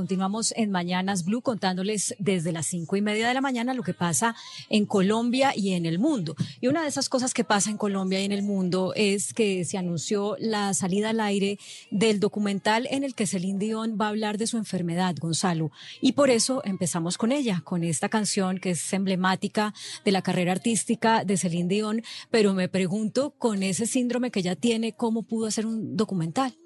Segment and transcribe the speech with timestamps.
[0.00, 3.92] Continuamos en Mañanas Blue contándoles desde las cinco y media de la mañana lo que
[3.92, 4.34] pasa
[4.70, 6.34] en Colombia y en el mundo.
[6.58, 9.62] Y una de esas cosas que pasa en Colombia y en el mundo es que
[9.66, 11.58] se anunció la salida al aire
[11.90, 15.70] del documental en el que Celine Dion va a hablar de su enfermedad, Gonzalo.
[16.00, 20.52] Y por eso empezamos con ella, con esta canción que es emblemática de la carrera
[20.52, 22.02] artística de Celine Dion.
[22.30, 26.56] Pero me pregunto, con ese síndrome que ella tiene, ¿cómo pudo hacer un documental?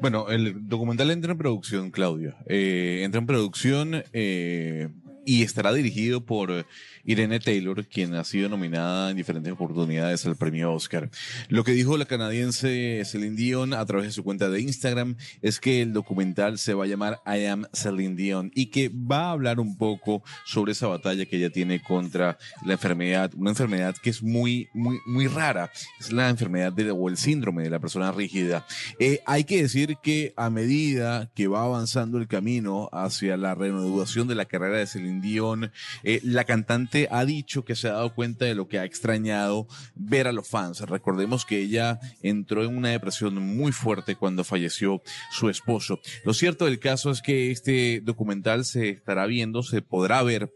[0.00, 2.36] Bueno, el documental entra en producción, Claudia.
[2.46, 4.88] Eh, entra en producción eh,
[5.28, 6.64] y estará dirigido por
[7.04, 11.10] Irene Taylor, quien ha sido nominada en diferentes oportunidades al premio Oscar.
[11.50, 15.60] Lo que dijo la canadiense Celine Dion a través de su cuenta de Instagram es
[15.60, 19.32] que el documental se va a llamar I Am Celine Dion y que va a
[19.32, 24.08] hablar un poco sobre esa batalla que ella tiene contra la enfermedad, una enfermedad que
[24.08, 25.70] es muy, muy, muy rara.
[26.00, 28.66] Es la enfermedad de, o el síndrome de la persona rígida.
[28.98, 34.26] Eh, hay que decir que a medida que va avanzando el camino hacia la reanudación
[34.26, 38.14] de la carrera de Celine Dion, eh, la cantante ha dicho que se ha dado
[38.14, 40.80] cuenta de lo que ha extrañado ver a los fans.
[40.80, 46.00] Recordemos que ella entró en una depresión muy fuerte cuando falleció su esposo.
[46.24, 50.52] Lo cierto del caso es que este documental se estará viendo, se podrá ver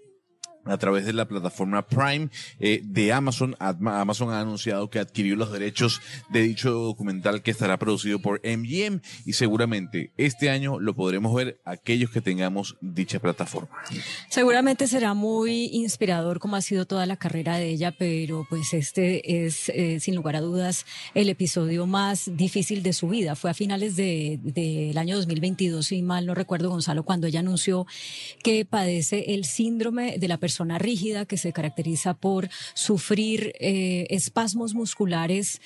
[0.64, 2.28] a través de la plataforma Prime
[2.60, 3.56] eh, de Amazon.
[3.58, 9.00] Amazon ha anunciado que adquirió los derechos de dicho documental que estará producido por MGM
[9.24, 13.70] y seguramente este año lo podremos ver aquellos que tengamos dicha plataforma.
[14.28, 19.47] Seguramente será muy inspirador como ha sido toda la carrera de ella, pero pues este
[19.47, 23.34] es eh, sin lugar a dudas el episodio más difícil de su vida.
[23.34, 27.86] Fue a finales del de, año 2022, si mal no recuerdo Gonzalo, cuando ella anunció
[28.42, 34.06] que padece el síndrome de la persona persona rígida que se caracteriza por sufrir eh,
[34.10, 35.62] espasmos musculares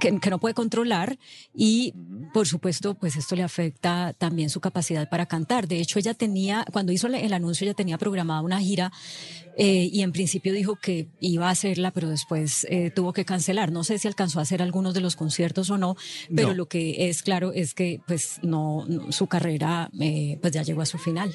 [0.00, 1.18] que, no puede controlar
[1.54, 1.94] y
[2.34, 5.66] por supuesto pues esto le afecta también su capacidad para cantar.
[5.66, 8.92] De hecho ella tenía, cuando hizo el anuncio ella tenía programada una gira
[9.56, 13.72] eh, y en principio dijo que iba a hacerla pero después eh, tuvo que cancelar.
[13.72, 15.96] No sé si alcanzó a hacer algunos de los conciertos o no,
[16.34, 19.90] pero lo que es claro es que pues no, su carrera
[20.42, 21.32] pues ya llegó a su final.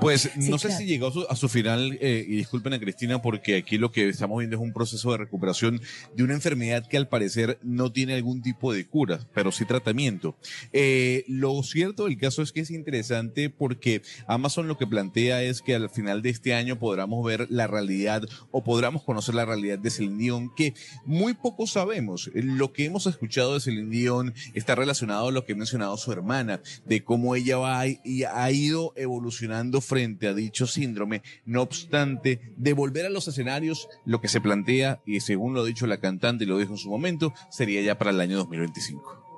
[0.00, 3.78] Pues no sé si llegó a su, final, eh, y disculpen a Cristina, porque aquí
[3.78, 5.80] lo que estamos viendo es un proceso de recuperación
[6.14, 10.36] de una enfermedad que al parecer no tiene algún tipo de cura, pero sí tratamiento.
[10.72, 15.62] Eh, lo cierto del caso es que es interesante porque Amazon lo que plantea es
[15.62, 19.78] que al final de este año podamos ver la realidad o podamos conocer la realidad
[19.78, 22.30] de Celine Dion, que muy poco sabemos.
[22.34, 26.12] Lo que hemos escuchado de Celine Dion está relacionado a lo que ha mencionado su
[26.12, 31.22] hermana, de cómo ella va y ha ido evolucionando frente a dicho síndrome.
[31.44, 35.66] No obstante, de volver a los escenarios, lo que se plantea, y según lo ha
[35.66, 39.31] dicho la cantante y lo dijo en su momento, sería ya para el año 2025.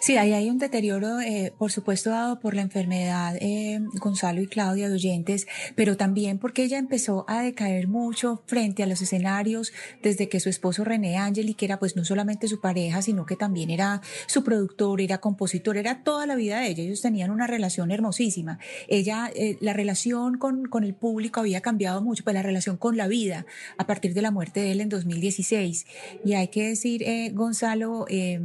[0.00, 4.46] Sí, ahí hay un deterioro, eh, por supuesto, dado por la enfermedad eh, Gonzalo y
[4.46, 9.72] Claudia de oyentes, pero también porque ella empezó a decaer mucho frente a los escenarios
[10.02, 13.36] desde que su esposo René Angeli, que era pues no solamente su pareja, sino que
[13.36, 16.82] también era su productor, era compositor, era toda la vida de ella.
[16.82, 18.58] Ellos tenían una relación hermosísima.
[18.88, 22.96] Ella, eh, la relación con, con el público había cambiado mucho, pues la relación con
[22.96, 23.46] la vida
[23.76, 25.86] a partir de la muerte de él en 2016.
[26.24, 28.40] Y hay que decir, eh, Gonzalo, eh,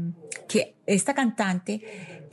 [0.48, 1.82] que esta cantante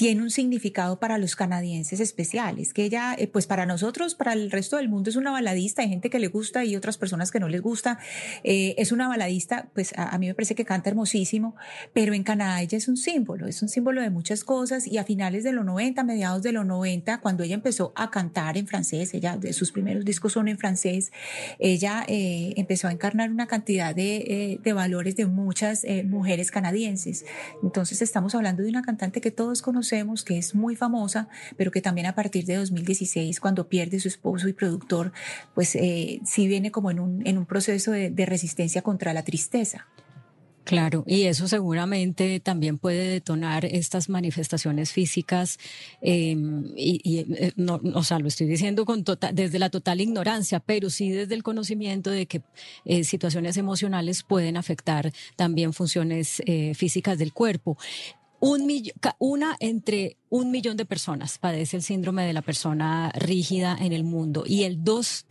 [0.00, 4.50] tiene un significado para los canadienses especiales, que ella, eh, pues para nosotros, para el
[4.50, 7.38] resto del mundo es una baladista, hay gente que le gusta y otras personas que
[7.38, 7.98] no les gusta,
[8.42, 11.54] eh, es una baladista, pues a, mí me parece que canta hermosísimo,
[11.92, 15.04] pero en Canadá ella es un símbolo, es un símbolo de muchas cosas y a
[15.04, 19.12] finales de los 90, mediados de los 90, cuando ella empezó a cantar en francés,
[19.12, 21.12] ella, sus primeros discos son en francés,
[21.58, 27.26] ella eh, empezó a encarnar una cantidad de, de valores de muchas mujeres canadienses.
[27.62, 29.89] Entonces estamos hablando de una cantante que todos conocemos,
[30.24, 34.48] que es muy famosa, pero que también a partir de 2016, cuando pierde su esposo
[34.48, 35.12] y productor,
[35.54, 39.86] pues eh, sí viene como en un, en un proceso de, resistencia contra la tristeza.
[40.62, 45.58] Claro, y eso seguramente también puede detonar estas manifestaciones físicas.
[46.00, 50.60] Em, y, eh, no, o sea, lo estoy diciendo con tota, desde la total ignorancia,
[50.60, 52.42] pero sí desde el conocimiento de que
[52.84, 56.42] eh, situaciones emocionales pueden afectar también funciones
[56.74, 57.76] físicas del cuerpo.
[58.40, 58.66] Un
[59.18, 64.02] una entre un millón de personas padece el síndrome de la persona rígida en el
[64.02, 65.26] mundo y el dos,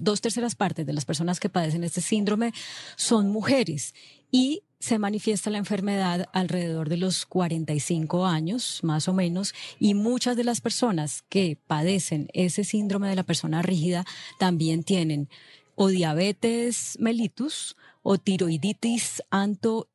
[0.00, 2.52] dos terceras partes de las personas que padecen este síndrome
[2.96, 3.94] son mujeres.
[4.30, 10.36] Y se manifiesta la enfermedad alrededor de los 45 años, más o menos, y muchas
[10.36, 14.04] de las personas que padecen ese síndrome de la persona rígida
[14.38, 15.28] también tienen
[15.74, 19.22] o diabetes mellitus o tiroiditis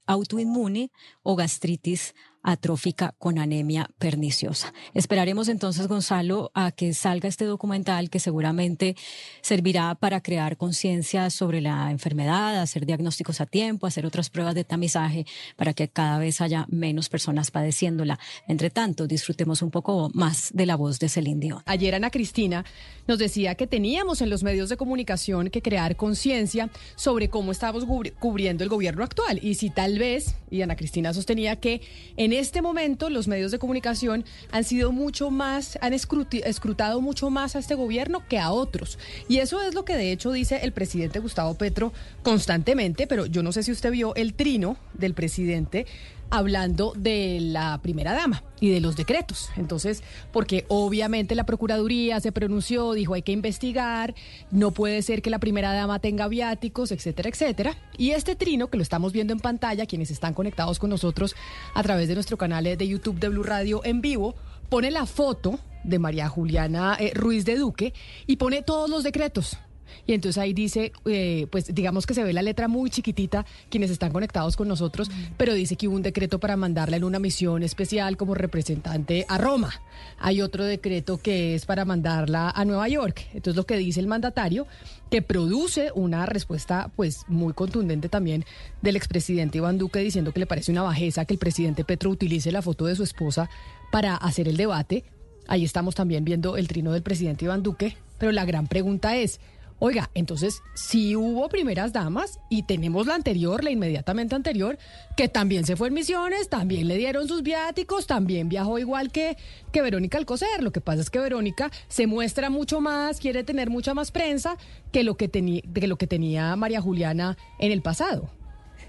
[0.05, 0.91] autoinmune
[1.23, 2.15] o gastritis
[2.47, 4.73] atrófica con anemia perniciosa.
[4.93, 8.95] Esperaremos entonces, Gonzalo, a que salga este documental que seguramente
[9.41, 14.63] servirá para crear conciencia sobre la enfermedad, hacer diagnósticos a tiempo, hacer otras pruebas de
[14.63, 15.25] tamizaje
[15.57, 18.17] para que cada vez haya menos personas padeciéndola.
[18.47, 21.63] Entre tanto, disfrutemos un poco más de la voz de Celine Dion.
[21.65, 22.63] Ayer Ana Cristina
[23.07, 27.85] nos decía que teníamos en los medios de comunicación que crear conciencia sobre cómo estamos
[28.19, 31.81] cubriendo el gobierno actual y si tal vez, y Ana Cristina sostenía que
[32.15, 37.55] en este momento los medios de comunicación han sido mucho más, han escrutado mucho más
[37.55, 38.97] a este gobierno que a otros.
[39.27, 41.93] Y eso es lo que de hecho dice el presidente Gustavo Petro
[42.23, 45.85] constantemente, pero yo no sé si usted vio el trino del presidente
[46.29, 49.49] hablando de la primera dama y de los decretos.
[49.55, 54.15] Entonces, porque obviamente la Procuraduría se pronunció, dijo hay que investigar,
[54.51, 57.77] no puede ser que la primera dama tenga viáticos, etcétera, etcétera.
[57.97, 61.35] Y este trino, que lo estamos viendo en pantalla, quienes están conectados con nosotros
[61.73, 64.35] a través de nuestro canal de YouTube de Blue Radio en vivo,
[64.69, 67.93] pone la foto de María Juliana eh, Ruiz de Duque
[68.25, 69.57] y pone todos los decretos
[70.05, 73.91] y entonces ahí dice, eh, pues digamos que se ve la letra muy chiquitita, quienes
[73.91, 77.63] están conectados con nosotros, pero dice que hubo un decreto para mandarla en una misión
[77.63, 79.73] especial como representante a Roma.
[80.19, 83.27] Hay otro decreto que es para mandarla a Nueva York.
[83.33, 84.67] Entonces lo que dice el mandatario,
[85.09, 88.45] que produce una respuesta pues muy contundente también
[88.81, 92.51] del expresidente Iván Duque diciendo que le parece una bajeza que el presidente Petro utilice
[92.51, 93.49] la foto de su esposa
[93.91, 95.03] para hacer el debate.
[95.47, 99.39] Ahí estamos también viendo el trino del presidente Iván Duque, pero la gran pregunta es,
[99.79, 104.79] Oiga, entonces sí hubo primeras damas y tenemos la anterior, la inmediatamente anterior,
[105.15, 109.37] que también se fue en misiones, también le dieron sus viáticos, también viajó igual que,
[109.71, 110.63] que Verónica Alcocer.
[110.63, 114.57] Lo que pasa es que Verónica se muestra mucho más, quiere tener mucha más prensa
[114.91, 118.31] que lo que, que lo que tenía María Juliana en el pasado.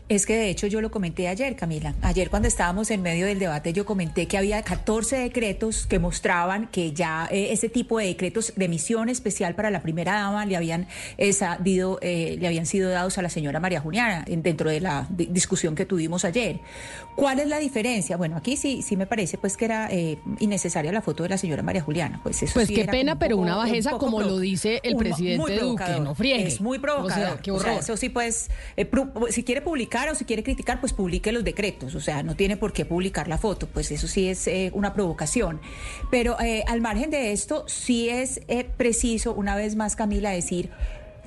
[0.09, 1.95] Es que de hecho yo lo comenté ayer, Camila.
[2.01, 6.69] Ayer cuando estábamos en medio del debate yo comenté que había 14 decretos que mostraban
[6.69, 10.57] que ya eh, ese tipo de decretos de misión especial para la primera dama le
[10.57, 10.87] habían,
[11.19, 15.85] eh, le habían sido dados a la señora María Juliana dentro de la discusión que
[15.85, 16.61] tuvimos ayer.
[17.15, 18.17] ¿Cuál es la diferencia?
[18.17, 21.39] Bueno, aquí sí, sí me parece pues que era eh, innecesaria la foto de la
[21.39, 22.21] señora María Juliana.
[22.23, 26.15] Pues eso Pues qué pena, pero una bajeza como lo dice el presidente Duque, no
[26.15, 26.47] friegue.
[26.47, 27.41] Es muy provocador.
[27.51, 28.49] O sea, eso sí pues,
[29.31, 32.57] si quiere publicar o si quiere criticar, pues publique los decretos, o sea, no tiene
[32.57, 35.61] por qué publicar la foto, pues eso sí es eh, una provocación.
[36.11, 40.71] Pero eh, al margen de esto, sí es eh, preciso, una vez más, Camila, decir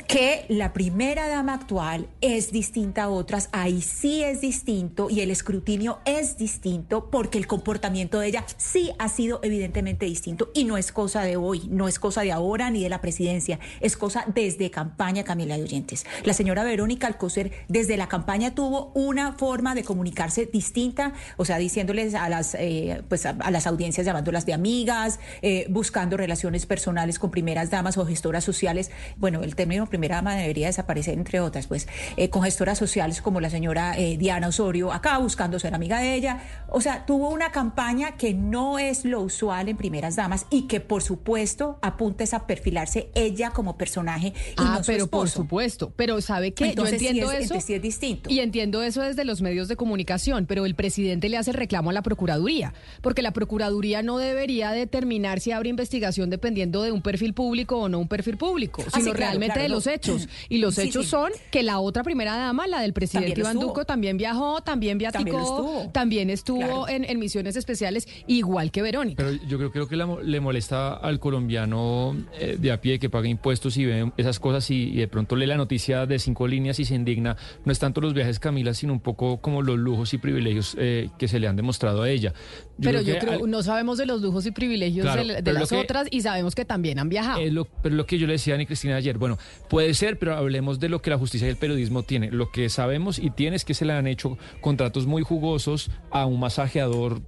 [0.03, 5.31] que la primera dama actual es distinta a otras, ahí sí es distinto y el
[5.31, 10.77] escrutinio es distinto porque el comportamiento de ella sí ha sido evidentemente distinto y no
[10.77, 14.25] es cosa de hoy, no es cosa de ahora ni de la presidencia, es cosa
[14.33, 16.05] desde campaña Camila de Oyentes.
[16.23, 21.57] La señora Verónica Alcocer desde la campaña tuvo una forma de comunicarse distinta, o sea,
[21.57, 27.19] diciéndoles a las, eh, pues a, las audiencias llamándolas de amigas, eh, buscando relaciones personales
[27.19, 28.91] con primeras damas o gestoras sociales.
[29.17, 33.41] Bueno, el término primera dama debería desaparecer, entre otras, pues eh, con gestoras sociales como
[33.41, 36.41] la señora eh, Diana Osorio, acá buscando ser amiga de ella.
[36.69, 40.79] O sea, tuvo una campaña que no es lo usual en primeras damas y que,
[40.79, 44.27] por supuesto, apunta a perfilarse ella como personaje.
[44.27, 45.91] Y ah, pero por supuesto.
[45.95, 47.55] Pero ¿sabe que Yo entiendo eso.
[47.55, 48.29] es distinto.
[48.29, 51.89] Y entiendo eso desde los medios de comunicación, pero el presidente le hace el reclamo
[51.89, 57.01] a la Procuraduría, porque la Procuraduría no debería determinar si abre investigación dependiendo de un
[57.01, 60.27] perfil público o no un perfil público, ah, sino realmente de los hechos.
[60.49, 64.17] Y los hechos son que la otra primera dama, la del presidente Iván Duco, también
[64.17, 69.23] viajó, también viaticó, también estuvo, en, misiones especiales, igual que Verónica.
[69.23, 73.77] Pero yo creo, que le molesta al colombiano eh, de a pie que paga impuestos
[73.77, 76.95] y ve esas cosas y, de pronto lee la noticia de cinco líneas y se
[76.95, 77.37] indigna.
[77.65, 81.09] No es tanto los viajes, Camila, sino un poco como los lujos y privilegios eh,
[81.17, 82.33] que se le han demostrado a ella.
[82.81, 86.55] pero yo creo, no sabemos de los lujos y privilegios de, las otras y sabemos
[86.55, 87.39] que también han viajado.
[87.81, 89.37] pero lo que yo le decía a Ani Cristina ayer, bueno,
[89.71, 92.29] Puede ser, pero hablemos de lo que la justicia y el periodismo tiene.
[92.29, 96.25] Lo que sabemos y tiene es que se le han hecho contratos muy jugosos a
[96.25, 97.21] un masajeador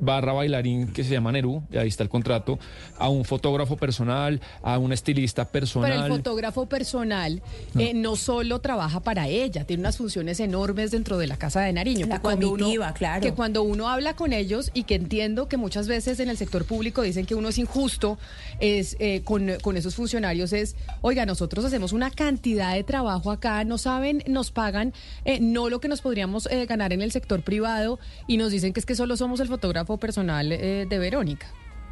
[0.00, 2.58] barra bailarín que se llama Nerú, y ahí está el contrato,
[2.98, 5.90] a un fotógrafo personal, a un estilista personal.
[5.90, 7.42] Pero el fotógrafo personal
[7.78, 11.72] eh, no solo trabaja para ella, tiene unas funciones enormes dentro de la Casa de
[11.72, 12.06] Nariño.
[12.06, 13.20] La que cuando uno, claro.
[13.20, 16.64] Que cuando uno habla con ellos y que entiendo que muchas veces en el sector
[16.64, 18.18] público dicen que uno es injusto
[18.60, 23.64] es eh, con, con esos funcionarios es, oiga, nosotros hacemos una cantidad de trabajo acá,
[23.64, 24.92] no saben, nos pagan
[25.24, 28.72] eh, no lo que nos podríamos eh, ganar en el sector privado y nos dicen
[28.72, 29.57] que es que solo somos el fotógrafo
[29.98, 31.46] personal eh, de Verónica.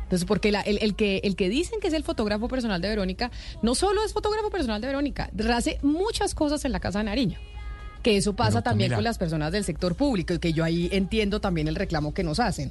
[0.05, 2.89] Entonces, porque la- el, el que, el que dicen que es el fotógrafo personal de
[2.89, 3.31] Verónica,
[3.63, 7.39] no solo es fotógrafo personal de Verónica, hace muchas cosas en la Casa de Nariño.
[8.03, 10.89] Que eso pasa Pero, también con las personas del sector público y que yo ahí
[10.93, 12.71] entiendo también el reclamo que nos hacen.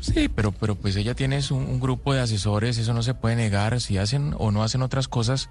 [0.00, 3.36] Sí, pero, pero pues ella tiene su- un, grupo de asesores, eso no se puede
[3.36, 3.78] negar.
[3.80, 5.50] Si hacen o no hacen otras cosas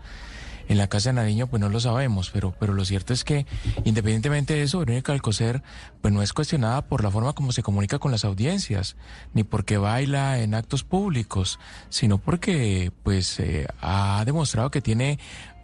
[0.68, 2.30] en la Casa de Nariño, pues no lo sabemos.
[2.32, 3.46] Pero, pero lo cierto es que,
[3.84, 5.64] independientemente de eso, Verónica Alcocer,
[6.02, 8.96] pues no es cuestionada por la forma como se comunica con las audiencias,
[9.34, 11.60] ni porque baila en actos públicos,
[11.90, 15.20] sino porque, pues, eh, ha demostrado que tiene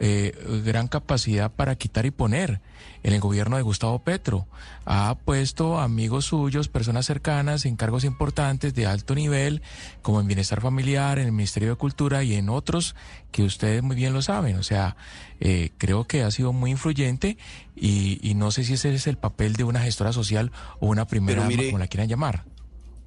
[0.06, 0.34] eh,
[0.66, 2.60] gran capacidad para quitar y poner
[3.04, 4.48] en el gobierno de Gustavo Petro.
[4.86, 9.62] Ha puesto amigos suyos, personas cercanas, en cargos importantes de alto nivel,
[10.02, 12.96] como en Bienestar Familiar, en el Ministerio de Cultura y en otros
[13.32, 14.58] que ustedes muy bien lo saben.
[14.58, 14.98] O sea,
[15.40, 17.38] eh, creo que ha sido muy influyente
[17.76, 21.06] y, y no sé si ese es el papel de una gestora social o una
[21.08, 22.44] primera mire- como la quieran llamar.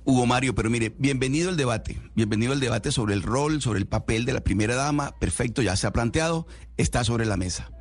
[0.08, 3.86] Hugo Mario, pero mire, bienvenido el debate, bienvenido el debate sobre el rol, sobre el
[3.86, 6.46] papel de la primera dama, perfecto, ya se ha planteado,
[6.76, 7.72] está sobre la mesa.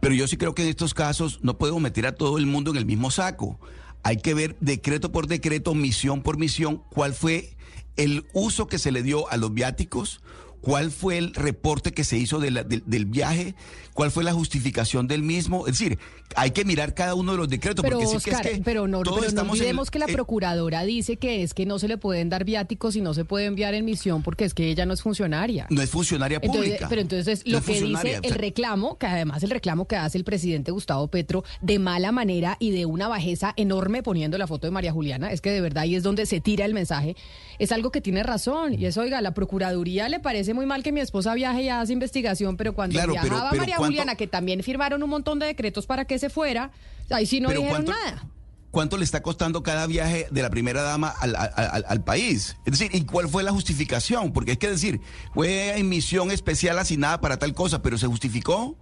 [0.00, 2.70] Pero yo sí creo que en estos casos no podemos meter a todo el mundo
[2.70, 3.58] en el mismo saco.
[4.04, 7.56] Hay que ver decreto por decreto, misión por misión, cuál fue
[7.96, 10.20] el uso que se le dio a los viáticos,
[10.62, 13.54] cuál fue el reporte que se hizo de la- del- del viaje,
[13.92, 15.66] cuál fue la justificación del mismo.
[15.66, 15.98] Es decir,
[16.34, 18.62] hay que mirar cada uno de los decretos, Pero, porque sí Oscar, que es que
[18.64, 21.52] pero no, todos pero no estamos el- olvidemos que la eh, procuradora dice que es
[21.52, 24.44] que no se le pueden dar viáticos y no se puede enviar en misión porque
[24.46, 25.66] es que ella no es funcionaria.
[25.68, 26.86] no es funcionaria Entonces, pública.
[26.88, 30.16] pero entonces No lo es que dice el reclamo, que además el reclamo que hace
[30.16, 34.66] el presidente Gustavo Petro de mala manera y de una bajeza enorme poniendo la foto
[34.66, 37.14] de María Juliana, es que de verdad ahí es donde se tira el mensaje,
[37.58, 38.72] es algo que tiene razón.
[38.80, 41.92] Y eso, oiga, la Procuraduría le parece muy mal que mi esposa viaje y hace
[41.92, 45.46] investigación, pero cuando Claro, viajaba pero María ¿cuánto- Juliana, que también firmaron un montón de
[45.46, 46.70] decretos para que se fuera,
[47.10, 48.26] ahí sí no dijeron ¿cuánto- nada.
[48.70, 52.56] ¿Cuánto le está costando cada viaje de la primera dama al, al- al- al país?
[52.64, 54.32] Es decir, ¿y cuál fue la justificación?
[54.32, 54.98] Porque es que decir,
[55.34, 58.78] fue en misión especial asignada para tal cosa, pero ¿se justificó?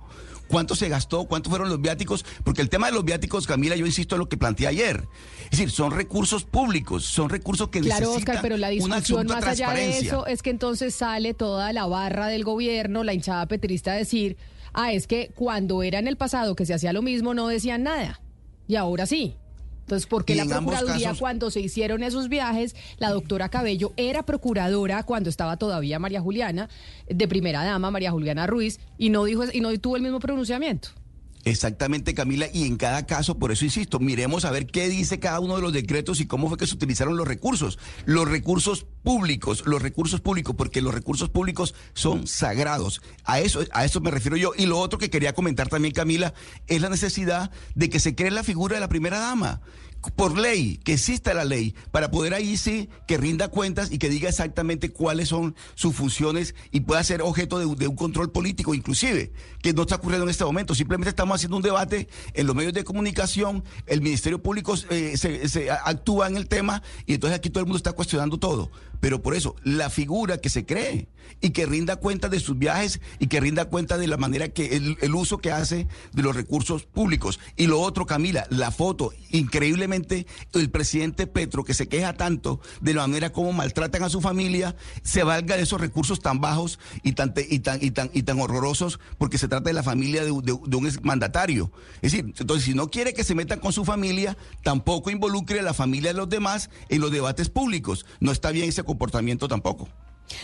[0.51, 1.27] ¿Cuánto se gastó?
[1.27, 2.25] ¿Cuántos fueron los viáticos?
[2.43, 5.07] Porque el tema de los viáticos, Camila, yo insisto en lo que planteé ayer.
[5.45, 9.45] Es decir, son recursos públicos, son recursos que Claro, necesitan Oscar, pero la discusión más
[9.45, 13.93] allá de eso es que entonces sale toda la barra del gobierno, la hinchada petrista
[13.93, 14.37] a decir,
[14.73, 17.85] ah, es que cuando era en el pasado que se hacía lo mismo no decían
[17.85, 18.21] nada.
[18.67, 19.37] Y ahora sí.
[19.91, 25.03] Entonces, porque la Procuraduría casos- cuando se hicieron esos viajes, la doctora Cabello era procuradora
[25.03, 26.69] cuando estaba todavía María Juliana,
[27.09, 30.91] de primera dama, María Juliana Ruiz, y no dijo y no tuvo el mismo pronunciamiento.
[31.45, 35.41] Exactamente, Camila, y en cada caso, por eso insisto, miremos a ver qué dice cada
[35.41, 37.79] uno de los decretos y cómo fue que se utilizaron los recursos.
[38.05, 43.01] Los recursos públicos, los recursos públicos, porque los recursos públicos son sagrados.
[43.25, 44.53] A eso, a eso me refiero yo.
[44.57, 46.35] Y lo otro que quería comentar también, Camila,
[46.67, 49.63] es la necesidad de que se cree la figura de la primera dama.
[50.17, 54.09] Por ley, que exista la ley, para poder ahí sí que rinda cuentas y que
[54.09, 59.33] diga exactamente cuáles son sus funciones y pueda ser objeto de, un control político, inclusive,
[59.63, 60.75] que no está ocurriendo en este momento.
[60.75, 65.49] Simplemente estamos haciendo un debate en los medios de comunicación, el Ministerio Público eh, se,
[65.49, 68.71] se actúa en el tema y entonces aquí todo el mundo está cuestionando todo.
[69.01, 71.09] Pero por eso, la figura que se cree
[71.41, 74.77] y que rinda cuenta de sus viajes y que rinda cuenta de la manera que
[74.77, 77.39] el, uso que hace de los recursos públicos.
[77.57, 82.95] Y lo otro, Camila, la foto, increíblemente, el presidente Petro, que se queja tanto de
[82.95, 87.13] la manera como maltratan a su familia, se valga de esos recursos tan bajos y
[87.13, 90.31] tan, y tan, y tan, y tan horrorosos, porque se trata de la familia de,
[90.31, 91.73] de- de un exmandatario.
[92.03, 95.63] Es decir, entonces, si no quiere que se metan con su familia, tampoco involucre a
[95.63, 98.05] la familia de los demás en los debates públicos.
[98.21, 99.87] No está bien ese comportamiento tampoco.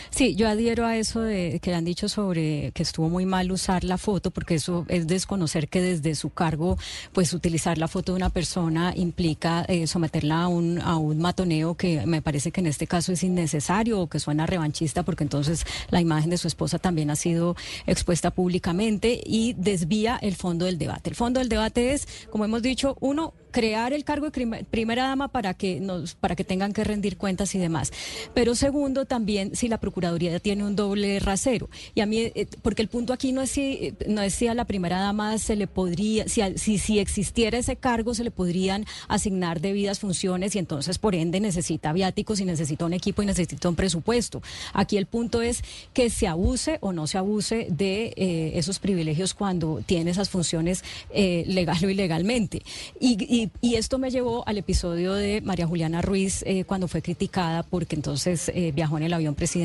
[0.09, 3.83] Sí, yo adhiero a eso de que han dicho sobre que estuvo muy mal usar
[3.83, 6.77] la foto, porque eso es desconocer que desde su cargo,
[7.13, 11.75] pues utilizar la foto de una persona implica eh, someterla a un, a un matoneo
[11.75, 15.65] que me parece que en este caso es innecesario o que suena revanchista, porque entonces
[15.89, 20.77] la imagen de su esposa también ha sido expuesta públicamente y desvía el fondo del
[20.77, 21.09] debate.
[21.09, 25.29] El fondo del debate es, como hemos dicho, uno, crear el cargo de primera dama
[25.29, 27.91] para que nos, para que tengan que rendir cuentas y demás.
[28.33, 31.69] Pero segundo, también si la Procuraduría tiene un doble rasero.
[31.95, 34.53] Y a mí, eh, porque el punto aquí no es si, no es si a
[34.53, 39.61] la primera dama se le podría, si, si, existiera ese cargo, se le podrían asignar
[39.61, 43.75] debidas funciones y entonces por ende necesita viáticos y necesita un equipo y necesita un
[43.75, 44.41] presupuesto.
[44.73, 49.33] Aquí el punto es que se abuse o no se abuse de eh, esos privilegios
[49.33, 52.61] cuando tiene esas funciones eh, legal o ilegalmente.
[52.99, 57.95] Y, esto me llevó al episodio de María Juliana Ruiz eh, cuando fue criticada porque
[57.95, 59.56] entonces eh, viajó en el avión presidencial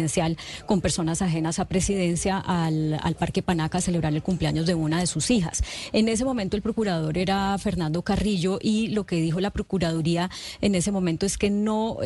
[0.67, 5.07] con personas ajenas a presidencia al, Parque Panaca a celebrar el cumpleaños de una de
[5.07, 5.63] sus hijas.
[5.93, 10.31] En ese momento el procurador era Fernando Carrillo y lo que dijo la Procuraduría
[10.61, 11.99] en ese momento es que no,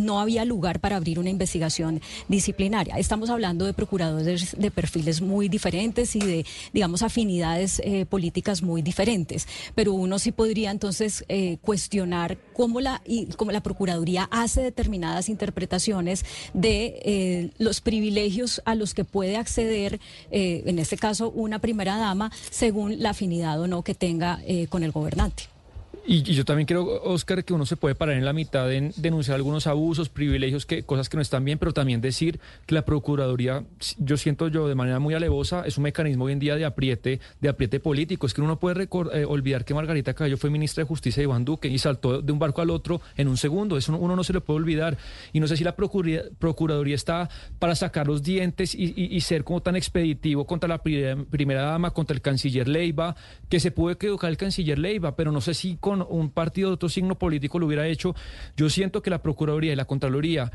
[0.00, 2.96] no había lugar para abrir una investigación disciplinaria.
[2.96, 8.82] Estamos hablando de procuradores de perfiles muy diferentes y de, digamos, afinidades eh, políticas muy
[8.82, 9.46] diferentes.
[9.74, 13.02] Pero uno sí podría entonces eh, cuestionar cómo la,
[13.36, 20.00] cómo la Procuraduría hace determinadas interpretaciones de eh, los privilegios a los que puede acceder,
[20.30, 24.92] en este caso, una primera dama, según la afinidad o no que tenga con el
[24.92, 25.44] gobernante.
[26.06, 29.36] Y, yo también creo, Oscar, que uno se puede parar en la mitad en denunciar
[29.36, 33.64] algunos abusos, privilegios, que, cosas que no están bien, pero también decir que la Procuraduría,
[33.98, 37.20] yo siento yo de manera muy alevosa, es un mecanismo hoy en día de apriete,
[37.40, 38.26] de apriete político.
[38.26, 41.24] Es que uno no puede eh, olvidar que Margarita Cabello fue ministra de Justicia de
[41.24, 43.76] Iván Duque y saltó de un barco al otro en un segundo.
[43.76, 44.96] Eso uno no se lo puede olvidar.
[45.32, 47.28] Y no sé si la Procuraduría, está
[47.58, 52.22] para sacar los dientes y, ser como tan expeditivo contra la primera dama, contra el
[52.22, 53.14] canciller Leiva,
[53.48, 56.88] que se puede equivocar el canciller Leiva, pero no sé si un partido de otro
[56.88, 58.14] signo político lo hubiera hecho.
[58.56, 60.50] Yo siento que la Procuraduría y la Contraloría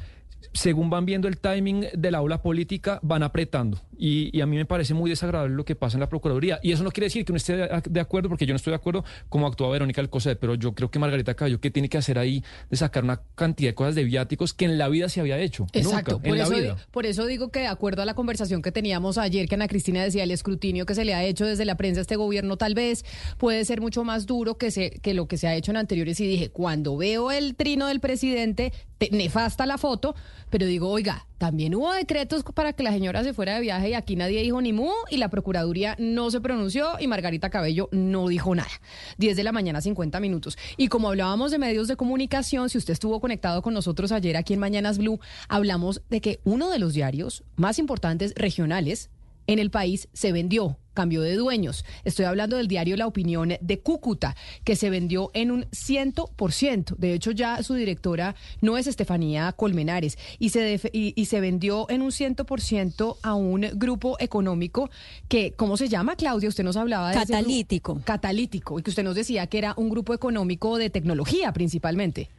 [0.54, 3.82] según van viendo el timing de la aula política, van apretando.
[3.98, 6.60] Y, a mí me parece muy desagradable lo que pasa en la Procuraduría.
[6.62, 8.76] Y eso no quiere decir que uno esté de acuerdo, porque yo no estoy de
[8.76, 12.20] acuerdo como actúa Verónica Alcocer, pero yo creo que Margarita Cayo, ¿qué tiene que hacer
[12.20, 15.40] ahí de sacar una cantidad de cosas de viáticos que en la vida se había
[15.40, 15.68] hecho?
[15.74, 16.20] Exacto.
[16.20, 19.56] por, eso, por eso digo que de acuerdo a la conversación que teníamos ayer, que
[19.56, 22.16] Ana Cristina decía, el escrutinio que se le ha hecho desde la prensa a este
[22.16, 23.06] gobierno tal vez
[23.38, 26.20] puede ser mucho más duro que, se, que lo que se ha hecho en anteriores.
[26.20, 28.74] Y dije, cuando veo el trino del presidente,
[29.12, 30.16] nefasta la foto,
[30.50, 33.94] pero digo, oiga, también hubo decretos para que la señora se fuera de viaje y
[33.94, 38.28] aquí nadie dijo ni mu y la Procuraduría no se pronunció y Margarita Cabello no
[38.28, 38.70] dijo nada.
[39.18, 40.58] 10 de la mañana, 50 minutos.
[40.78, 44.54] Y como hablábamos de medios de comunicación, si usted estuvo conectado con nosotros ayer aquí
[44.54, 49.10] en Mañanas Blue, hablamos de que uno de los diarios más importantes regionales
[49.48, 51.86] en el país se vendió cambio de dueños.
[52.06, 56.52] Estoy hablando del diario La Opinión de Cúcuta, que se vendió en un ciento por
[56.52, 56.96] ciento.
[56.98, 62.02] De hecho, ya su directora no es Estefanía Colmenares y se, y, se vendió en
[62.02, 64.90] un ciento por ciento a un grupo económico
[65.28, 66.50] que, ¿cómo se llama, Claudia?
[66.50, 67.16] Usted nos hablaba de...
[67.16, 68.02] Catalítico.
[68.04, 72.30] Catalítico, y que usted nos decía que era un grupo económico de tecnología principalmente.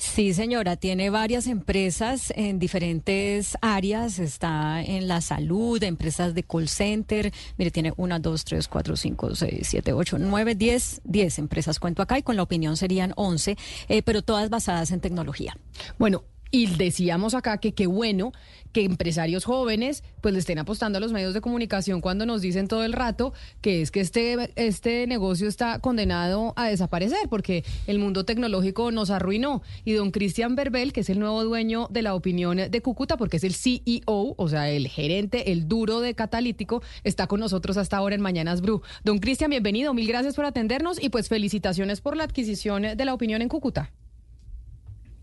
[0.00, 4.18] Sí, señora, tiene varias empresas en diferentes áreas.
[4.18, 7.30] Está en la salud, empresas de call center.
[7.58, 11.78] Mire, tiene una, dos, tres, cuatro, cinco, seis, siete, ocho, nueve, diez, diez empresas.
[11.78, 13.58] Cuento acá y con la opinión serían once,
[13.88, 15.54] eh, pero todas basadas en tecnología.
[15.98, 18.32] Bueno, y decíamos acá que qué bueno
[18.72, 22.68] que empresarios jóvenes pues le estén apostando a los medios de comunicación cuando nos dicen
[22.68, 27.98] todo el rato que es que este, este negocio está condenado a desaparecer porque el
[27.98, 29.62] mundo tecnológico nos arruinó.
[29.84, 33.36] Y don Cristian Berbel, que es el nuevo dueño de la opinión de Cúcuta, porque
[33.36, 37.96] es el CEO, o sea, el gerente, el duro de Catalítico, está con nosotros hasta
[37.96, 38.82] ahora en Mañanas Bru.
[39.04, 43.14] Don Cristian, bienvenido, mil gracias por atendernos y pues felicitaciones por la adquisición de la
[43.14, 43.90] opinión en Cúcuta.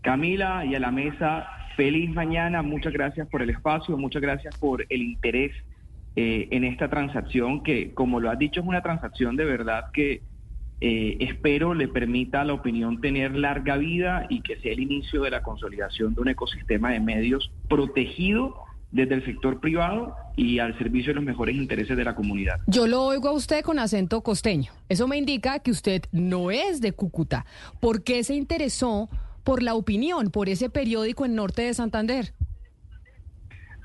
[0.02, 4.84] Camila y a la mesa, feliz mañana, muchas gracias por el espacio, muchas gracias por
[4.88, 5.52] el interés
[6.16, 10.22] eh, en esta transacción que, como lo has dicho, es una transacción de verdad que
[10.80, 15.22] eh, espero le permita a la opinión tener larga vida y que sea el inicio
[15.22, 18.56] de la consolidación de un ecosistema de medios protegido
[18.90, 22.56] desde el sector privado y al servicio de los mejores intereses de la comunidad.
[22.66, 24.72] Yo lo oigo a usted con acento costeño.
[24.88, 27.46] Eso me indica que usted no es de Cúcuta.
[27.78, 29.08] ¿Por qué se interesó
[29.48, 32.34] por la opinión, por ese periódico en Norte de Santander?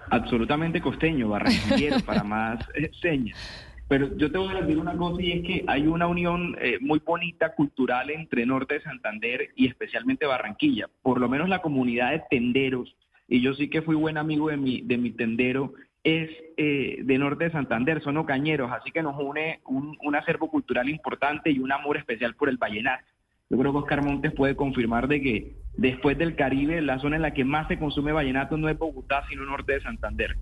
[0.09, 3.39] Absolutamente costeño, barranquillero, para más eh, señas.
[3.87, 6.79] Pero yo te voy a decir una cosa y es que hay una unión eh,
[6.81, 10.89] muy bonita cultural entre Norte de Santander y especialmente Barranquilla.
[11.01, 12.93] Por lo menos la comunidad de tenderos,
[13.29, 17.17] y yo sí que fui buen amigo de mi, de mi tendero, es eh, de
[17.17, 21.59] Norte de Santander, son ocañeros, así que nos une un, un acervo cultural importante y
[21.59, 23.12] un amor especial por el vallenato.
[23.53, 27.21] Yo creo que Oscar Montes puede confirmar de que después del Caribe, la zona en
[27.21, 30.35] la que más se consume vallenato no es Bogotá, sino norte de Santander.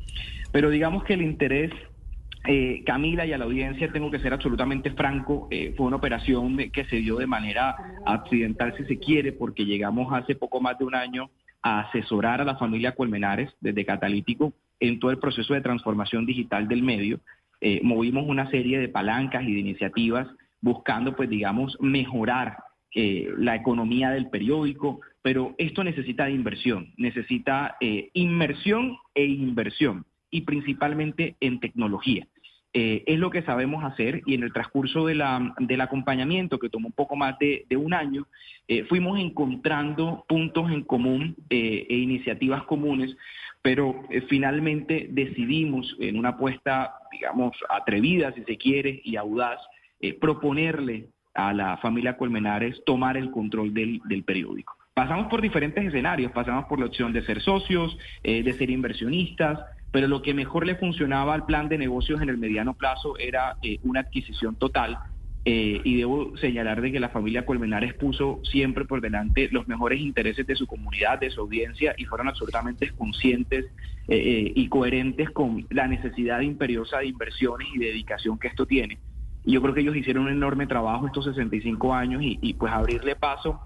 [0.53, 1.71] Pero digamos que el interés
[2.47, 6.55] eh, Camila y a la audiencia tengo que ser absolutamente franco, eh, fue una operación
[6.71, 10.85] que se dio de manera accidental si se quiere, porque llegamos hace poco más de
[10.85, 15.59] un año a asesorar a la familia Colmenares desde Catalítico en todo el proceso de
[15.59, 17.19] transformación digital del medio.
[17.59, 20.29] Eh, movimos una serie de palancas y de iniciativas
[20.61, 22.55] buscando, pues digamos, mejorar
[22.93, 27.77] la economía del periódico, pero esto necesita de inversión, necesita
[28.13, 32.27] inmersión e inversión y principalmente en tecnología.
[32.73, 36.69] Eh, es lo que sabemos hacer y en el transcurso de la, del acompañamiento, que
[36.69, 38.27] tomó un poco más de, un año,
[38.67, 43.15] eh, fuimos encontrando puntos en común eh, e iniciativas comunes,
[43.61, 49.59] pero finalmente decidimos en una apuesta, digamos, atrevida, si se quiere, y audaz,
[50.19, 54.75] proponerle a la familia Colmenares tomar el control del, del periódico.
[54.93, 59.59] Pasamos por diferentes escenarios, pasamos por la opción de ser socios, de ser inversionistas,
[59.91, 63.57] pero lo que mejor le funcionaba al plan de negocios en el mediano plazo era
[63.61, 64.97] eh, una adquisición total.
[65.43, 69.99] Eh, y debo señalar de que la familia Colmenares puso siempre por delante los mejores
[69.99, 73.65] intereses de su comunidad, de su audiencia, y fueron absolutamente conscientes
[74.07, 78.99] eh, y coherentes con la necesidad imperiosa de inversiones y dedicación que esto tiene.
[79.43, 83.15] Y yo creo que ellos hicieron un enorme trabajo estos 65 años y, pues abrirle
[83.15, 83.59] paso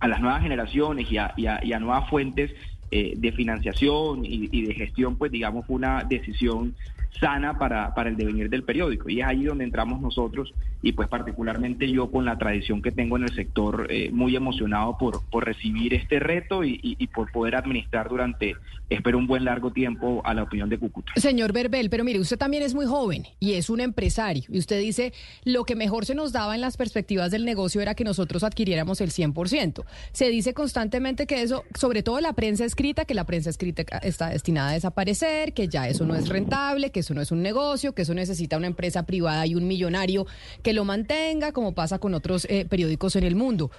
[0.00, 2.52] a las nuevas generaciones y a, y a nuevas fuentes
[2.94, 6.76] eh, de financiación y, y, de gestión, pues digamos, fue una decisión
[7.18, 9.08] sana para, para el devenir del periódico.
[9.08, 13.16] Y es ahí donde entramos nosotros y pues particularmente yo con la tradición que tengo
[13.16, 17.54] en el sector, eh, muy emocionado por, por recibir este reto y, y, por poder
[17.54, 18.56] administrar durante,
[18.90, 21.12] espero, un buen largo tiempo a la opinión de Cúcuta.
[21.16, 24.42] Señor Berbel, pero mire, usted también es muy joven y es un empresario.
[24.48, 25.12] Y usted dice,
[25.44, 29.00] lo que mejor se nos daba en las perspectivas del negocio era que nosotros adquiriéramos
[29.00, 29.84] el 100%.
[30.12, 34.30] Se dice constantemente que eso, sobre todo la prensa escrita, que la prensa escrita está
[34.30, 37.94] destinada a desaparecer, que ya eso no es rentable, que eso no es un negocio,
[37.94, 40.26] que eso necesita una empresa privada y un millonario
[40.62, 43.70] que lo mantenga, como pasa con otros eh, periódicos en el mundo.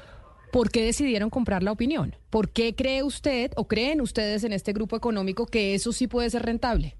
[0.51, 2.15] ¿Por qué decidieron comprar la opinión?
[2.29, 6.29] ¿Por qué cree usted o creen ustedes en este grupo económico que eso sí puede
[6.29, 6.95] ser rentable?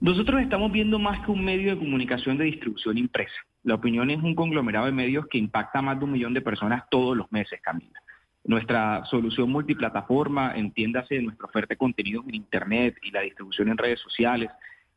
[0.00, 3.34] Nosotros estamos viendo más que un medio de comunicación de distribución impresa.
[3.64, 6.40] La opinión es un conglomerado de medios que impacta a más de un millón de
[6.40, 8.00] personas todos los meses, Camila.
[8.48, 14.00] Nuestra solución multiplataforma, entiéndase nuestra oferta de contenidos en Internet y la distribución en redes
[14.00, 14.48] sociales,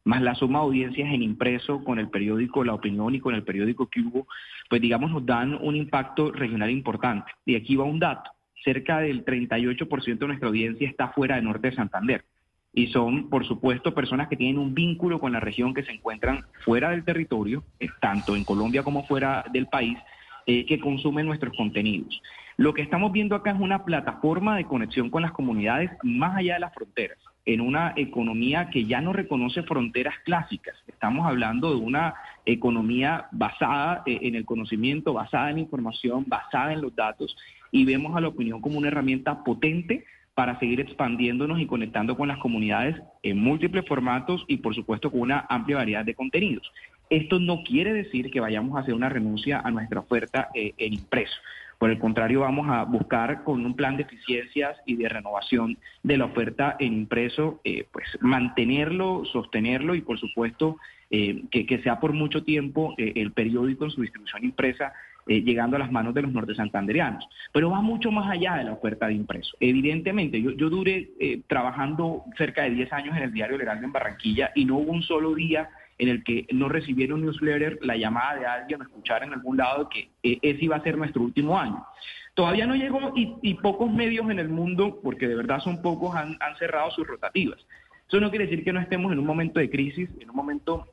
[0.05, 3.43] más la suma de audiencias en impreso con el periódico La Opinión y con el
[3.43, 4.25] periódico Cubo,
[4.69, 7.29] pues digamos nos dan un impacto regional importante.
[7.45, 8.31] Y aquí va un dato,
[8.63, 12.23] cerca del 38% de nuestra audiencia está fuera de Norte de Santander.
[12.73, 16.45] Y son, por supuesto, personas que tienen un vínculo con la región, que se encuentran
[16.63, 19.97] fuera del territorio, eh, tanto en Colombia como fuera del país,
[20.45, 22.21] eh, que consumen nuestros contenidos.
[22.57, 26.55] Lo que estamos viendo acá es una plataforma de conexión con las comunidades más allá
[26.55, 30.75] de las fronteras, en una economía que ya no reconoce fronteras clásicas.
[30.87, 32.13] Estamos hablando de una
[32.45, 37.35] economía basada eh, en el conocimiento, basada en la información, basada en los datos,
[37.71, 42.27] y vemos a la opinión como una herramienta potente para seguir expandiéndonos y conectando con
[42.27, 46.71] las comunidades en múltiples formatos y por supuesto con una amplia variedad de contenidos.
[47.09, 50.93] Esto no quiere decir que vayamos a hacer una renuncia a nuestra oferta eh, en
[50.93, 51.35] impreso.
[51.81, 56.15] Por el contrario, vamos a buscar con un plan de eficiencias y de renovación de
[56.15, 60.77] la oferta en impreso, eh, pues mantenerlo, sostenerlo y por supuesto
[61.09, 64.93] eh, que, sea por mucho tiempo eh, el periódico en su distribución impresa
[65.25, 67.27] llegando a las manos de los norte santanderianos.
[67.51, 69.57] Pero va mucho más allá de la oferta de impreso.
[69.59, 71.09] Evidentemente, yo, yo duré
[71.47, 75.01] trabajando cerca de 10 años en el diario Legal en Barranquilla y no hubo un
[75.01, 75.69] solo día
[76.01, 80.09] en el que no recibieron newsletter, la llamada de alguien escuchar en algún lado que
[80.23, 81.85] eh, ese iba a ser nuestro último año.
[82.33, 86.39] Todavía no llegó y, pocos medios en el mundo, porque de verdad son pocos, han,
[86.57, 87.59] cerrado sus rotativas.
[88.07, 90.87] Eso no quiere decir que no estemos en un momento de crisis, en un momento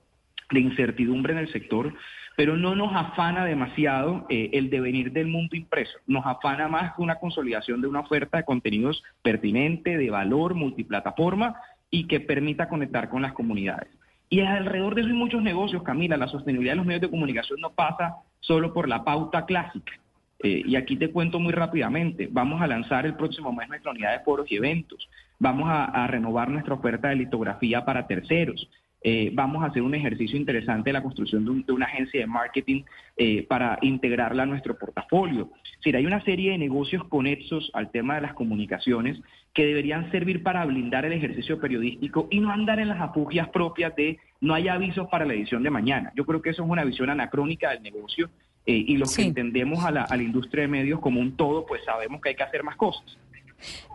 [0.51, 1.95] de incertidumbre en el sector,
[2.37, 5.99] pero no nos afana demasiado eh, el devenir del mundo impreso.
[6.07, 11.57] Nos afana más que una consolidación de una oferta de contenidos pertinente, de valor, multiplataforma
[11.91, 13.89] y que permita conectar con las comunidades.
[14.31, 16.17] Y alrededor de eso hay muchos negocios, Camila.
[16.17, 19.93] La sostenibilidad de los medios de comunicación no pasa solo por la pauta clásica.
[20.41, 22.29] Eh, y aquí te cuento muy rápidamente.
[22.31, 25.09] Vamos a lanzar el próximo mes nuestra unidad de foros y eventos.
[25.39, 28.69] Vamos a renovar nuestra oferta de litografía para terceros.
[29.01, 32.83] Eh, vamos a hacer un ejercicio interesante de la construcción de, una agencia de marketing
[33.17, 35.51] eh, para integrarla a nuestro portafolio.
[35.85, 39.21] Es hay una serie de negocios conexos al tema de las comunicaciones
[39.59, 43.93] que deberían servir para blindar el ejercicio periodístico y no andar en las afugias propias
[43.97, 46.13] de no hay avisos para la edición de mañana.
[46.15, 48.31] Yo creo que eso es una visión anacrónica del negocio
[48.65, 51.67] eh, y los que entendemos a la, a la industria de medios como un todo,
[51.67, 53.19] pues sabemos que hay que hacer más cosas.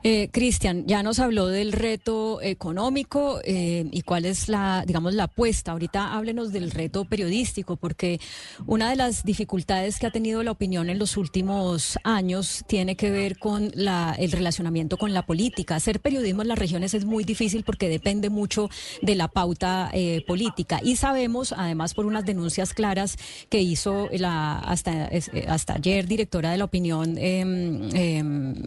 [0.05, 5.23] Eh, Cristian, ya nos habló del reto económico eh, y cuál es la, digamos, la
[5.23, 5.71] apuesta.
[5.71, 8.19] Ahorita háblenos del reto periodístico, porque
[8.65, 13.11] una de las dificultades que ha tenido la opinión en los últimos años tiene que
[13.11, 15.77] ver con la, el relacionamiento con la política.
[15.77, 18.69] Hacer periodismo en las regiones es muy difícil porque depende mucho
[19.01, 20.81] de la pauta eh, política.
[20.83, 25.09] Y sabemos, además, por unas denuncias claras que hizo hasta,
[25.47, 28.63] hasta ayer directora de la opinión, em, em,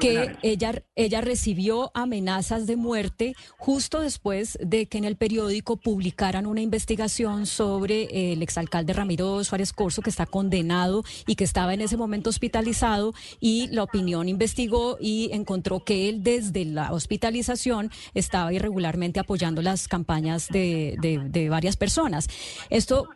[0.00, 6.46] Que ella, ella recibió amenazas de muerte justo después de que en el periódico publicaran
[6.46, 11.80] una investigación sobre el exalcalde Ramiro Suárez Corso, que está condenado y que estaba en
[11.80, 18.52] ese momento hospitalizado, y la opinión investigó y encontró que él desde la hospitalización estaba
[18.52, 22.28] irregularmente apoyando las campañas de, de varias personas.
[22.70, 23.08] Esto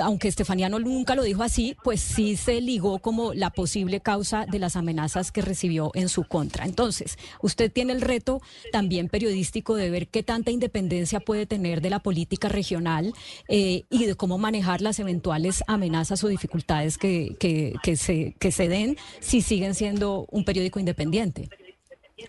[0.00, 4.58] aunque Estefaniano nunca lo dijo así, pues sí se ligó como la posible causa de
[4.58, 6.64] las amenazas que recibió en su contra.
[6.64, 8.40] Entonces, usted tiene el reto
[8.72, 13.12] también periodístico de ver qué tanta independencia puede tener de la política regional
[13.48, 18.68] eh, y de cómo manejar las eventuales amenazas o dificultades que, que, se, que se
[18.68, 21.48] den si siguen siendo un periódico independiente.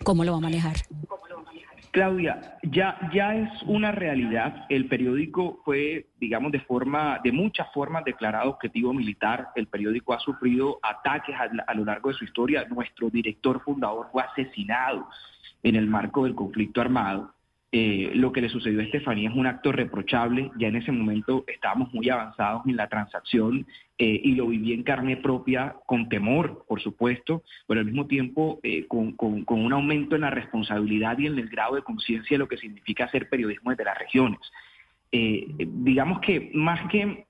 [0.02, 0.76] ¿Cómo lo va a manejar?
[1.96, 4.66] Claudia, ya, ya es una realidad.
[4.68, 9.48] El periódico fue, digamos, de forma, de muchas formas declarado objetivo militar.
[9.54, 12.66] El periódico ha sufrido ataques a, lo largo de su historia.
[12.68, 15.08] Nuestro director fundador fue asesinado
[15.62, 17.32] en el marco del conflicto armado.
[17.78, 20.50] Eh, lo que le sucedió a Estefanía es un acto reprochable.
[20.56, 23.66] Ya en ese momento estábamos muy avanzados en la transacción
[23.98, 28.60] eh, y lo viví en carne propia con temor, por supuesto, pero al mismo tiempo
[28.62, 32.48] eh, con, un aumento en la responsabilidad y en el grado de conciencia de lo
[32.48, 34.40] que significa hacer periodismo desde las regiones.
[35.12, 37.26] digamos que más que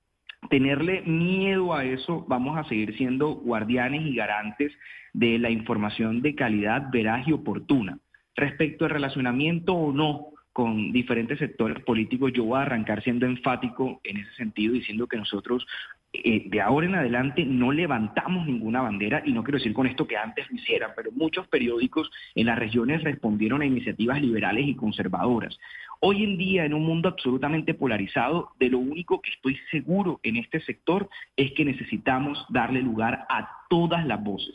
[0.49, 4.73] tenerle miedo a eso, vamos a seguir siendo guardianes y garantes
[5.13, 7.99] de la información de calidad veraz y oportuna.
[8.37, 14.01] Respecto al relacionamiento o no con diferentes sectores políticos, yo voy a arrancar siendo enfático
[14.03, 15.67] en ese sentido, diciendo que nosotros
[16.15, 20.07] eh, de ahora en adelante no levantamos ninguna bandera, y no quiero decir con esto
[20.07, 24.75] que antes lo hicieran, pero muchos periódicos en las regiones respondieron a iniciativas liberales y
[24.75, 25.59] conservadoras.
[26.01, 30.37] Hoy en día, en un mundo absolutamente polarizado, de lo único que estoy seguro en
[30.37, 34.55] este sector es que necesitamos darle lugar a todas las voces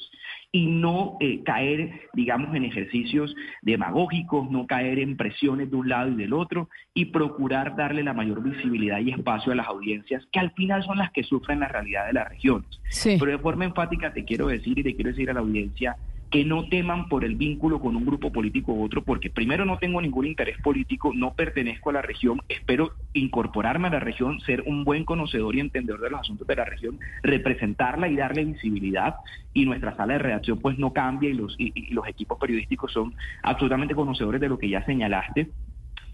[0.52, 6.12] y no eh, caer, digamos, en ejercicios demagógicos, no caer en presiones de un lado
[6.12, 10.40] y del otro y procurar darle la mayor visibilidad y espacio a las audiencias, que
[10.40, 12.70] al final son las que sufren la realidad de las regiones.
[13.04, 15.96] Pero de forma enfática te quiero decir y te quiero decir a la audiencia
[16.32, 19.78] que no teman por el vínculo con un grupo político u otro, porque primero no
[19.78, 24.64] tengo ningún interés político, no pertenezco a la región, espero incorporarme a la región, ser
[24.66, 29.16] un buen conocedor y entendedor de los asuntos de la región, representarla y darle visibilidad,
[29.54, 33.14] y nuestra sala de redacción pues no cambia y los, y los equipos periodísticos son
[33.44, 35.50] absolutamente conocedores de lo que ya señalaste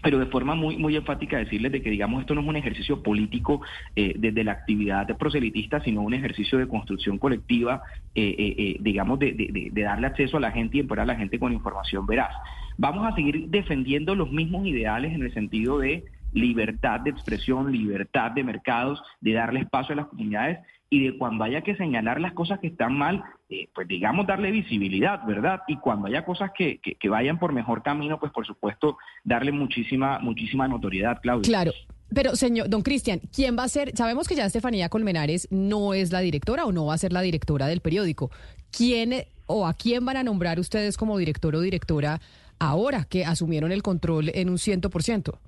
[0.02, 3.02] pero de forma muy, muy enfática decirles de que, digamos, esto no es un ejercicio
[3.02, 3.60] político
[3.96, 7.82] eh, desde la actividad proselitista, sino un ejercicio de construcción colectiva,
[8.14, 11.52] eh, eh, digamos, de, darle acceso a la gente y empoderar a la gente con
[11.52, 12.34] información veraz.
[12.76, 18.30] Vamos a seguir defendiendo los mismos ideales en el sentido de libertad de expresión, libertad
[18.32, 20.58] de mercados, de darle espacio a las comunidades
[20.90, 24.50] y de cuando haya que señalar las cosas que están mal, eh, pues digamos darle
[24.50, 25.60] visibilidad, ¿verdad?
[25.68, 30.18] Y cuando haya cosas que, que, vayan por mejor camino, pues por supuesto darle muchísima,
[30.18, 31.48] muchísima notoriedad, Claudia.
[31.48, 31.72] Claro.
[32.14, 33.94] Pero, señor, don Cristian, ¿quién va a ser?
[33.94, 37.20] Sabemos que ya Estefanía Colmenares no es la directora o no va a ser la
[37.20, 38.30] directora del periódico.
[38.70, 42.20] ¿Quién o a quién van a nombrar ustedes como director o directora
[42.58, 45.38] ahora que asumieron el control en un ciento por ciento?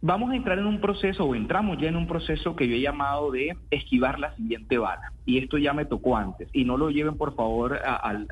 [0.00, 2.80] Vamos a entrar en un proceso, o entramos ya en un proceso que yo he
[2.80, 5.12] llamado de esquivar la siguiente bala.
[5.26, 6.48] Y esto ya me tocó antes.
[6.52, 8.28] Y no lo lleven, por favor, al,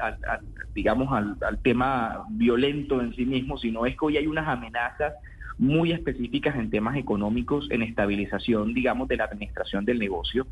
[0.75, 5.15] digamos, al, al tema violento en sí mismo, sino es que hoy hay unas amenazas
[5.59, 10.47] muy específicas en temas económicos, en estabilización, digamos, de la administración del negocio.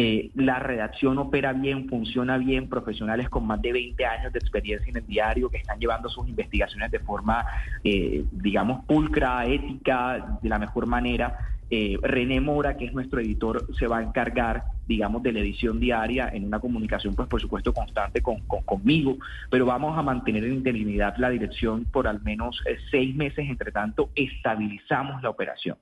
[0.00, 4.88] Eh, la redacción opera bien, funciona bien, profesionales con más de 20 años de experiencia
[4.88, 7.44] en el diario que están llevando sus investigaciones de forma,
[7.82, 11.36] eh, digamos, pulcra, ética, de la mejor manera.
[11.68, 15.80] Eh, René Mora, que es nuestro editor, se va a encargar, digamos, de la edición
[15.80, 19.16] diaria en una comunicación, pues por supuesto, constante con, conmigo,
[19.50, 24.10] pero vamos a mantener en interinidad la dirección por al menos seis meses, entre tanto,
[24.14, 25.76] estabilizamos la operación.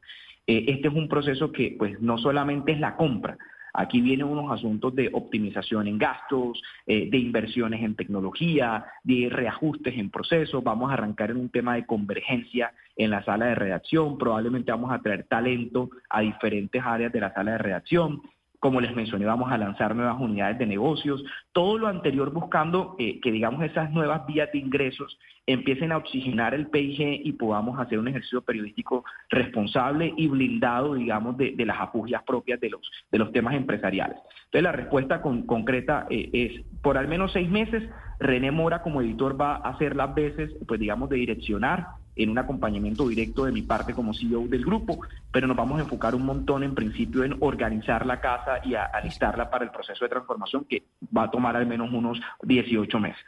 [0.47, 3.37] Este es un proceso que, pues, no solamente es la compra,
[3.77, 9.97] Aquí vienen unos asuntos de optimización en gastos, eh, de inversiones en tecnología, de reajustes
[9.99, 10.65] en procesos.
[10.65, 14.17] Vamos a arrancar en un tema de convergencia en la sala de redacción.
[14.17, 18.23] Probablemente vamos a traer talento a diferentes áreas de la sala de redacción
[18.61, 23.21] como les mencioné, vamos a lanzar nuevas unidades de negocios, todo lo anterior buscando eh,
[23.21, 27.99] que, digamos, esas nuevas vías de ingresos empiecen a oxigenar el PIG y podamos hacer
[27.99, 33.33] un ejercicio periodístico responsable y blindado, digamos, de, las afugias propias de los, de los
[33.33, 34.17] temas empresariales.
[34.47, 37.89] Entonces, la respuesta concreta eh, es, por al menos seis meses,
[38.19, 42.39] René Mora como editor va a hacer las veces, pues digamos, de direccionar en un
[42.39, 45.01] acompañamiento directo de mi parte como CEO del grupo,
[45.31, 48.85] pero nos vamos a enfocar un montón en principio en organizar la casa y a
[48.85, 50.85] alistarla para el proceso de transformación que
[51.17, 53.25] va a tomar al menos unos 18 meses.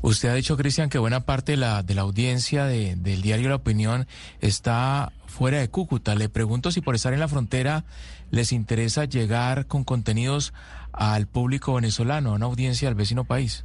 [0.00, 3.56] Usted ha dicho, Cristian, que buena parte de la, de la audiencia del diario La
[3.56, 4.06] Opinión
[4.40, 6.14] está fuera de Cúcuta.
[6.14, 7.84] Le pregunto si por estar en la frontera
[8.30, 10.52] les interesa llegar con contenidos
[10.92, 13.64] al público venezolano, a una audiencia del vecino país.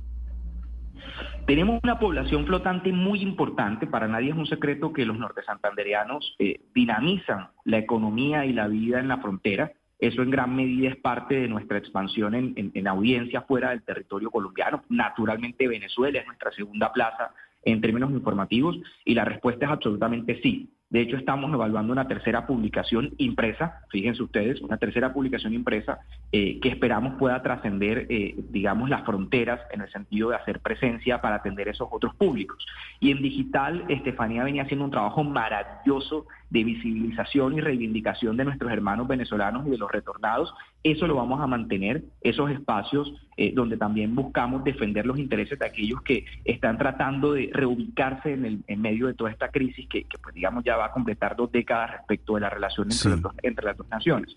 [1.50, 6.36] Tenemos una población flotante muy importante, para nadie es un secreto que los norte santandereanos
[6.38, 9.72] eh, dinamizan la economía y la vida en la frontera.
[9.98, 14.30] Eso en gran medida es parte de nuestra expansión en, en audiencia fuera del territorio
[14.30, 14.84] colombiano.
[14.90, 17.34] Naturalmente Venezuela es nuestra segunda plaza
[17.64, 20.70] en términos informativos y la respuesta es absolutamente sí.
[20.90, 26.00] De hecho, estamos evaluando una tercera publicación impresa, fíjense ustedes, una tercera publicación impresa
[26.32, 31.22] eh, que esperamos pueda trascender, eh, digamos, las fronteras en el sentido de hacer presencia
[31.22, 32.66] para atender esos otros públicos.
[33.00, 38.72] Y en digital, Estefanía venía haciendo un trabajo maravilloso de visibilización y reivindicación de nuestros
[38.72, 40.54] hermanos venezolanos y de los retornados.
[40.84, 45.66] Eso lo vamos a mantener, esos espacios eh, donde también buscamos defender los intereses de
[45.66, 50.06] aquellos que están tratando de reubicarse en, el, en medio de toda esta crisis que,
[50.22, 53.78] pues digamos ya va a completar dos décadas respecto de la relación entre, entre las
[53.78, 54.36] dos naciones.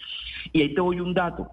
[0.52, 1.50] Y ahí te doy un dato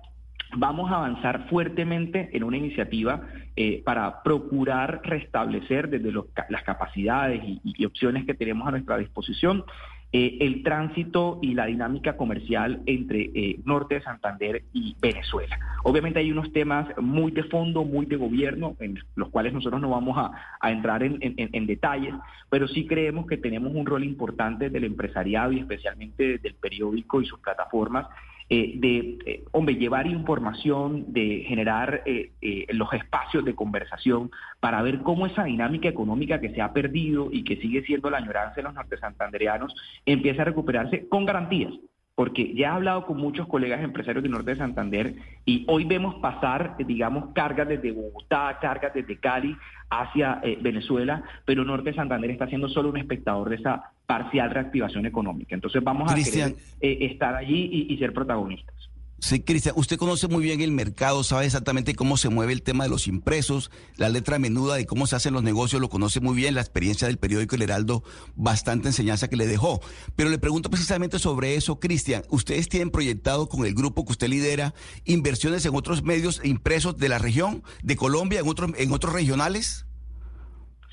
[0.56, 3.22] vamos a avanzar fuertemente en una iniciativa
[3.56, 6.12] eh, para procurar restablecer desde
[6.50, 9.64] las capacidades y, opciones que tenemos a nuestra disposición
[10.12, 15.60] eh, el tránsito y la dinámica comercial entre eh, Norte de Santander y Venezuela.
[15.84, 19.90] Obviamente hay unos temas muy de fondo, muy de gobierno, en los cuales nosotros no
[19.90, 20.32] vamos a,
[20.72, 22.14] entrar en, en, detalles,
[22.50, 27.26] pero sí creemos que tenemos un rol importante del empresariado y especialmente del periódico y
[27.26, 28.08] sus plataformas
[28.52, 32.32] eh, de, eh, hombre, llevar información, de generar eh,
[32.70, 37.44] los espacios de conversación para ver cómo esa dinámica económica que se ha perdido y
[37.44, 41.74] que sigue siendo la añoranza de los norte santandereanos empieza a recuperarse con garantías.
[42.16, 45.14] Porque ya he hablado con muchos colegas empresarios del norte de Santander
[45.46, 49.56] y hoy vemos pasar, digamos, cargas desde Bogotá, cargas desde Cali
[49.90, 55.06] hacia Venezuela, pero norte de Santander está siendo solo un espectador de esa parcial reactivación
[55.06, 55.54] económica.
[55.54, 58.90] Entonces vamos a querer, eh, estar allí y ser protagonistas.
[59.20, 62.86] Sí, Cristian, usted conoce muy bien el mercado, sabe exactamente cómo se mueve el tema
[62.86, 66.36] de los impresos, la letra menuda de cómo se hacen los negocios, lo conoce muy
[66.36, 68.02] bien, la experiencia del periódico El Heraldo,
[68.36, 69.82] bastante enseñanza que le dejó.
[70.16, 74.30] Pero le pregunto precisamente sobre eso, Cristian, ¿ustedes tienen proyectado con el grupo que usted
[74.30, 79.14] lidera inversiones en otros medios impresos de la región, de Colombia, en, otros en otros
[79.14, 79.86] regionales?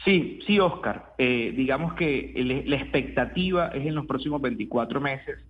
[0.06, 1.14] Sí, sí, Oscar.
[1.18, 2.32] Eh, digamos que
[2.64, 5.44] la expectativa es en los próximos 24 meses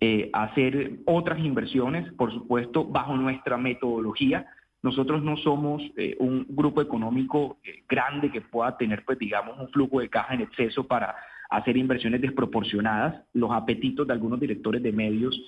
[0.00, 4.46] eh, hacer otras inversiones, por supuesto, bajo nuestra metodología.
[4.82, 10.00] Nosotros no somos eh, un grupo económico grande que pueda tener, pues, digamos, un flujo
[10.00, 11.14] de caja en exceso para
[11.50, 13.26] hacer inversiones desproporcionadas.
[13.34, 15.38] Los apetitos de algunos directores de medios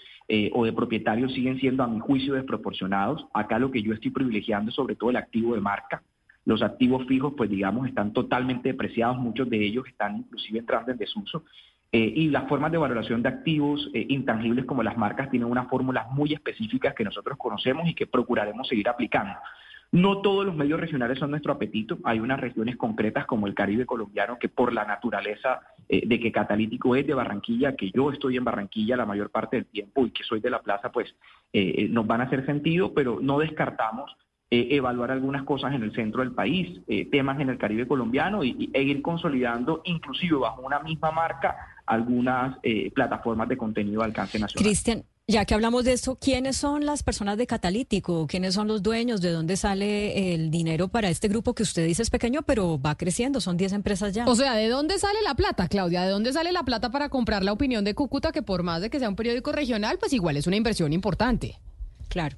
[0.53, 3.27] o de propietarios siguen siendo, a mi juicio, desproporcionados.
[3.33, 6.03] Acá lo que yo estoy privilegiando es sobre todo el activo de marca.
[6.45, 10.99] Los activos fijos, pues digamos, están totalmente depreciados, muchos de ellos están inclusive entrando en
[10.99, 11.45] desuso.
[11.93, 15.69] Eh, y las formas de valoración de activos eh, intangibles como las marcas tienen unas
[15.69, 19.35] fórmulas muy específicas que nosotros conocemos y que procuraremos seguir aplicando.
[19.91, 21.99] No todos los medios regionales son nuestro apetito.
[22.05, 26.31] Hay unas regiones concretas como el Caribe colombiano que por la naturaleza eh, de que
[26.31, 30.13] Catalítico es de Barranquilla, que yo estoy en Barranquilla la mayor parte del tiempo y
[30.13, 31.13] que soy de la plaza, pues
[31.53, 34.17] nos van a hacer sentido, pero no descartamos
[34.51, 38.83] evaluar algunas cosas en el centro del país, temas en el Caribe colombiano y, e
[38.83, 41.57] ir consolidando inclusive bajo una misma marca
[41.91, 44.65] algunas eh, plataformas de contenido de alcance nacional.
[44.65, 48.27] Cristian, ya que hablamos de esto, ¿quiénes son las personas de Catalítico?
[48.29, 49.21] ¿Quiénes son los dueños?
[49.21, 52.97] ¿De dónde sale el dinero para este grupo que usted dice es pequeño, pero va
[52.97, 53.41] creciendo?
[53.41, 54.25] Son 10 empresas ya.
[54.27, 56.03] O sea, ¿de dónde sale la plata, Claudia?
[56.03, 58.91] ¿De dónde sale la plata para comprar la opinión de Cúcuta, que por más de
[58.91, 61.59] que sea un periódico regional, pues igual es una inversión importante?
[62.09, 62.37] Claro.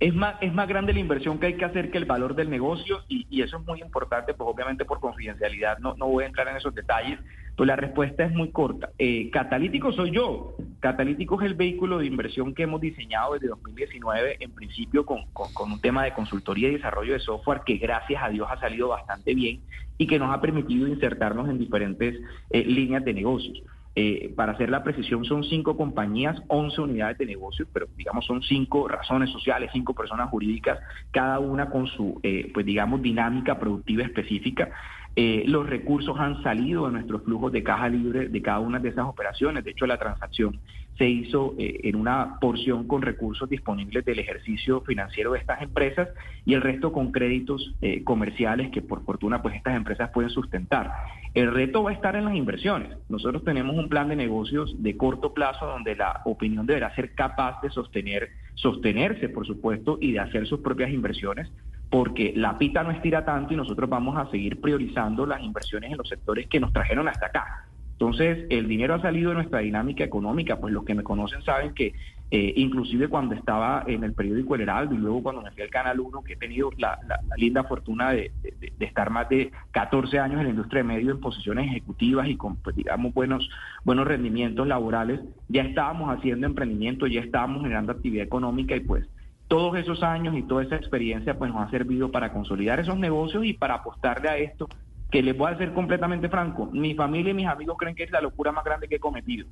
[0.00, 2.50] Es más, es más grande la inversión que hay que hacer que el valor del
[2.50, 6.28] negocio y, y eso es muy importante, pues obviamente por confidencialidad no, no voy a
[6.28, 7.18] entrar en esos detalles,
[7.58, 8.90] pues la respuesta es muy corta.
[8.98, 10.54] Eh, catalítico soy yo.
[10.78, 15.80] Catalítico es el vehículo de inversión que hemos diseñado desde 2019, en principio con, un
[15.80, 19.60] tema de consultoría y desarrollo de software que gracias a Dios ha salido bastante bien
[19.98, 22.14] y que nos ha permitido insertarnos en diferentes
[22.50, 23.60] eh, líneas de negocios.
[23.94, 28.42] Eh, para hacer la precisión, son cinco compañías, 11 unidades de negocio, pero digamos son
[28.42, 30.78] cinco razones sociales, cinco personas jurídicas,
[31.10, 34.70] cada una con su, eh, pues digamos, dinámica productiva específica.
[35.16, 38.90] Eh, los recursos han salido de nuestros flujos de caja libre de cada una de
[38.90, 39.64] esas operaciones.
[39.64, 40.60] De hecho, la transacción
[40.98, 46.08] se hizo eh, en una porción con recursos disponibles del ejercicio financiero de estas empresas
[46.44, 50.92] y el resto con créditos eh, comerciales que por fortuna pues estas empresas pueden sustentar.
[51.34, 52.96] El reto va a estar en las inversiones.
[53.08, 57.60] Nosotros tenemos un plan de negocios de corto plazo donde la opinión deberá ser capaz
[57.62, 61.48] de sostener, sostenerse, por supuesto, y de hacer sus propias inversiones
[61.90, 65.98] porque la pita no estira tanto y nosotros vamos a seguir priorizando las inversiones en
[65.98, 67.64] los sectores que nos trajeron hasta acá.
[67.92, 71.74] Entonces, el dinero ha salido de nuestra dinámica económica, pues los que me conocen saben
[71.74, 71.94] que
[72.30, 75.70] eh, inclusive cuando estaba en el periódico El Heraldo y luego cuando me fui al
[75.70, 76.96] Canal 1, que he tenido la,
[77.36, 78.30] linda fortuna de,
[78.78, 82.56] estar más de 14 años en la industria de medios en posiciones ejecutivas y con,
[82.56, 83.50] pues, digamos, buenos,
[83.82, 89.08] buenos rendimientos laborales, ya estábamos haciendo emprendimiento, ya estábamos generando actividad económica y pues
[89.48, 93.44] todos esos años y toda esa experiencia pues nos ha servido para consolidar esos negocios
[93.44, 94.68] y para apostarle a esto
[95.10, 98.10] que les voy a ser completamente franco, mi familia y mis amigos creen que es
[98.10, 99.46] la locura más grande que he cometido.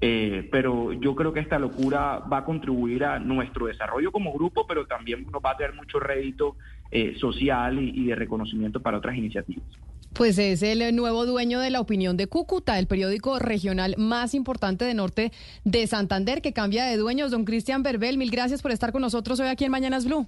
[0.00, 4.66] Eh, pero yo creo que esta locura va a contribuir a nuestro desarrollo como grupo,
[4.66, 6.56] pero también nos va a tener mucho rédito
[6.90, 9.68] eh, social y de reconocimiento para otras iniciativas.
[10.14, 14.84] Pues es el nuevo dueño de la opinión de Cúcuta, el periódico regional más importante
[14.84, 15.32] de norte
[15.64, 17.30] de Santander, que cambia de dueños.
[17.30, 20.26] Don Cristian Berbel, mil gracias por estar con nosotros hoy aquí en Mañanas Blue.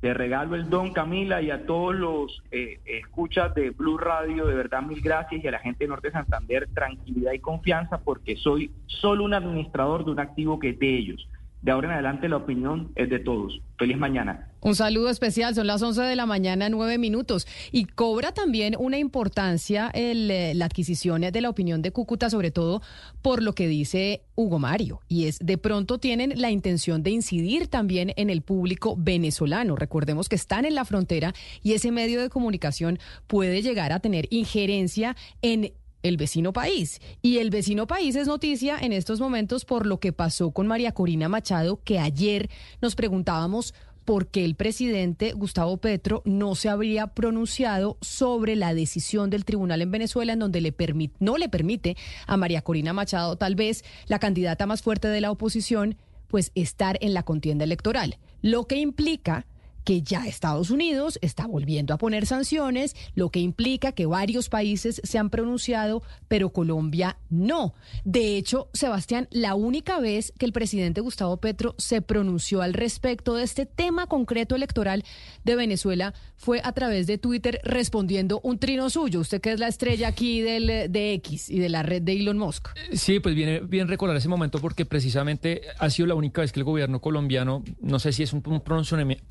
[0.00, 4.54] Te regalo el don, Camila, y a todos los eh, escuchas de Blue Radio, de
[4.54, 8.36] verdad mil gracias, y a la gente de Norte de Santander, tranquilidad y confianza, porque
[8.36, 11.28] soy solo un administrador de un activo que es de ellos.
[11.62, 13.60] De ahora en adelante la opinión es de todos.
[13.78, 14.48] Feliz mañana.
[14.60, 17.46] Un saludo especial, son las 11 de la mañana, nueve minutos.
[17.70, 22.82] Y cobra también una importancia eh, la adquisición de la opinión de Cúcuta, sobre todo
[23.22, 25.00] por lo que dice Hugo Mario.
[25.08, 29.76] Y es, de pronto tienen la intención de incidir también en el público venezolano.
[29.76, 31.32] Recordemos que están en la frontera
[31.62, 35.72] y ese medio de comunicación puede llegar a tener injerencia en
[36.02, 37.00] el vecino país.
[37.22, 40.92] Y el vecino país es noticia en estos momentos por lo que pasó con María
[40.92, 42.50] Corina Machado, que ayer
[42.80, 43.74] nos preguntábamos
[44.04, 49.82] por qué el presidente Gustavo Petro no se habría pronunciado sobre la decisión del tribunal
[49.82, 50.74] en Venezuela en donde le
[51.20, 51.96] no le permite
[52.26, 55.96] a María Corina Machado, tal vez la candidata más fuerte de la oposición,
[56.28, 58.18] pues estar en la contienda electoral.
[58.40, 59.46] Lo que implica
[59.84, 65.00] que ya Estados Unidos está volviendo a poner sanciones, lo que implica que varios países
[65.04, 67.74] se han pronunciado, pero Colombia no.
[68.04, 73.34] De hecho, Sebastián, la única vez que el presidente Gustavo Petro se pronunció al respecto
[73.34, 75.04] de este tema concreto electoral
[75.44, 79.20] de Venezuela fue a través de Twitter respondiendo un trino suyo.
[79.20, 82.38] Usted que es la estrella aquí del, de X y de la red de Elon
[82.38, 82.68] Musk.
[82.92, 86.60] Sí, pues viene bien recordar ese momento porque precisamente ha sido la única vez que
[86.60, 89.24] el gobierno colombiano, no sé si es un pronunciamiento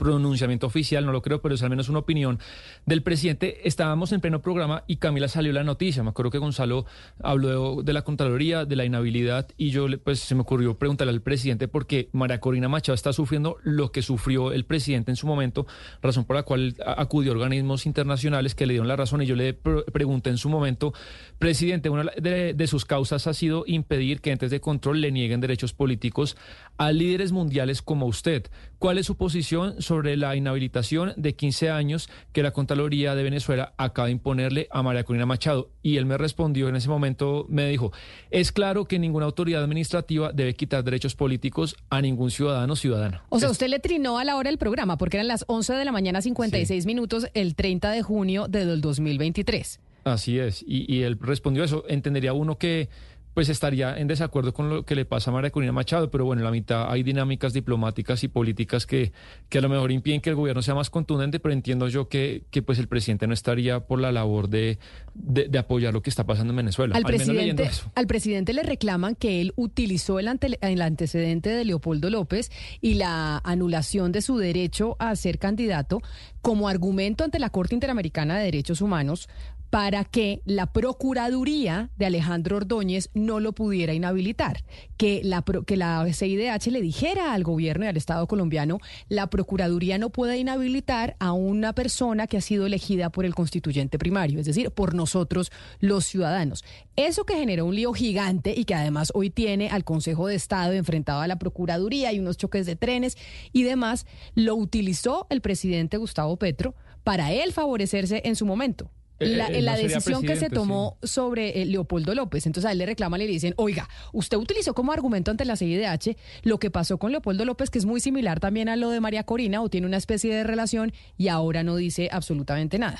[0.65, 2.39] oficial, no lo creo, pero es al menos una opinión
[2.85, 3.67] del presidente.
[3.67, 6.03] Estábamos en pleno programa y Camila salió la noticia.
[6.03, 6.85] Me acuerdo que Gonzalo
[7.21, 11.21] habló de la Contraloría, de la inhabilidad y yo pues se me ocurrió preguntarle al
[11.21, 15.67] presidente porque María Corina Machado está sufriendo lo que sufrió el presidente en su momento,
[16.01, 19.35] razón por la cual acudió a organismos internacionales que le dieron la razón y yo
[19.35, 20.93] le pregunté en su momento,
[21.39, 25.73] presidente, una de, sus causas ha sido impedir que entes de control le nieguen derechos
[25.73, 26.37] políticos
[26.77, 28.47] a líderes mundiales como usted.
[28.82, 33.75] ¿Cuál es su posición sobre la inhabilitación de 15 años que la Contraloría de Venezuela
[33.77, 35.69] acaba de imponerle a María Corina Machado?
[35.84, 37.91] Y él me respondió en ese momento, me dijo,
[38.32, 43.23] es claro que ninguna autoridad administrativa debe quitar derechos políticos a ningún ciudadano o ciudadana.
[43.29, 45.86] O sea, usted le trinó a la hora del programa porque eran las 11 de
[45.86, 49.79] la mañana 56 minutos el 30 de junio del 2023.
[50.05, 51.84] Así es, y, y él respondió eso.
[51.88, 52.89] Entendería uno que
[53.34, 56.41] pues estaría en desacuerdo con lo que le pasa a María Corina Machado, pero bueno,
[56.41, 59.13] en la mitad hay dinámicas diplomáticas y políticas que,
[59.49, 62.43] que a lo mejor impiden que el gobierno sea más contundente, pero entiendo yo que,
[62.51, 64.79] que pues el presidente no estaría por la labor de,
[65.13, 66.95] de, apoyar lo que está pasando en Venezuela.
[66.95, 70.29] Al, presidente, al presidente le reclaman que él utilizó el,
[70.61, 72.51] el antecedente de Leopoldo López
[72.82, 76.01] y la anulación de su derecho a ser candidato
[76.41, 79.29] como argumento ante la Corte Interamericana de Derechos Humanos
[79.72, 84.65] para que la Procuraduría de Alejandro Ordóñez no lo pudiera inhabilitar,
[84.97, 89.97] que la, que la CIDH le dijera al gobierno y al Estado colombiano, la Procuraduría
[89.97, 94.45] no puede inhabilitar a una persona que ha sido elegida por el constituyente primario, es
[94.45, 96.65] decir, por nosotros los ciudadanos.
[96.97, 100.74] Eso que generó un lío gigante y que además hoy tiene al Consejo de Estado
[100.74, 103.17] enfrentado a la Procuraduría y unos choques de trenes
[103.53, 104.05] y demás,
[104.36, 108.91] lo utilizó el presidente Gustavo Petro para él favorecerse en su momento.
[109.22, 112.45] La, él la no decisión que se tomó sobre eh, Leopoldo López.
[112.45, 115.55] Entonces a él le reclaman y le dicen, oiga, usted utilizó como argumento ante la
[115.55, 118.99] CIDH lo que pasó con Leopoldo López, que es muy similar también a lo de
[118.99, 122.99] María Corina, o tiene una especie de relación, y ahora no dice absolutamente nada.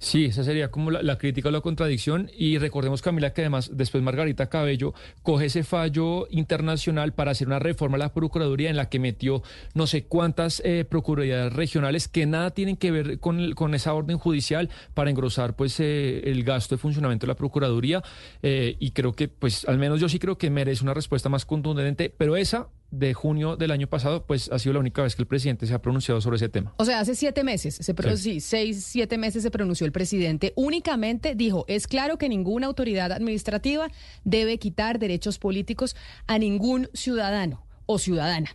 [0.00, 2.30] Sí, esa sería como la, crítica o la contradicción.
[2.36, 7.58] Y recordemos, Camila, que además después Margarita Cabello coge ese fallo internacional para hacer una
[7.58, 9.42] reforma a la Procuraduría en la que metió
[9.74, 14.18] no sé cuántas eh, procuradurías regionales que nada tienen que ver con, con esa orden
[14.18, 18.02] judicial para engrosar pues eh, el gasto de funcionamiento de la Procuraduría.
[18.42, 21.44] Eh, y creo que, pues, al menos yo sí creo que merece una respuesta más
[21.44, 25.22] contundente, pero esa de junio del año pasado, pues ha sido la única vez que
[25.22, 26.72] el presidente se ha pronunciado sobre ese tema.
[26.78, 28.16] O sea, hace siete meses, se Sí.
[28.16, 30.52] sí, seis, siete meses se pronunció el presidente.
[30.56, 33.88] Únicamente dijo, es claro que ninguna autoridad administrativa
[34.24, 38.50] debe quitar derechos políticos a ningún ciudadano o ciudadana.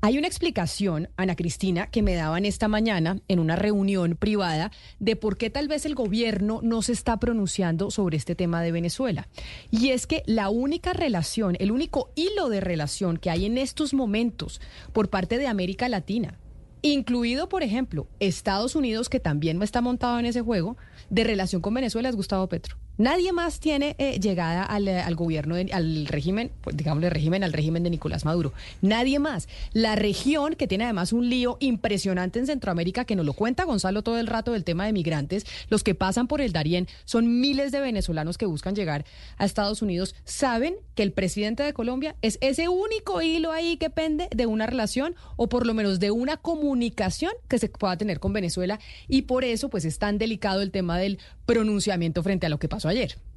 [0.00, 4.70] Hay una explicación, Ana Cristina, que me daban esta mañana en una reunión privada
[5.00, 8.70] de por qué tal vez el gobierno no se está pronunciando sobre este tema de
[8.70, 9.26] Venezuela.
[9.72, 13.92] Y es que la única relación, el único hilo de relación que hay en estos
[13.92, 14.60] momentos
[14.92, 16.38] por parte de América Latina,
[16.80, 20.76] incluido, por ejemplo, Estados Unidos, que también está montado en ese juego,
[21.10, 22.76] de relación con Venezuela es Gustavo Petro.
[22.98, 27.44] Nadie más tiene eh, llegada al, eh, al gobierno, de- al régimen, pues, digámosle régimen,
[27.44, 28.52] al régimen de Nicolás Maduro.
[28.82, 29.48] Nadie más.
[29.72, 34.02] La región, que tiene además un lío impresionante en Centroamérica, que nos lo cuenta Gonzalo
[34.02, 37.70] todo el rato del tema de migrantes, los que pasan por el Darién son miles
[37.72, 39.04] de venezolanos que buscan llegar
[39.36, 43.90] a Estados Unidos, saben que el presidente de Colombia es ese único hilo ahí que
[43.90, 48.18] pende de una relación o por lo menos de una comunicación que se pueda tener
[48.18, 52.48] con Venezuela y por eso pues es tan delicado el tema del pronunciamiento frente a
[52.48, 53.27] lo que pasó ayer.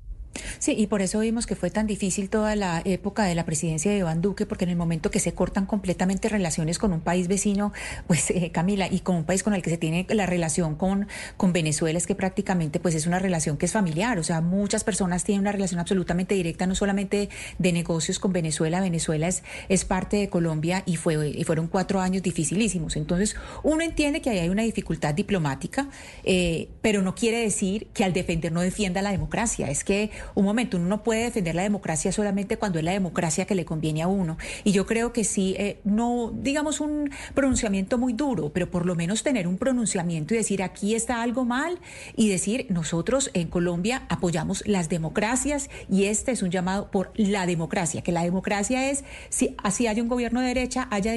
[0.60, 3.92] Sí, y por eso vimos que fue tan difícil toda la época de la presidencia
[3.92, 7.28] de Iván Duque, porque en el momento que se cortan completamente relaciones con un país
[7.28, 7.74] vecino,
[8.08, 11.08] pues eh, Camila, y con un país con el que se tiene la relación con,
[11.38, 14.84] con Venezuela, es que prácticamente pues es una relación que es familiar, o sea, muchas
[14.84, 19.86] personas tienen una relación absolutamente directa, no solamente de negocios con Venezuela, Venezuela es, es
[19.86, 22.96] parte de Colombia y, fue, y fueron cuatro años dificilísimos.
[22.96, 25.90] Entonces, uno entiende que ahí hay una dificultad diplomática,
[26.24, 30.46] eh, pero no quiere decir que al defender no defienda la democracia, es que un
[30.46, 34.02] momento, uno no puede defender la democracia solamente cuando es la democracia que le conviene
[34.02, 34.38] a uno.
[34.64, 38.96] Y yo creo que sí, eh, no digamos un pronunciamiento muy duro, pero por lo
[38.96, 41.80] menos tener un pronunciamiento y decir aquí está algo mal
[42.16, 47.46] y decir nosotros en Colombia apoyamos las democracias y este es un llamado por la
[47.46, 51.14] democracia, que la democracia es, si así haya un gobierno de derecha, haya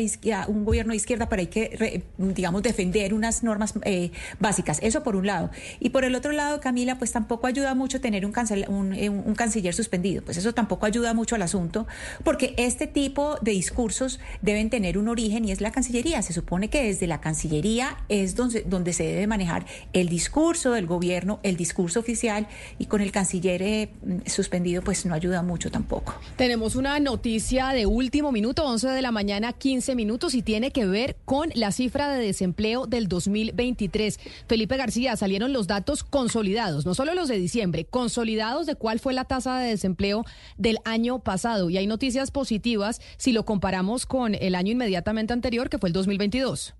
[0.48, 4.78] un gobierno de izquierda, pero hay que, digamos, defender unas normas eh, básicas.
[4.82, 5.50] Eso por un lado.
[5.80, 9.08] Y por el otro lado, Camila, pues tampoco ayuda mucho tener un, cancel- un, eh,
[9.08, 10.22] un canciller suspendido.
[10.22, 11.86] Pues eso tampoco ayuda mucho al asunto,
[12.22, 16.22] porque este tipo de discursos deben tener un origen y es la Cancillería.
[16.22, 20.86] Se supone que desde la Cancillería es donde, donde se debe manejar el discurso del
[20.86, 22.46] gobierno, el discurso oficial,
[22.78, 23.90] y con el canciller eh,
[24.26, 26.14] suspendido, pues no ayuda mucho tampoco.
[26.36, 30.86] Tenemos una noticia de último minuto, 11 de la mañana, 15 minutos, y tiene que
[30.86, 34.18] ver con la cifra de desempleo del 2023.
[34.46, 39.14] Felipe García, salieron los datos consolidados, no solo los de diciembre, consolidados de cuál fue
[39.14, 40.26] la tasa de desempleo
[40.58, 41.70] del año pasado.
[41.70, 45.94] Y hay noticias positivas si lo comparamos con el año inmediatamente anterior, que fue el
[45.94, 46.74] 2022.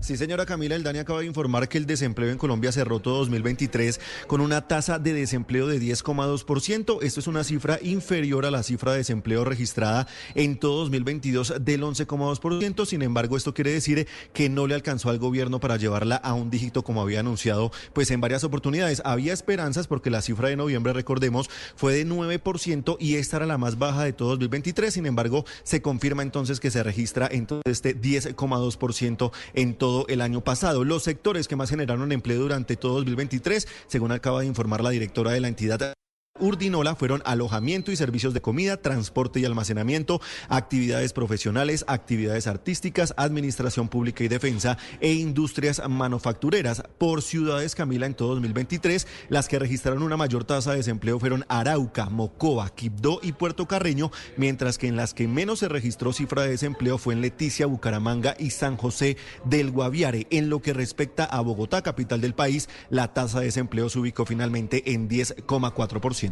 [0.00, 3.20] Sí, señora Camila, el DANI acaba de informar que el desempleo en Colombia cerró todo
[3.20, 6.98] 2023 con una tasa de desempleo de 10,2%.
[7.02, 11.82] Esto es una cifra inferior a la cifra de desempleo registrada en todo 2022 del
[11.82, 12.84] 11,2%.
[12.84, 16.50] Sin embargo, esto quiere decir que no le alcanzó al gobierno para llevarla a un
[16.50, 19.00] dígito como había anunciado pues en varias oportunidades.
[19.06, 23.56] Había esperanzas porque la cifra de noviembre, recordemos, fue de 9% y esta era la
[23.56, 24.92] más baja de todo 2023.
[24.92, 30.42] Sin embargo, se confirma entonces que se registra entonces este 10,2% en todo el año
[30.42, 30.84] pasado.
[30.84, 35.32] Los sectores que más generaron empleo durante todo 2023, según acaba de informar la directora
[35.32, 35.94] de la entidad.
[36.40, 43.86] Urdinola fueron alojamiento y servicios de comida, transporte y almacenamiento, actividades profesionales, actividades artísticas, administración
[43.86, 46.82] pública y defensa e industrias manufactureras.
[46.98, 51.44] Por ciudades, Camila, en todo 2023, las que registraron una mayor tasa de desempleo fueron
[51.48, 56.42] Arauca, Mocoa, Quibdó y Puerto Carreño, mientras que en las que menos se registró cifra
[56.42, 60.26] de desempleo fue en Leticia, Bucaramanga y San José del Guaviare.
[60.30, 64.26] En lo que respecta a Bogotá, capital del país, la tasa de desempleo se ubicó
[64.26, 66.23] finalmente en 10,4%.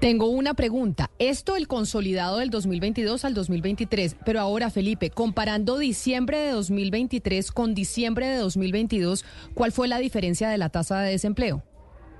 [0.00, 1.10] Tengo una pregunta.
[1.18, 7.74] Esto el consolidado del 2022 al 2023, pero ahora Felipe, comparando diciembre de 2023 con
[7.74, 9.24] diciembre de 2022,
[9.54, 11.62] ¿cuál fue la diferencia de la tasa de desempleo?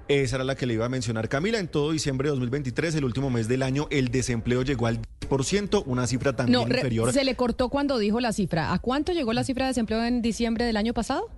[0.09, 1.61] Esa era la que le iba a mencionar Camila.
[1.61, 5.85] En todo diciembre de 2023, el último mes del año, el desempleo llegó al 10%,
[5.87, 7.13] una cifra también No, inferior.
[7.13, 8.73] se le cortó cuando dijo la cifra.
[8.73, 11.29] ¿A cuánto llegó la cifra de desempleo en diciembre del año pasado?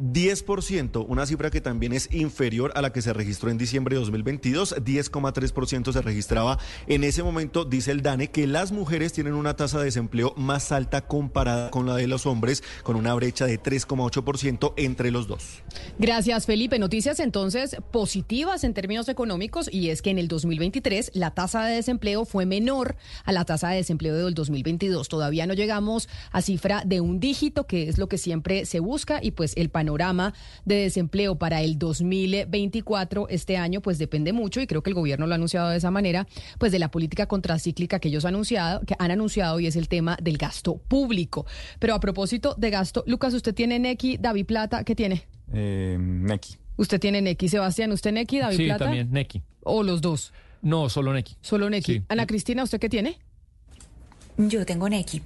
[0.00, 4.00] 10%, una cifra que también es inferior a la que se registró en diciembre de
[4.00, 4.76] 2022.
[4.76, 9.78] 10,3% se registraba en ese momento, dice el DANE, que las mujeres tienen una tasa
[9.78, 14.72] de desempleo más alta comparada con la de los hombres, con una brecha de 3,8%
[14.76, 15.62] entre los dos.
[15.98, 16.78] Gracias, Felipe.
[16.78, 21.76] Noticias entonces positivas en términos económicos y es que en el 2023 la tasa de
[21.76, 25.08] desempleo fue menor a la tasa de desempleo del 2022.
[25.08, 29.20] Todavía no llegamos a cifra de un dígito, que es lo que siempre se busca
[29.22, 29.89] y pues el panorama
[30.64, 35.26] de desempleo para el 2024 este año pues depende mucho y creo que el gobierno
[35.26, 36.26] lo ha anunciado de esa manera,
[36.58, 39.88] pues de la política contracíclica que ellos han anunciado, que han anunciado y es el
[39.88, 41.46] tema del gasto público.
[41.78, 45.26] Pero a propósito de gasto, Lucas, usted tiene Nequi, David Plata, ¿qué tiene?
[45.52, 46.56] Eh, Nequi.
[46.76, 48.84] Usted tiene Nequi, Sebastián, ¿usted Nequi, David Sí, Plata?
[48.86, 49.42] también, Neki.
[49.62, 50.32] ¿O los dos?
[50.62, 51.36] No, solo Neki.
[51.40, 51.68] Solo.
[51.82, 52.02] Sí.
[52.08, 53.18] Ana Cristina, ¿usted qué tiene?
[54.36, 55.20] Yo tengo Neki.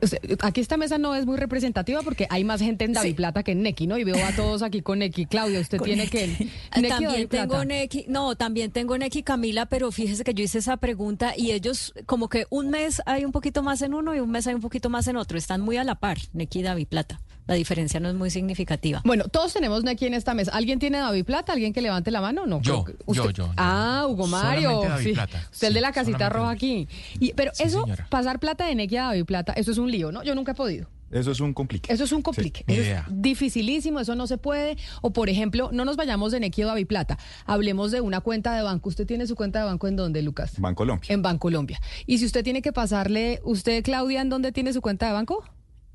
[0.00, 3.10] O sea, Aquí esta mesa no es muy representativa porque hay más gente en David
[3.10, 3.14] Sí.
[3.14, 3.98] Plata que en Neki, ¿no?
[3.98, 5.26] Y veo a todos aquí con Neki.
[5.26, 6.10] Claudia, usted Con tiene Neki.
[6.10, 6.26] que...
[6.80, 7.64] Neki También tengo.
[7.64, 11.92] Neki, no, también tengo Neki Camila, pero fíjese que yo hice esa pregunta y ellos
[12.06, 14.60] como que un mes hay un poquito más en uno y un mes hay un
[14.60, 17.20] poquito más en otro, están muy a la par, Neki y David Plata.
[17.46, 19.02] La diferencia no es muy significativa.
[19.04, 20.52] Bueno, todos tenemos Neki en esta mesa.
[20.52, 21.52] ¿Alguien tiene David Plata?
[21.52, 22.46] ¿Alguien que levante la mano?
[22.46, 22.62] No.
[22.62, 23.52] Yo, que- yo, usted- yo, yo.
[23.56, 24.82] Ah, Hugo Mario.
[24.82, 25.12] David sí.
[25.12, 25.48] Plata.
[25.52, 26.88] Usted el de Sí, la casita roja aquí.
[27.18, 28.06] Y, pero Sí, eso, señora.
[28.10, 30.22] pasar plata de Neki a David Plata, eso es un lío, ¿no?
[30.22, 30.86] Yo nunca he podido.
[31.10, 31.92] Eso es un complique.
[31.92, 32.64] Eso es un complique.
[32.66, 34.76] ni Eso es dificilísimo, eso no se puede.
[35.02, 37.18] O por ejemplo, no nos vayamos de Nequi o David Plata.
[37.44, 38.88] Hablemos de una cuenta de banco.
[38.88, 40.54] ¿Usted tiene su cuenta de banco en dónde, Lucas?
[40.58, 41.12] Bancolombia.
[41.12, 41.80] En Bancolombia.
[42.06, 45.44] Y si usted tiene que pasarle, ¿usted, Claudia, en dónde tiene su cuenta de banco?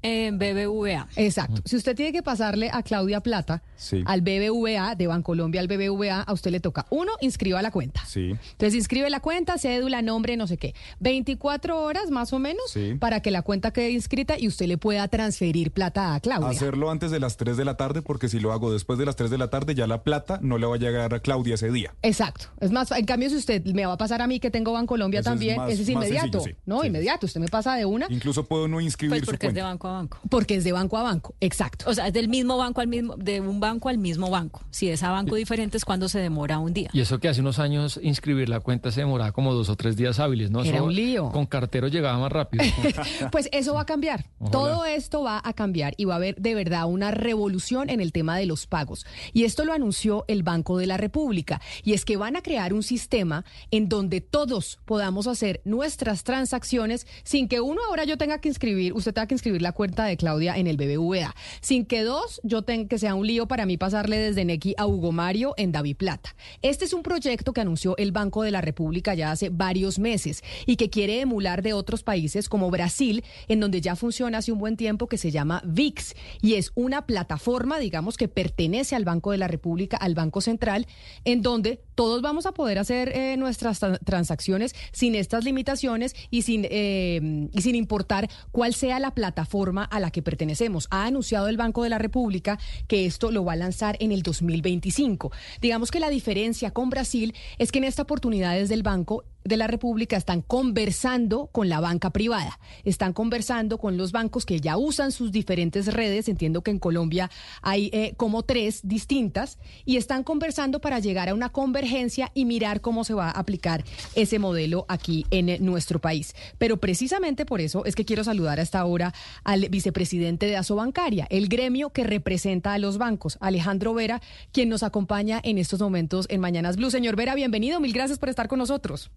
[0.04, 1.08] En BBVA.
[1.16, 1.62] Exacto.
[1.66, 4.04] Si usted tiene que pasarle a Claudia Plata, Sí.
[4.06, 8.04] al BBVA, de Bancolombia al BBVA, a usted le toca, uno, inscriba la cuenta.
[8.06, 8.36] Sí.
[8.52, 10.74] Entonces inscribe la cuenta, cédula, nombre, no sé qué.
[11.00, 12.96] 24 horas más o menos Sí.
[13.00, 16.50] para que la cuenta quede inscrita y usted le pueda transferir plata a Claudia.
[16.50, 19.16] Hacerlo antes de las 3 de la tarde, porque si lo hago después de las
[19.16, 21.72] 3 de la tarde, ya la plata no le va a llegar a Claudia ese
[21.72, 21.96] día.
[22.02, 22.46] Exacto.
[22.60, 25.22] Es más, en cambio, si usted me va a pasar a mí que tengo Bancolombia
[25.22, 26.40] Eso es también, más- ese es inmediato.
[26.40, 26.62] sencillo, sí.
[26.66, 27.26] No, Sí, inmediato.
[27.26, 29.70] Usted me pasa de una Incluso puedo no inscribir Pues su porque es de cuenta.
[29.74, 30.20] banco a banco.
[30.30, 31.36] porque es de banco a banco.
[31.40, 31.86] Exacto.
[31.90, 34.62] O sea, es del mismo banco al mismo, de un banco al mismo banco.
[34.72, 36.90] Si es a banco diferente es cuando se demora un día.
[36.94, 39.96] Y eso que hace unos años inscribir la cuenta se demoraba como dos o tres
[39.96, 40.64] días hábiles, ¿no?
[40.64, 41.32] Era Eso un lío.
[41.32, 42.64] Con cartero llegaba más rápido.
[43.32, 44.26] Pues eso va a cambiar.
[44.40, 44.52] Ojalá.
[44.52, 48.12] Todo esto va a cambiar y va a haber de verdad una revolución en el
[48.12, 49.06] tema de los pagos.
[49.34, 51.62] Y esto lo anunció el Banco de la República.
[51.84, 57.08] Y es que van a crear un sistema en donde todos podamos hacer nuestras transacciones
[57.24, 60.18] sin que uno ahora yo tenga que inscribir, usted tenga que inscribir la cuenta de
[60.18, 61.36] Claudia en el BBVA.
[61.62, 64.88] Sin que dos, yo tenga que sea un lío para mí pasarle desde Nequi a
[64.88, 66.36] Hugo Mario en David Plata.
[66.64, 70.44] Este es un proyecto que anunció el Banco de la República ya hace varios meses
[70.66, 74.58] y que quiere emular de otros países como Brasil, en donde ya funciona hace un
[74.58, 79.32] buen tiempo que se llama VIX y es una plataforma, digamos, que pertenece al Banco
[79.32, 80.88] de la República, al Banco Central,
[81.24, 86.42] en donde todos vamos a poder hacer eh, nuestras tra- transacciones sin estas limitaciones y
[86.42, 90.88] sin, eh, y sin importar cuál sea la plataforma a la que pertenecemos.
[90.92, 94.24] Ha anunciado el Banco de la República que esto lo va a lanzar en el
[94.24, 95.32] 2025.
[95.62, 99.58] Digamos que la diferencia con Brasil es que en esta oportunidad desde el Banco de
[99.58, 104.78] la República están conversando con la banca privada, están conversando con los bancos que ya
[104.78, 107.32] usan sus diferentes redes, entiendo que en Colombia
[107.62, 112.82] hay eh, como tres distintas, y están conversando para llegar a una convergencia y mirar
[112.82, 113.86] cómo se va a aplicar
[114.16, 116.36] ese modelo aquí en nuestro país.
[116.58, 119.14] Pero precisamente por eso es que quiero saludar a esta hora
[119.46, 124.22] al vicepresidente de Asobancaria, el gremio que representa a los bancos, Alejandro Vera,
[124.52, 126.92] quien nos acompaña en estos momentos en Mañanas Blue.
[126.92, 129.10] Señor Vera, bienvenido, mil gracias por estar con nosotros.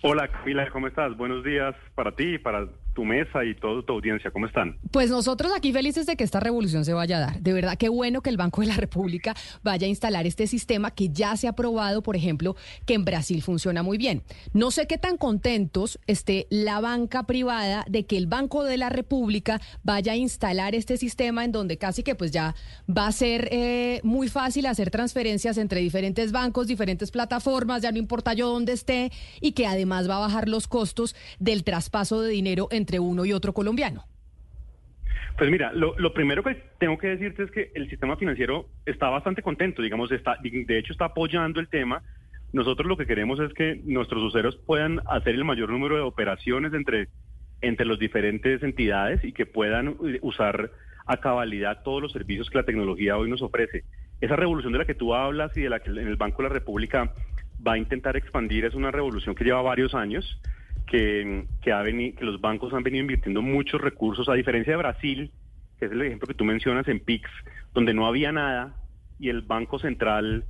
[0.00, 1.16] Hola Camila, ¿cómo estás?
[1.16, 2.68] Buenos días para ti, y para
[2.98, 4.32] tu mesa y toda tu audiencia.
[4.32, 4.76] ¿Cómo están?
[4.90, 7.40] Pues nosotros aquí felices de que esta revolución se vaya a dar.
[7.40, 10.90] De verdad, qué bueno que el Banco de la República vaya a instalar este sistema
[10.90, 14.24] que ya se ha probado, por ejemplo, que en Brasil funciona muy bien.
[14.52, 18.88] No sé qué tan contentos esté la banca privada de que el Banco de la
[18.88, 22.56] República vaya a instalar este sistema en donde casi que pues ya
[22.88, 27.98] va a ser eh, muy fácil hacer transferencias entre diferentes bancos, diferentes plataformas, ya no
[27.98, 32.30] importa yo dónde esté, y que además va a bajar los costos del traspaso de
[32.30, 34.04] dinero entre uno y otro colombiano.
[35.36, 39.08] Pues mira, lo, lo primero que tengo que decirte es que el sistema financiero está
[39.08, 42.02] bastante contento, digamos, está, de hecho está apoyando el tema.
[42.52, 46.72] Nosotros lo que queremos es que nuestros usuarios puedan hacer el mayor número de operaciones
[46.72, 47.08] entre,
[47.60, 50.70] entre las diferentes entidades y que puedan eh, usar
[51.06, 53.84] a cabalidad todos los servicios que la tecnología hoy nos ofrece.
[54.20, 56.48] Esa revolución de la que tú hablas y de la que en el Banco de
[56.48, 57.12] la República
[57.66, 60.40] va a intentar expandir es una revolución que lleva varios años,
[60.90, 65.30] que, ha veni- que los bancos han venido invirtiendo muchos recursos, a diferencia de Brasil,
[65.78, 67.30] que es el ejemplo que tú mencionas en PIX,
[67.74, 68.74] donde no había nada
[69.18, 70.44] y el Banco Central,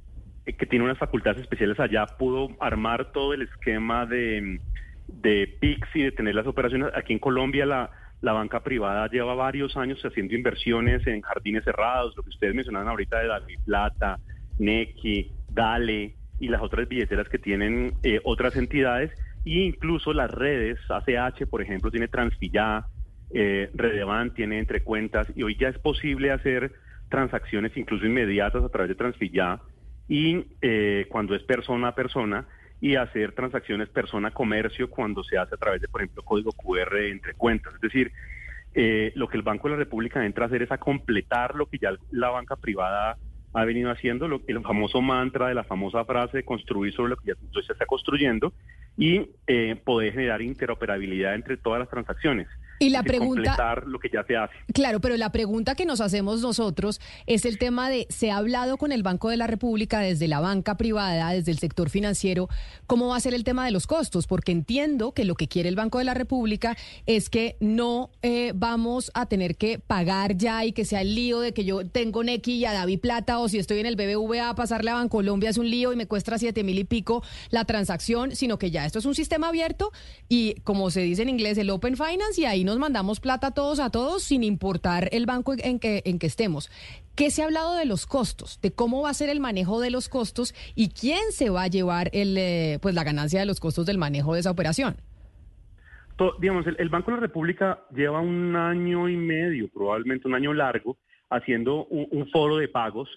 [0.46, 4.60] eh, que tiene unas facultades especiales allá, pudo armar todo el esquema de,
[5.06, 6.90] de PIX y de tener las operaciones.
[6.94, 12.14] Aquí en Colombia la, la banca privada lleva varios años haciendo inversiones en jardines cerrados,
[12.16, 14.18] lo que ustedes mencionaban ahorita de David Plata,
[14.58, 19.10] Nequi, Dale y las otras billeteras que tienen eh, otras entidades
[19.56, 22.86] e incluso las redes, ACH por ejemplo tiene Transfilla,
[23.30, 26.72] eh, Redevan tiene entre cuentas y hoy ya es posible hacer
[27.08, 29.60] transacciones incluso inmediatas a través de Transfilla
[30.08, 32.46] y eh, cuando es persona a persona
[32.80, 36.96] y hacer transacciones persona comercio cuando se hace a través de por ejemplo código QR
[36.98, 37.74] entre cuentas.
[37.74, 38.12] Es decir,
[38.74, 41.66] eh, lo que el Banco de la República entra a hacer es a completar lo
[41.66, 43.16] que ya la banca privada
[43.52, 47.28] ha venido haciendo, lo, el famoso mantra de la famosa frase construir sobre lo que
[47.28, 48.52] ya se está construyendo
[48.96, 52.48] y eh, poder generar interoperabilidad entre todas las transacciones.
[52.78, 53.56] Y la pregunta...
[53.86, 54.54] lo que ya se hace.
[54.72, 58.76] Claro, pero la pregunta que nos hacemos nosotros es el tema de, ¿se ha hablado
[58.76, 62.48] con el Banco de la República desde la banca privada, desde el sector financiero,
[62.86, 64.26] cómo va a ser el tema de los costos?
[64.26, 66.76] Porque entiendo que lo que quiere el Banco de la República
[67.06, 71.40] es que no eh, vamos a tener que pagar ya y que sea el lío
[71.40, 74.50] de que yo tengo Nequi y a David Plata o si estoy en el BBVA
[74.50, 77.64] a pasarle a Bancolombia es un lío y me cuesta siete mil y pico la
[77.64, 79.92] transacción, sino que ya esto es un sistema abierto
[80.28, 83.80] y como se dice en inglés, el Open Finance y ahí nos mandamos plata todos
[83.80, 86.70] a todos sin importar el banco en que, en que estemos.
[87.16, 88.60] ¿Qué se ha hablado de los costos?
[88.60, 91.66] De cómo va a ser el manejo de los costos y quién se va a
[91.68, 94.96] llevar el, eh, pues la ganancia de los costos del manejo de esa operación.
[96.40, 100.98] digamos, el, Banco de la República lleva un año y medio, probablemente un año largo,
[101.30, 103.08] haciendo un, foro de pagos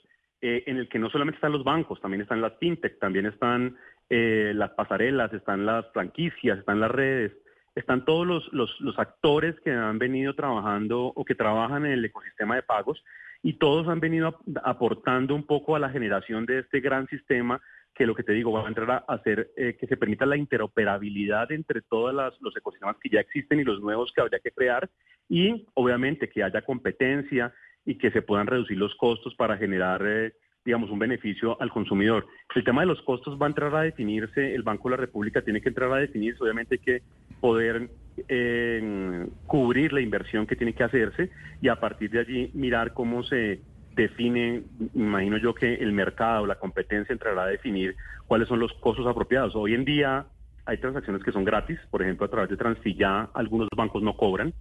[0.42, 3.76] eh, en el que no solamente están los bancos, también están las fintech, también están
[4.10, 7.34] eh, las pasarelas, están las franquicias, están las redes,
[7.76, 12.56] están todos los, los, actores que han venido trabajando o que trabajan en el ecosistema
[12.56, 13.04] de pagos
[13.42, 17.62] y todos han venido aportando un poco a la generación de este gran sistema
[17.94, 20.38] que lo que te digo va a entrar a hacer eh, que se permita la
[20.38, 24.90] interoperabilidad entre todos los ecosistemas que ya existen y los nuevos que habría que crear
[25.30, 27.54] y obviamente que haya competencia
[27.86, 30.34] y que se puedan reducir los costos para generar eh,
[30.64, 32.28] digamos, un beneficio al consumidor.
[32.56, 35.42] El tema de los costos va a entrar a definirse, el Banco de la República
[35.42, 37.02] tiene que entrar a definirse, obviamente hay que
[37.40, 37.90] poder
[38.28, 41.32] eh, cubrir la inversión que tiene que hacerse
[41.62, 43.62] y a partir de allí mirar cómo se
[43.96, 47.96] define, imagino yo que el mercado, la competencia entrará a definir
[48.28, 49.56] cuáles son los costos apropiados.
[49.56, 50.26] Hoy en día
[50.66, 54.54] hay transacciones que son gratis, por ejemplo, a través de Transfilla algunos bancos no cobran.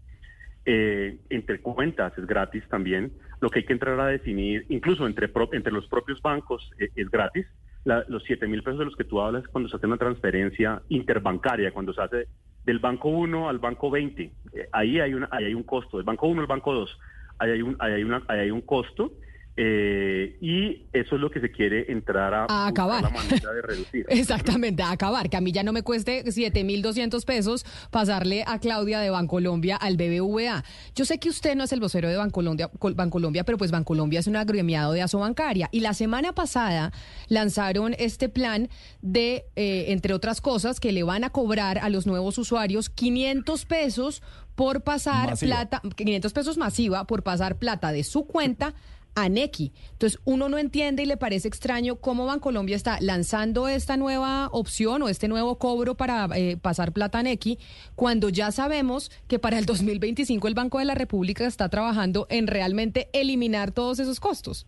[0.67, 3.13] Eh, entre cuentas es gratis también.
[3.41, 7.11] Lo que hay que entrar a definir, incluso entre, entre los propios bancos, eh, es
[7.11, 7.47] gratis.
[7.85, 11.73] los 7 mil pesos de los que tú hablas cuando se hace una transferencia interbancaria,
[11.73, 12.29] cuando se hace
[12.65, 16.05] del banco 1 al banco 20, eh, ahí, hay una, ahí hay un costo, del
[16.05, 16.99] banco 1 al banco 2,
[17.39, 19.13] ahí hay un, ahí hay ahí hay un costo
[19.57, 23.03] eh, y eso es lo que se quiere entrar a, acabar.
[23.03, 24.07] La manera de reducir.
[24.09, 25.29] Exactamente, a acabar.
[25.29, 29.97] Que a mí ya no me cueste 7.200 pesos pasarle a Claudia de Bancolombia al
[29.97, 30.65] BBVA.
[30.95, 34.27] Yo sé que usted no es el vocero de Bancolombia, Bancolombia pero pues Bancolombia es
[34.27, 35.69] un agremiado de Asobancaria.
[35.73, 36.93] Y la semana pasada
[37.29, 38.69] lanzaron este plan
[39.03, 43.65] de, eh, entre otras cosas, que le van a cobrar a los nuevos usuarios 500
[43.67, 44.23] pesos
[44.55, 48.75] por pasar plata, 500 pesos masiva por pasar plata de su cuenta
[49.15, 49.73] a Nequi.
[49.93, 55.03] Entonces, uno no entiende y le parece extraño cómo Bancolombia está lanzando esta nueva opción
[55.03, 57.59] o este nuevo cobro para eh, pasar plata a Nequi,
[57.95, 62.47] cuando ya sabemos que para el 2025 el Banco de la República está trabajando en
[62.47, 64.67] realmente eliminar todos esos costos.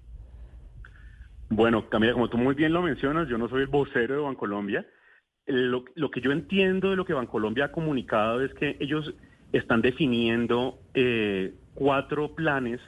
[1.49, 4.87] Bueno, Camila, como tú muy bien lo mencionas, yo no soy el vocero de Bancolombia.
[5.47, 9.13] Lo, lo que yo entiendo de lo que Bancolombia ha comunicado es que ellos
[9.53, 12.81] están definiendo eh, cuatro planes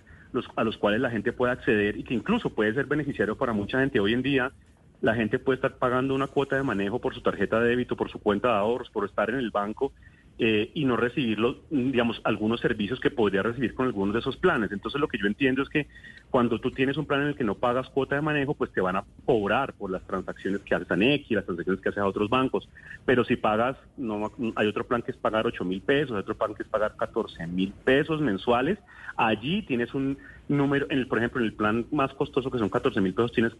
[0.57, 3.81] a los cuales la gente puede acceder y que incluso puede ser beneficiario para mucha
[3.81, 4.01] gente.
[4.01, 4.53] Hoy en día
[5.01, 8.11] la gente puede estar pagando una cuota de manejo por su tarjeta de débito, por
[8.11, 9.93] su cuenta de ahorros, por estar en el banco
[10.37, 11.39] eh, y no recibir
[11.71, 14.73] digamos, algunos servicios que podría recibir con algunos de esos planes.
[14.73, 15.87] Entonces lo que yo entiendo es que
[16.29, 18.81] cuando tú tienes un plan en el que no pagas cuota de manejo, pues te
[18.81, 22.29] van a cobrar por las transacciones que haces a las transacciones que haces a otros
[22.29, 22.69] bancos.
[23.05, 26.37] Pero si pagas, no hay otro plan que es pagar 8 mil pesos, hay otro
[26.37, 28.79] plan que es pagar 14 mil pesos mensuales.
[29.17, 30.19] Allí tienes un
[30.49, 33.31] número, en el, por ejemplo, en el plan más costoso que son 14 mil pesos,
[33.31, 33.53] tienes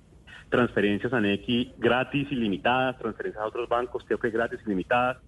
[0.49, 5.19] transferencias a Nequi gratis, ilimitadas, transferencias a otros bancos, creo que gratis, ilimitadas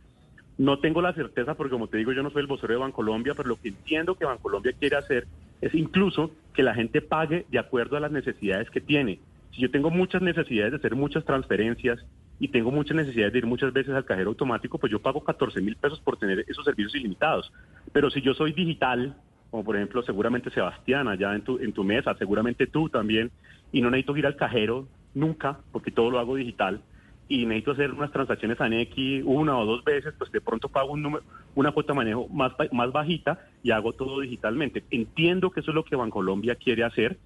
[0.59, 3.34] no tengo la certeza porque como te digo yo no soy el vocero de Bancolombia,
[3.34, 5.26] pero lo que entiendo que Bancolombia quiere hacer
[5.61, 9.18] es incluso que la gente pague de acuerdo a las necesidades que tiene.
[9.52, 12.04] Si yo tengo muchas necesidades de hacer muchas transferencias
[12.38, 15.61] y tengo muchas necesidades de ir muchas veces al cajero automático, pues yo pago 14
[15.61, 17.52] mil pesos por tener esos servicios ilimitados.
[17.92, 19.14] Pero si yo soy digital
[19.50, 23.30] como por ejemplo seguramente Sebastián allá en tu, en tu mesa, seguramente tú también,
[23.72, 26.82] y no necesito ir al cajero nunca, porque todo lo hago digital,
[27.29, 30.93] y necesito hacer unas transacciones a Nequi una o dos veces, pues de pronto pago
[30.93, 31.24] un número,
[31.55, 34.85] una cuota de manejo más, más bajita y hago todo digitalmente.
[34.91, 37.18] Entiendo que eso es lo que Bancolombia quiere hacer,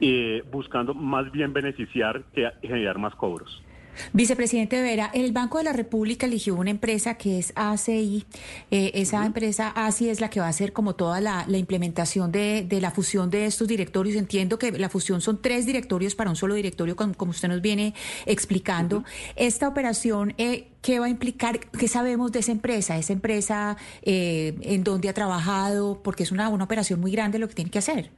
[0.00, 3.62] eh, buscando más bien beneficiar que generar más cobros.
[4.12, 8.24] Vicepresidente Vera, el Banco de la República eligió una empresa que es ACI.
[8.70, 12.66] Eh, esa empresa ACI es la que va a hacer como toda la, implementación de,
[12.80, 14.16] la fusión de estos directorios.
[14.16, 17.94] Entiendo que la fusión son tres directorios para un solo directorio, como, usted nos viene
[18.26, 19.04] explicando.
[19.36, 21.60] Esta operación, eh, ¿qué va a implicar?
[21.60, 22.96] ¿Qué sabemos de esa empresa?
[22.96, 26.00] ¿Esa empresa eh, en dónde ha trabajado?
[26.02, 28.10] Porque es una, una operación muy grande lo que tiene que hacer.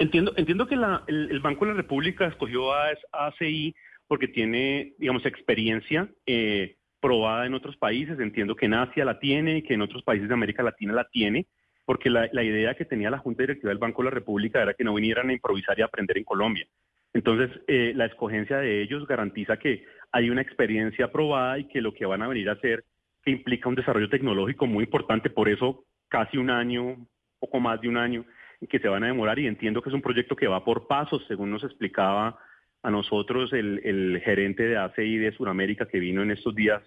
[0.00, 3.74] Entiendo, entiendo que el, Banco de la República escogió a ACI
[4.10, 8.18] porque tiene, digamos, experiencia eh, probada en otros países.
[8.18, 11.04] Entiendo que en Asia la tiene y que en otros países de América Latina la
[11.04, 11.46] tiene,
[11.84, 14.82] porque la, idea que tenía la Junta Directiva del Banco de la República era que
[14.82, 16.66] no vinieran a improvisar y aprender en Colombia.
[17.14, 21.94] Entonces, eh, la escogencia de ellos garantiza que hay una experiencia probada y que lo
[21.94, 22.82] que van a venir a hacer
[23.22, 26.96] que implica un desarrollo tecnológico muy importante, por eso casi un año,
[27.38, 28.24] poco más de un año,
[28.68, 31.24] que se van a demorar y entiendo que es un proyecto que va por pasos,
[31.28, 32.36] según nos explicaba
[32.82, 36.82] a nosotros el, gerente de ACI de Sudamérica que vino en estos días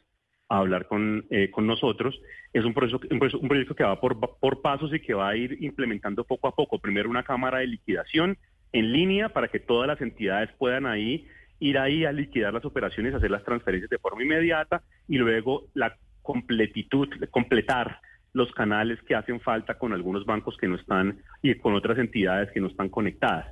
[0.49, 2.19] a hablar con, eh, con nosotros,
[2.51, 5.57] es un proceso, un proyecto, que va por, por pasos y que va a ir
[5.61, 6.79] implementando poco a poco.
[6.79, 8.37] Primero una cámara de liquidación
[8.71, 11.27] en línea para que todas las entidades puedan ahí
[11.59, 15.95] ir ahí a liquidar las operaciones, hacer las transferencias de forma inmediata y luego la
[16.21, 17.99] completitud, completar
[18.33, 22.51] los canales que hacen falta con algunos bancos que no están y con otras entidades
[22.51, 23.47] que no están conectadas.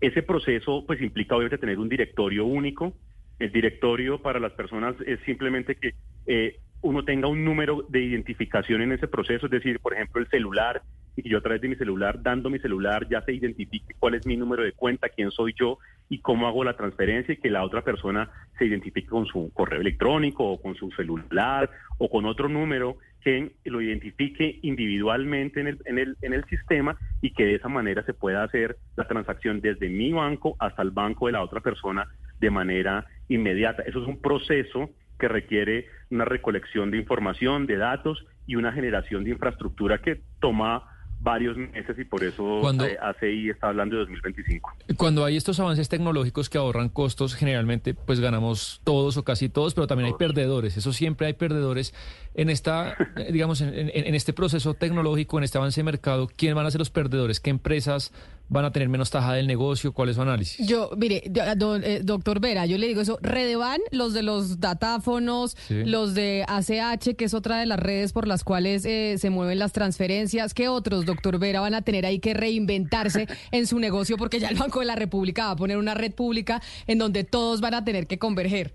[0.00, 2.94] Ese proceso pues implica obviamente tener un directorio único.
[3.38, 5.94] El directorio para las personas es simplemente que
[6.26, 10.28] eh, uno tenga un número de identificación en ese proceso, es decir, por ejemplo, el
[10.28, 10.82] celular,
[11.16, 14.26] y yo a través de mi celular, dando mi celular, ya se identifique cuál es
[14.26, 15.78] mi número de cuenta, quién soy yo
[16.08, 19.80] y cómo hago la transferencia y que la otra persona se identifique con su correo
[19.80, 25.78] electrónico o con su celular o con otro número que lo identifique individualmente en el,
[25.86, 29.60] en el, en el sistema y que de esa manera se pueda hacer la transacción
[29.60, 32.06] desde mi banco hasta el banco de la otra persona
[32.38, 33.82] de manera inmediata.
[33.82, 39.24] Eso es un proceso que requiere una recolección de información, de datos y una generación
[39.24, 40.84] de infraestructura que toma
[41.20, 44.72] varios meses y por eso cuando, eh, ACI está hablando de 2025.
[44.96, 49.74] Cuando hay estos avances tecnológicos que ahorran costos, generalmente pues ganamos todos o casi todos,
[49.74, 50.76] pero también hay perdedores.
[50.76, 51.94] Eso siempre hay perdedores
[52.34, 52.96] en esta,
[53.30, 56.28] digamos, en, en, este proceso tecnológico, en este avance de mercado.
[56.34, 57.40] ¿Quiénes van a ser los perdedores?
[57.40, 58.12] ¿Qué empresas
[58.48, 59.92] van a tener menos taja del negocio?
[59.92, 60.66] ¿Cuál es su análisis?
[60.66, 63.18] Yo, mire, eh, doctor Vera, yo le digo eso.
[63.22, 68.26] Redevan, los de los datáfonos, los de ACH, que es otra de las redes por
[68.28, 70.54] las cuales eh, se mueven las transferencias.
[70.54, 74.16] ¿Qué otros, doctor Vera, van a tener ahí que reinventarse en su negocio?
[74.16, 77.24] Porque ya el Banco de la República va a poner una red pública en donde
[77.24, 78.72] todos van a tener que converger.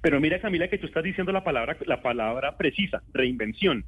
[0.00, 3.84] Pero mira, Camila, que tú estás diciendo la palabra, la palabra precisa, reinvención.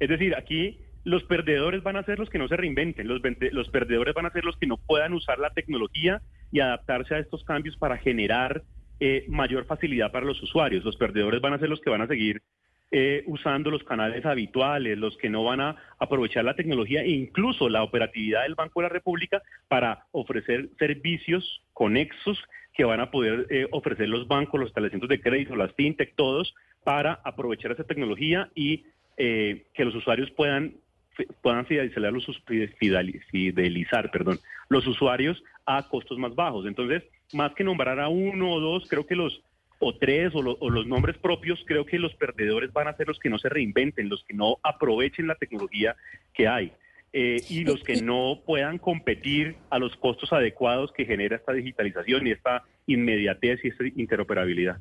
[0.00, 0.78] Es decir, aquí
[1.08, 4.30] los perdedores van a ser los que no se reinventen, los, los perdedores van a
[4.30, 6.20] ser los que no puedan usar la tecnología
[6.52, 8.62] y adaptarse a estos cambios para generar
[9.00, 10.84] eh, mayor facilidad para los usuarios.
[10.84, 12.42] Los perdedores van a ser los que van a seguir
[12.90, 17.70] eh, usando los canales habituales, los que no van a aprovechar la tecnología e incluso
[17.70, 22.38] la operatividad del Banco de la República para ofrecer servicios conexos
[22.74, 26.54] que van a poder eh, ofrecer los bancos, los establecimientos de crédito, las fintech, todos,
[26.84, 28.84] para aprovechar esa tecnología y
[29.18, 30.74] que los usuarios puedan
[31.42, 32.26] puedan fidelizar los,
[33.30, 34.38] fidelizar perdón,
[34.68, 36.66] los usuarios a costos más bajos.
[36.66, 37.02] Entonces,
[37.32, 39.42] más que nombrar a uno o dos, creo que los
[39.80, 43.30] o tres o, los nombres propios, creo que los perdedores van a ser los que
[43.30, 45.96] no se reinventen, los que no aprovechen la tecnología
[46.34, 46.72] que hay.
[47.12, 52.26] Eh, y los que no puedan competir a los costos adecuados que genera esta digitalización
[52.26, 54.78] y esta inmediatez y esta interoperabilidad.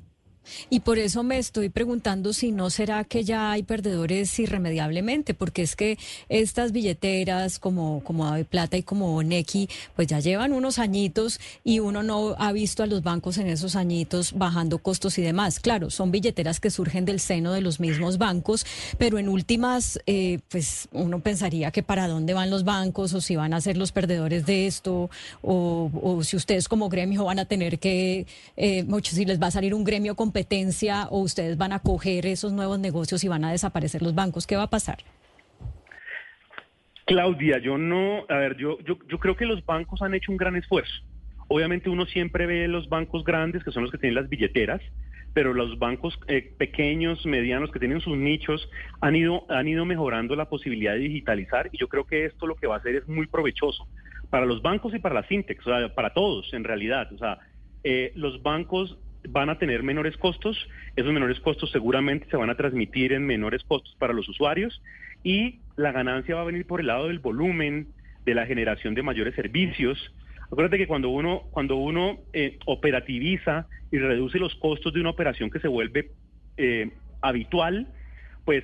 [0.70, 5.62] Y por eso me estoy preguntando si no será que ya hay perdedores irremediablemente, porque
[5.62, 5.98] es que
[6.30, 11.80] estas billeteras como, como Ave Plata y como Nequi, pues ya llevan unos añitos y
[11.80, 15.60] uno no ha visto a los bancos en esos añitos bajando costos y demás.
[15.60, 18.66] Claro, son billeteras que surgen del seno de los mismos bancos,
[18.98, 23.36] pero en últimas, eh, pues uno pensaría que para dónde van los bancos o si
[23.36, 25.10] van a ser los perdedores de esto
[25.42, 28.26] o, si ustedes como gremio van a tener que,
[28.56, 31.80] eh, mucho, si les va a salir un gremio con competencia o ustedes van a
[31.80, 34.46] coger esos nuevos negocios y van a desaparecer los bancos?
[34.46, 35.00] ¿Qué va a pasar?
[37.06, 40.56] Claudia, yo no, a ver, yo, yo, creo que los bancos han hecho un gran
[40.56, 40.94] esfuerzo.
[41.48, 44.82] Obviamente uno siempre ve los bancos grandes, que son los que tienen las billeteras,
[45.34, 48.70] pero los bancos eh, pequeños, medianos, que tienen sus nichos,
[49.02, 52.56] han ido, han ido mejorando la posibilidad de digitalizar y yo creo que esto lo
[52.56, 53.88] que va a hacer es muy provechoso
[54.30, 57.12] para los bancos y para las fintechs, o sea, para todos en realidad.
[57.12, 57.40] O sea,
[57.84, 59.00] eh, los bancos
[59.30, 60.58] van a tener menores costos,
[60.96, 64.82] esos menores costos seguramente se van a transmitir en menores costos para los usuarios
[65.24, 67.88] y la ganancia va a venir por el lado del volumen,
[68.26, 69.98] de la generación de mayores servicios.
[70.46, 75.50] Acuérdate que cuando uno, cuando uno eh, operativiza y reduce los costos de una operación
[75.50, 76.12] que se vuelve
[76.58, 77.88] eh, habitual,
[78.46, 78.64] pues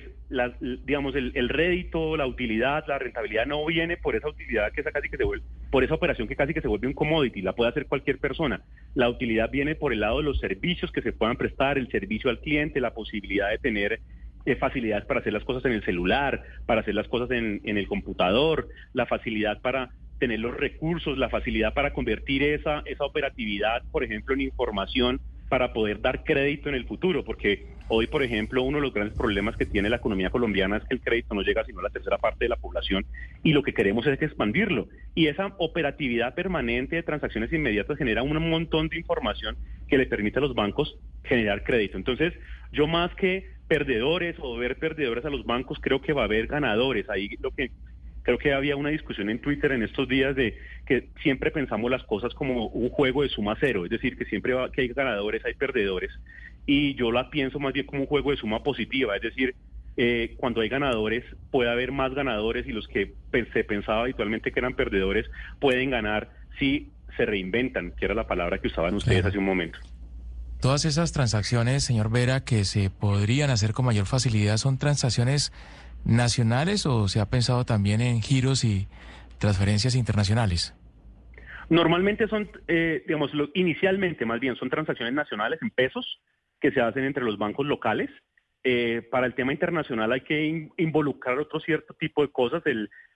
[0.84, 5.10] digamos el, el, rédito, la utilidad, la rentabilidad no viene por esa utilidad que casi
[5.10, 5.44] que se vuelve,
[5.74, 8.62] por esa operación que casi que se vuelve un commodity, la puede hacer cualquier persona.
[8.94, 12.30] La utilidad viene por el lado de los servicios que se puedan prestar, el servicio
[12.30, 13.98] al cliente, la posibilidad de tener
[14.46, 17.76] eh, facilidades para hacer las cosas en el celular, para hacer las cosas en, en
[17.76, 23.82] el computador, la facilidad para tener los recursos, la facilidad para convertir esa, esa operatividad,
[23.90, 28.62] por ejemplo, en información para poder dar crédito en el futuro, porque hoy, por ejemplo,
[28.62, 31.42] uno de los grandes problemas que tiene la economía colombiana es que el crédito no
[31.42, 33.04] llega sino a la tercera parte de la población
[33.42, 34.88] y lo que queremos es expandirlo.
[35.14, 40.38] Y esa operatividad permanente de transacciones inmediatas genera un montón de información que le permite
[40.38, 41.98] a los bancos generar crédito.
[41.98, 42.32] Entonces,
[42.72, 46.46] yo más que perdedores o ver perdedores a los bancos, creo que va a haber
[46.46, 47.08] ganadores.
[47.08, 47.70] Ahí lo que
[48.24, 52.02] Creo que había una discusión en Twitter en estos días de que siempre pensamos las
[52.04, 55.44] cosas como un juego de suma cero, es decir, que siempre va, que hay ganadores,
[55.44, 56.10] hay perdedores,
[56.66, 59.54] y yo la pienso más bien como un juego de suma positiva, es decir,
[59.96, 61.22] eh, cuando hay ganadores
[61.52, 65.26] puede haber más ganadores y los que se pensaba habitualmente que eran perdedores
[65.60, 69.78] pueden ganar si se reinventan, que era la palabra que usaban ustedes hace un momento.
[70.60, 75.52] Todas esas transacciones, señor Vera, que se podrían hacer con mayor facilidad son transacciones
[76.04, 78.88] nacionales o se ha pensado también en giros y
[79.38, 80.74] transferencias internacionales?
[81.68, 86.20] Normalmente son, eh, digamos, inicialmente más bien son transacciones nacionales en pesos
[86.60, 88.10] que se hacen entre los bancos locales.
[88.62, 92.62] Eh, para el tema internacional hay que involucrar otro cierto tipo de cosas,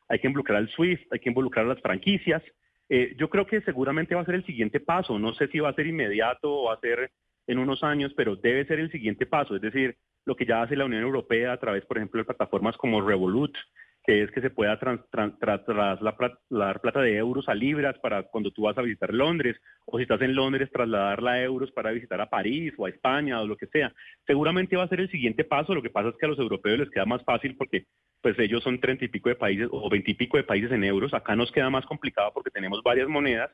[0.08, 2.42] hay que involucrar al SWIFT, hay que involucrar las franquicias.
[2.88, 5.70] Eh, yo creo que seguramente va a ser el siguiente paso, no sé si va
[5.70, 7.10] a ser inmediato o va a ser
[7.48, 10.76] en unos años, pero debe ser el siguiente paso, es decir, lo que ya hace
[10.76, 13.56] la Unión Europea a través, por ejemplo, de plataformas como Revolut,
[14.04, 18.76] que es que se pueda trasladar plata de euros a libras para cuando tú vas
[18.78, 22.72] a visitar Londres, o si estás en Londres, trasladarla a euros para visitar a París
[22.76, 23.92] o a España o lo que sea.
[24.26, 26.78] Seguramente va a ser el siguiente paso, lo que pasa es que a los europeos
[26.78, 27.86] les queda más fácil porque
[28.20, 30.84] pues ellos son treinta y pico de países o veinte y pico de países en
[30.84, 33.50] euros, acá nos queda más complicado porque tenemos varias monedas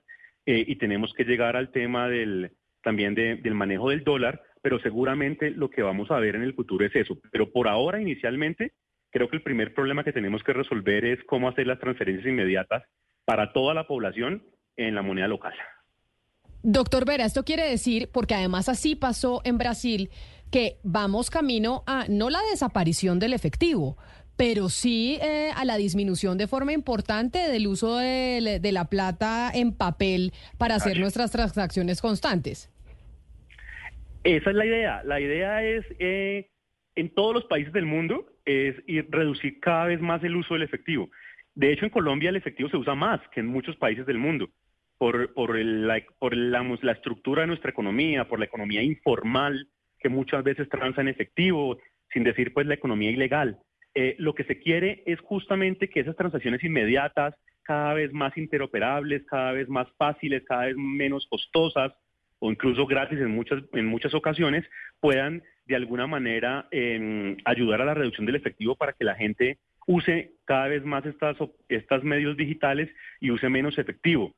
[0.47, 2.53] eh, y tenemos que llegar al tema del,
[2.85, 6.87] también del manejo del dólar, pero seguramente lo que vamos a ver en el futuro
[6.87, 7.19] es eso.
[7.33, 8.73] Pero por ahora, inicialmente,
[9.11, 12.83] creo que el primer problema que tenemos que resolver es cómo hacer las transferencias inmediatas
[13.25, 14.43] para toda la población
[14.77, 15.55] en la moneda local.
[16.63, 20.11] Doctor Vera, esto quiere decir, porque además así pasó en Brasil,
[20.51, 23.99] que vamos camino a no la desaparición del efectivo,
[24.37, 29.51] pero sí eh, a la disminución de forma importante del uso de, de la plata
[29.55, 32.71] en papel para hacer nuestras transacciones constantes.
[34.25, 35.03] Esa es la idea.
[35.05, 36.51] La idea es, eh,
[36.97, 40.63] en todos los países del mundo, es ir, reducir cada vez más el uso del
[40.63, 41.11] efectivo.
[41.55, 44.49] De hecho, en Colombia el efectivo se usa más que en muchos países del mundo
[44.99, 49.69] por, por, la, por la estructura de nuestra economía, por la economía informal,
[49.99, 51.79] que muchas veces transa en efectivo,
[52.13, 53.59] sin decir pues la economía ilegal.
[53.95, 59.25] Eh, lo que se quiere es justamente que esas transacciones inmediatas, cada vez más interoperables,
[59.27, 61.93] cada vez más fáciles, cada vez menos costosas,
[62.45, 64.67] o incluso gratis en muchas, en muchas ocasiones,
[65.01, 69.57] puedan de alguna manera em, ayudar a la reducción del efectivo para que la gente
[69.87, 71.39] use cada vez más estas,
[71.71, 74.35] estas medios digitales y use menos efectivo.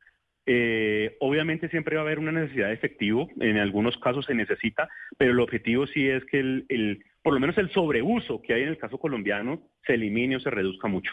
[0.47, 4.89] Eh, obviamente siempre va a haber una necesidad de efectivo, en algunos casos se necesita,
[5.19, 8.63] pero el objetivo sí es que el, el, por lo menos el sobreuso que hay
[8.63, 11.11] en el caso colombiano se elimine o se reduzca mucho.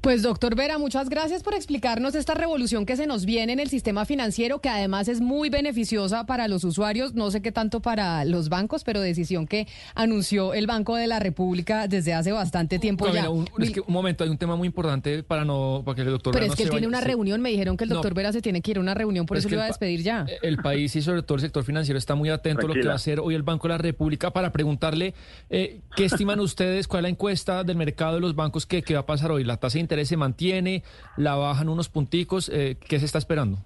[0.00, 3.68] Pues doctor Vera, muchas gracias por explicarnos esta revolución que se nos viene en el
[3.68, 8.24] sistema financiero, que además es muy beneficiosa para los usuarios, no sé qué tanto para
[8.24, 13.12] los bancos, pero decisión que anunció el Banco de la República desde hace bastante tiempo
[13.12, 13.28] ya.
[13.28, 16.08] Un, es que un momento, hay un tema muy importante para no para que el
[16.08, 18.40] doctor Pero es que él tiene una reunión, me dijeron que el doctor Vera se
[18.40, 20.24] tiene que ir a una reunión, por eso lo iba a despedir ya.
[20.40, 22.92] El país y sobre todo el sector financiero está muy atento a lo que va
[22.92, 25.12] a hacer hoy el Banco de la República para preguntarle
[25.50, 28.94] eh, qué estiman ustedes, cuál es la encuesta del mercado de los bancos que, que
[28.94, 30.84] va a pasar hoy, la tasa interés se mantiene,
[31.16, 33.58] la bajan unos punticos, eh, ¿qué se está esperando?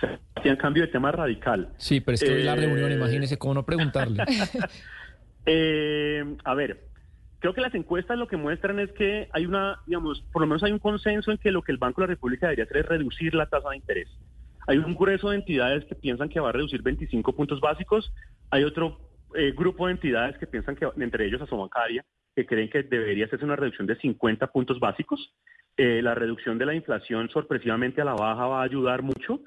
[0.00, 1.68] Sí, cambio de tema radical.
[1.76, 4.24] Sí, pero es que hoy la reunión, eh, imagínese cómo no preguntarle.
[5.50, 6.88] Eh, a ver,
[7.38, 10.62] creo que las encuestas lo que muestran es que hay una, digamos, por lo menos
[10.62, 12.86] hay un consenso en que lo que el Banco de la República debería hacer es
[12.86, 14.08] reducir la tasa de interés.
[14.66, 18.12] Hay un grueso de entidades que piensan que va a reducir 25 puntos básicos,
[18.50, 19.00] Hay otro
[19.34, 22.04] eh, grupo de entidades que piensan que, entre ellos Asobancaria,
[22.38, 25.34] que creen que debería hacerse una reducción de 50 puntos básicos.
[25.76, 29.40] Eh, la reducción de la inflación sorpresivamente a la baja va a ayudar mucho.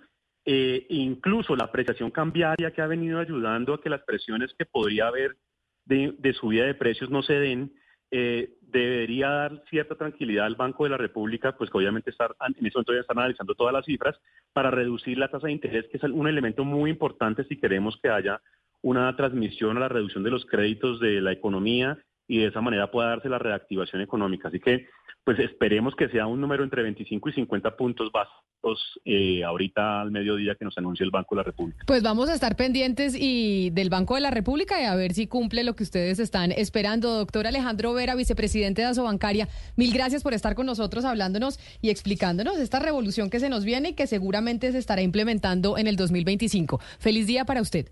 [0.43, 5.07] Eh, incluso la apreciación cambiaria que ha venido ayudando a que las presiones que podría
[5.07, 5.37] haber
[5.85, 7.71] de, subida de precios no se den,
[8.11, 12.65] eh, debería dar cierta tranquilidad al Banco de la República, pues que obviamente estar, en
[12.65, 14.19] eso momento ya están analizando todas las cifras,
[14.51, 18.09] para reducir la tasa de interés, que es un elemento muy importante si queremos que
[18.09, 18.41] haya
[18.81, 21.97] una transmisión a la reducción de los créditos de la economía
[22.31, 24.47] y de esa manera pueda darse la reactivación económica.
[24.47, 24.87] Así que
[25.25, 30.11] pues esperemos que sea un número entre 25 y 50 puntos básicos eh, ahorita al
[30.11, 31.83] mediodía que nos anuncie el Banco de la República.
[31.85, 35.27] Pues vamos a estar pendientes y del Banco de la República y a ver si
[35.27, 37.17] cumple lo que ustedes están esperando.
[37.17, 42.57] Doctor Alejandro Vera, vicepresidente de Asobancaria, mil gracias por estar con nosotros hablándonos y explicándonos
[42.59, 46.79] esta revolución que se nos viene y que seguramente se estará implementando en el 2025.
[46.97, 47.89] Feliz día para usted.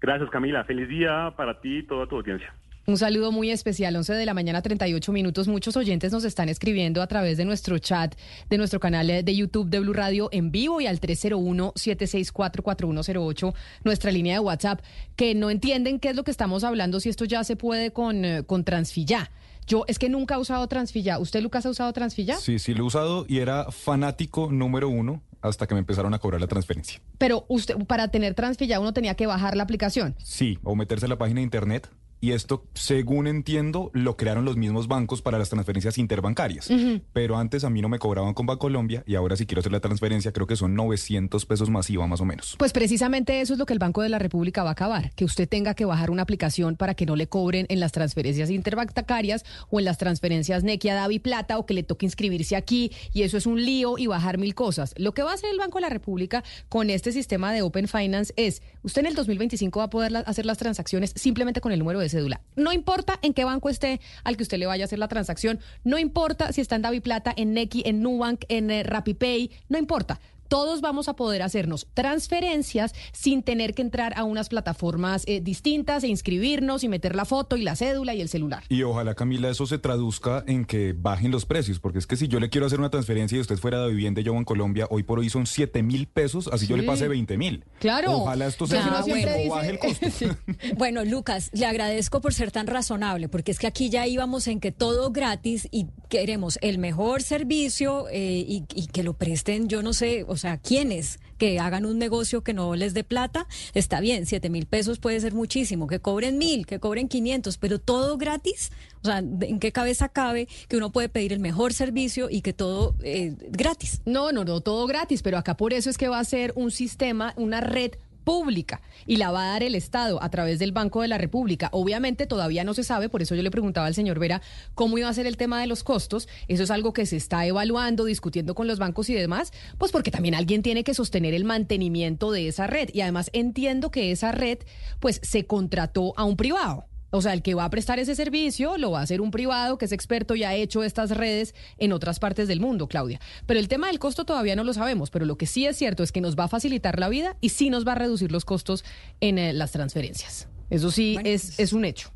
[0.00, 2.52] Gracias Camila, feliz día para ti y toda tu audiencia.
[2.86, 5.48] Un saludo muy especial, 11 de la mañana, 38 minutos.
[5.48, 8.14] Muchos oyentes nos están escribiendo a través de nuestro chat,
[8.50, 13.54] de nuestro canal de YouTube de Blue Radio en vivo y al 301-764-4108,
[13.84, 14.82] nuestra línea de WhatsApp,
[15.16, 18.22] que no entienden qué es lo que estamos hablando, si esto ya se puede con,
[18.22, 19.30] eh, con Transfilla.
[19.66, 21.18] Yo es que nunca he usado Transfilla.
[21.18, 22.36] ¿Usted, Lucas, ha usado Transfilla?
[22.36, 26.18] Sí, sí, lo he usado y era fanático número uno hasta que me empezaron a
[26.18, 27.00] cobrar la transferencia.
[27.16, 30.14] Pero usted, para tener Transfilla, uno tenía que bajar la aplicación.
[30.22, 31.88] Sí, o meterse a la página de internet
[32.24, 36.70] y esto, según entiendo, lo crearon los mismos bancos para las transferencias interbancarias.
[37.12, 39.80] Pero antes a mí no me cobraban con Bancolombia y ahora si quiero hacer la
[39.80, 42.54] transferencia creo que son 900 pesos masiva más o menos.
[42.58, 45.26] Pues precisamente eso es lo que el Banco de la República va a acabar, que
[45.26, 49.44] usted tenga que bajar una aplicación para que no le cobren en las transferencias interbancarias
[49.68, 53.36] o en las transferencias Nequia, Davi Plata o que le toque inscribirse aquí y eso
[53.36, 54.94] es un lío y bajar mil cosas.
[54.96, 57.86] Lo que va a hacer el Banco de la República con este sistema de Open
[57.86, 61.78] Finance es, usted en el 2025 va a poder hacer las transacciones simplemente con el
[61.78, 62.40] número de cédula.
[62.56, 65.60] No importa en qué banco esté al que usted le vaya a hacer la transacción,
[65.84, 69.78] no importa si está en Davi Plata, en Nequi, en Nubank, en eh, RappiPay, no
[69.78, 70.20] importa
[70.54, 76.04] todos vamos a poder hacernos transferencias sin tener que entrar a unas plataformas eh, distintas
[76.04, 78.62] e inscribirnos y meter la foto y la cédula y el celular.
[78.68, 82.28] Y ojalá, Camila, eso se traduzca en que bajen los precios, porque es que si
[82.28, 85.02] yo le quiero hacer una transferencia y usted fuera de vivienda yo en Colombia, hoy
[85.02, 87.64] por hoy son 7 mil pesos, así yo le pase 20 mil.
[87.80, 88.12] Claro.
[88.18, 89.54] Ojalá esto sea Ya, bueno, bueno.
[89.56, 90.06] baje el costo.
[90.76, 94.60] Bueno, Lucas, le agradezco por ser tan razonable, porque es que aquí ya íbamos en
[94.60, 99.82] que todo gratis y queremos el mejor servicio eh, y, y que lo presten, yo
[99.82, 101.18] no sé, o sea, ¿quiénes?
[101.38, 105.18] Que hagan un negocio que no les dé plata, está bien, siete mil pesos puede
[105.20, 108.70] ser muchísimo, que cobren mil, que cobren 500, pero todo gratis,
[109.02, 112.52] o sea, ¿en qué cabeza cabe que uno puede pedir el mejor servicio y que
[112.52, 114.00] todo eh, gratis?
[114.04, 116.70] No, no, no, todo gratis, pero acá por eso es que va a ser un
[116.70, 117.92] sistema, una red
[118.24, 121.68] pública y la va a dar el Estado a través del Banco de la República.
[121.72, 124.42] Obviamente todavía no se sabe, por eso yo le preguntaba al señor Vera
[124.74, 126.28] cómo iba a ser el tema de los costos.
[126.48, 130.10] Eso es algo que se está evaluando, discutiendo con los bancos y demás, pues porque
[130.10, 132.90] también alguien tiene que sostener el mantenimiento de esa red.
[132.92, 134.58] Y además entiendo que esa red
[135.00, 136.86] pues se contrató a un privado.
[137.16, 139.78] O sea, el que va a prestar ese servicio lo va a hacer un privado
[139.78, 143.20] que es experto y ha hecho estas redes en otras partes del mundo, Claudia.
[143.46, 146.02] Pero el tema del costo todavía no lo sabemos, pero lo que sí es cierto
[146.02, 148.44] es que nos va a facilitar la vida y sí nos va a reducir los
[148.44, 148.84] costos
[149.20, 150.48] en eh, las transferencias.
[150.70, 152.10] Eso sí Bueno, es, pues- es un hecho.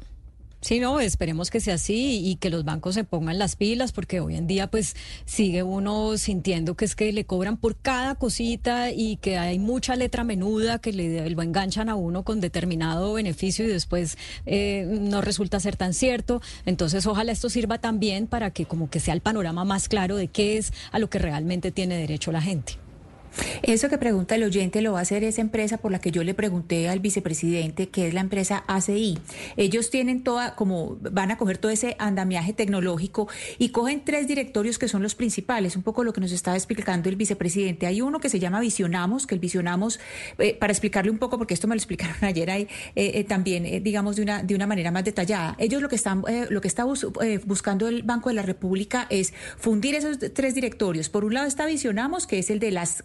[0.61, 4.19] Sí, no, esperemos que sea así y que los bancos se pongan las pilas porque
[4.19, 8.91] hoy en día pues sigue uno sintiendo que es que le cobran por cada cosita
[8.91, 13.65] y que hay mucha letra menuda que le lo enganchan a uno con determinado beneficio
[13.65, 16.43] y después eh, no resulta ser tan cierto.
[16.67, 20.27] Entonces ojalá esto sirva también para que como que sea el panorama más claro de
[20.27, 22.88] qué es a lo que realmente tiene derecho la gente.
[23.63, 26.25] Eso que pregunta el oyente lo va a hacer esa empresa por la que yo
[26.25, 29.19] le pregunté al vicepresidente, que es la empresa ACI.
[29.57, 34.79] Ellos tienen toda, como van a coger todo ese andamiaje tecnológico y cogen tres directorios
[34.79, 37.87] que son los principales, un poco lo que nos estaba explicando el vicepresidente.
[37.87, 40.01] Hay uno que se llama Visionamos, que el Visionamos,
[40.39, 42.63] eh, para explicarle un poco, porque esto me lo explicaron ayer ahí,
[42.95, 45.55] eh, eh, también, digamos, de una, de una manera más detallada.
[45.59, 47.07] Ellos lo que están, lo que está bus-
[47.45, 51.09] buscando el Banco de la República es fundir esos tres directorios.
[51.09, 53.03] Por un lado está Visionamos, que es el de las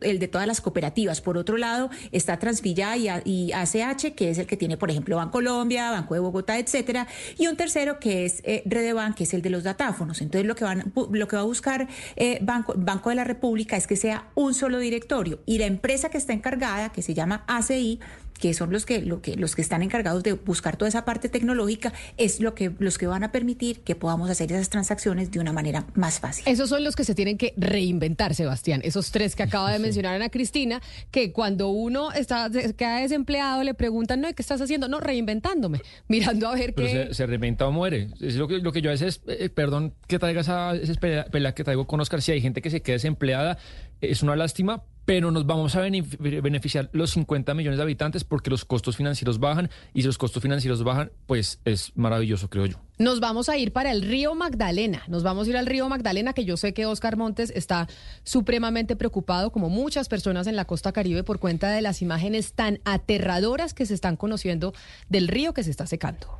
[0.00, 1.20] el de todas las cooperativas.
[1.20, 5.16] Por otro lado está Transvilla y, y ACH, que es el que tiene, por ejemplo,
[5.16, 7.06] Bancolombia, Banco de Bogotá, etcétera.
[7.38, 10.20] Y un tercero que es eh, Redeban, que es el de los datáfonos.
[10.20, 10.64] Entonces lo que
[11.10, 14.54] lo que va a buscar eh, Banco, Banco de la República es que sea un
[14.54, 15.40] solo directorio.
[15.46, 18.00] Y la empresa que está encargada, que se llama ACI,
[18.42, 21.28] que son los que, lo que, los que están encargados de buscar toda esa parte
[21.28, 25.38] tecnológica, es lo que, los que van a permitir que podamos hacer esas transacciones de
[25.38, 26.42] una manera más fácil.
[26.48, 28.80] Esos son los que se tienen que reinventar, Sebastián.
[28.82, 30.82] Esos tres que acaba de mencionar Ana Cristina,
[31.12, 34.88] que cuando uno está queda desempleado le preguntan, no, ¿qué estás haciendo?
[34.88, 36.88] No, reinventándome, mirando a ver qué...
[37.10, 38.08] Se, se, reinventa o muere.
[38.20, 41.54] Es lo que, lo que yo a veces, eh, perdón que traiga esa, esa pelea
[41.54, 43.58] que traigo con Oscar, si hay gente que se queda desempleada,
[44.00, 48.64] es una lástima, pero nos vamos a beneficiar los 50 millones de habitantes porque los
[48.64, 52.78] costos financieros bajan y si los costos financieros bajan, pues es maravilloso, creo yo.
[52.98, 56.34] Nos vamos a ir para el río Magdalena, nos vamos a ir al río Magdalena,
[56.34, 57.88] que yo sé que Oscar Montes está
[58.22, 62.80] supremamente preocupado, como muchas personas en la costa caribe, por cuenta de las imágenes tan
[62.84, 64.72] aterradoras que se están conociendo
[65.08, 66.38] del río que se está secando.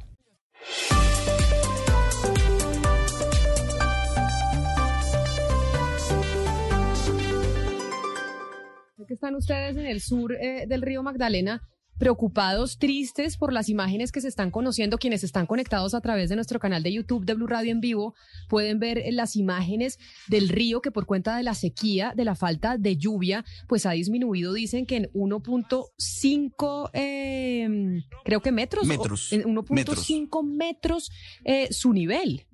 [9.12, 11.60] Que están ustedes en el sur eh, del río Magdalena
[11.98, 14.96] preocupados, tristes por las imágenes que se están conociendo.
[14.96, 18.14] Quienes están conectados a través de nuestro canal de YouTube de Blue Radio en vivo
[18.48, 19.98] pueden ver eh, las imágenes
[20.28, 23.90] del río que por cuenta de la sequía, de la falta de lluvia, pues ha
[23.90, 28.86] disminuido, dicen que en 1.5, eh, creo que metros.
[28.86, 29.30] Metros.
[29.30, 31.10] en 1.5 metros,
[31.44, 32.46] eh, su nivel.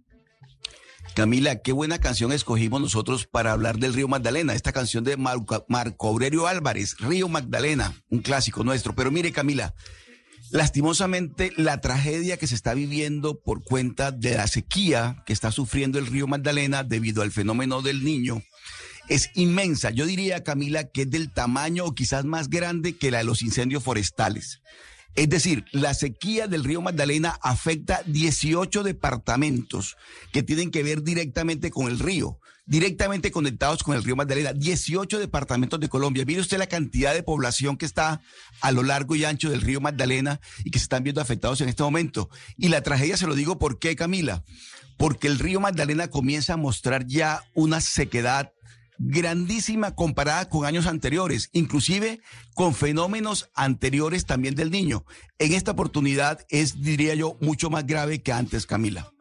[1.18, 4.54] Camila, qué buena canción escogimos nosotros para hablar del río Magdalena.
[4.54, 8.94] Esta canción de Marco, Aurelio Álvarez, Río Magdalena, un clásico nuestro.
[8.94, 9.74] Pero mire, Camila,
[10.52, 15.98] lastimosamente la tragedia que se está viviendo por cuenta de la sequía que está sufriendo
[15.98, 18.40] el río Magdalena debido al fenómeno del niño
[19.08, 19.90] es inmensa.
[19.90, 23.42] Yo diría, Camila, que es del tamaño o quizás más grande que la de los
[23.42, 24.60] incendios forestales.
[25.18, 29.96] Es decir, la sequía del río Magdalena afecta 18 departamentos
[30.32, 34.52] que tienen que ver directamente con el río, directamente conectados con el río Magdalena.
[34.52, 36.24] 18 departamentos de Colombia.
[36.24, 38.20] Mire usted la cantidad de población que está
[38.60, 41.68] a lo largo y ancho del río Magdalena y que se están viendo afectados en
[41.68, 42.30] este momento.
[42.56, 44.44] Y la tragedia se lo digo por qué, Camila.
[44.98, 48.52] Porque el río Magdalena comienza a mostrar ya una sequedad
[48.98, 52.20] grandísima comparada con años anteriores, inclusive
[52.54, 55.04] con fenómenos anteriores también del niño.
[55.38, 59.12] En esta oportunidad es, diría yo, mucho más grave que antes, Camila.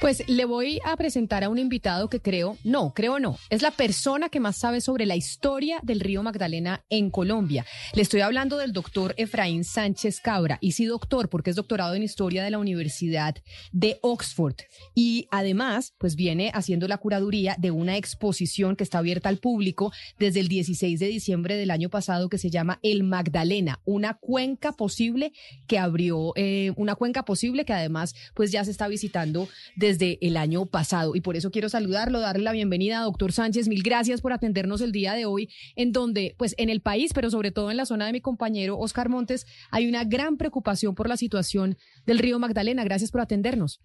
[0.00, 3.70] Pues le voy a presentar a un invitado que creo, no, creo no, es la
[3.70, 7.66] persona que más sabe sobre la historia del río Magdalena en Colombia.
[7.94, 12.02] Le estoy hablando del doctor Efraín Sánchez Cabra, y sí doctor, porque es doctorado en
[12.02, 13.36] historia de la Universidad
[13.72, 14.56] de Oxford.
[14.94, 19.92] Y además, pues viene haciendo la curaduría de una exposición que está abierta al público
[20.18, 24.72] desde el 16 de diciembre del año pasado que se llama El Magdalena, una cuenca
[24.72, 25.32] posible
[25.66, 30.36] que abrió, eh, una cuenca posible que además pues ya se está visitando desde el
[30.36, 31.14] año pasado.
[31.14, 33.68] Y por eso quiero saludarlo, darle la bienvenida a doctor Sánchez.
[33.68, 37.30] Mil gracias por atendernos el día de hoy, en donde, pues en el país, pero
[37.30, 41.08] sobre todo en la zona de mi compañero Oscar Montes, hay una gran preocupación por
[41.08, 41.76] la situación
[42.06, 42.84] del río Magdalena.
[42.84, 43.80] Gracias por atendernos.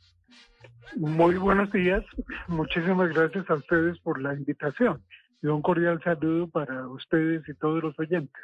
[0.96, 2.04] Muy buenos días.
[2.48, 5.04] Muchísimas gracias a ustedes por la invitación.
[5.42, 8.42] Y un cordial saludo para ustedes y todos los oyentes.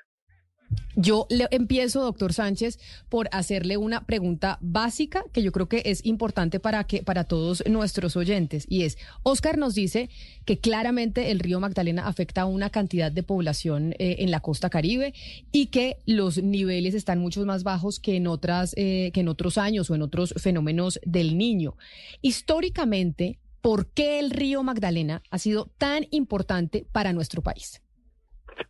[0.96, 2.80] Yo le empiezo, doctor Sánchez,
[3.10, 7.64] por hacerle una pregunta básica que yo creo que es importante para que para todos
[7.68, 10.10] nuestros oyentes y es Oscar nos dice
[10.46, 14.70] que claramente el río Magdalena afecta a una cantidad de población eh, en la costa
[14.70, 15.14] Caribe
[15.52, 19.58] y que los niveles están mucho más bajos que en otras eh, que en otros
[19.58, 21.76] años o en otros fenómenos del Niño.
[22.22, 27.82] Históricamente, ¿por qué el río Magdalena ha sido tan importante para nuestro país?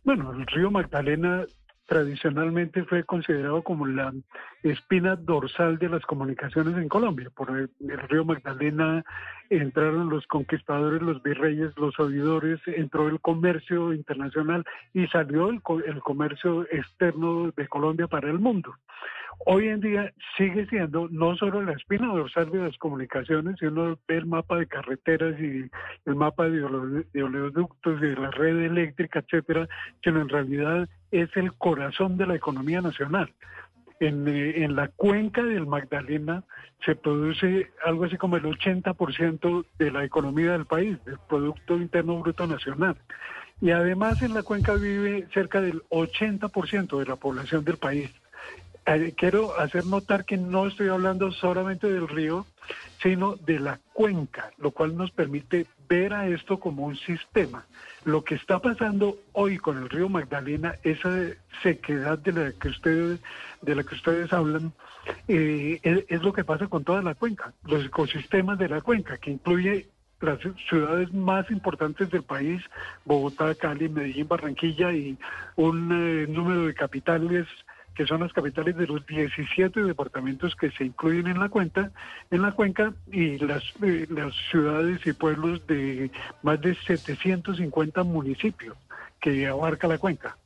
[0.04, 1.44] Bueno, el río Magdalena
[1.92, 4.14] tradicionalmente fue considerado como la
[4.62, 7.28] espina dorsal de las comunicaciones en Colombia.
[7.34, 7.68] Por el,
[8.08, 9.04] río Magdalena
[9.50, 14.64] entraron los conquistadores, los virreyes, los oidores, entró el comercio internacional
[14.94, 18.74] y salió el, el comercio externo de Colombia para el mundo.
[19.44, 24.26] Hoy en día sigue siendo no solo la espina dorsal de las comunicaciones, sino el
[24.26, 25.68] mapa de carreteras y
[26.04, 29.68] el mapa de, oleoductos y de la red eléctrica, etcétera,
[30.04, 33.32] sino en realidad es el corazón de la economía nacional.
[33.98, 36.44] En, eh, en, la cuenca del Magdalena
[36.84, 42.18] se produce algo así como el 80% de la economía del país, del Producto Interno
[42.20, 42.96] Bruto Nacional.
[43.60, 48.10] Y además en la cuenca vive cerca del 80% de la población del país.
[48.84, 52.46] Eh, quiero hacer notar que no estoy hablando solamente del río,
[53.00, 57.64] sino de la cuenca, lo cual nos permite ver a esto como un sistema.
[58.04, 61.10] Lo que está pasando hoy con el río Magdalena, esa
[61.62, 63.20] sequedad de la que ustedes,
[63.60, 64.72] de la que ustedes hablan,
[65.28, 69.30] eh, es, lo que pasa con toda la cuenca, los ecosistemas de la cuenca, que
[69.30, 69.88] incluye
[70.20, 70.38] las
[70.68, 72.62] ciudades más importantes del país,
[73.04, 75.18] Bogotá, Cali, Medellín, Barranquilla y
[75.56, 77.46] un eh, número de capitales
[77.94, 81.90] que son las capitales de los 17 departamentos que se incluyen en la cuenta,
[82.30, 86.10] en la cuenca, y las, eh, las ciudades y pueblos de
[86.42, 88.76] más de 750 municipios
[89.20, 90.36] que abarca la cuenca.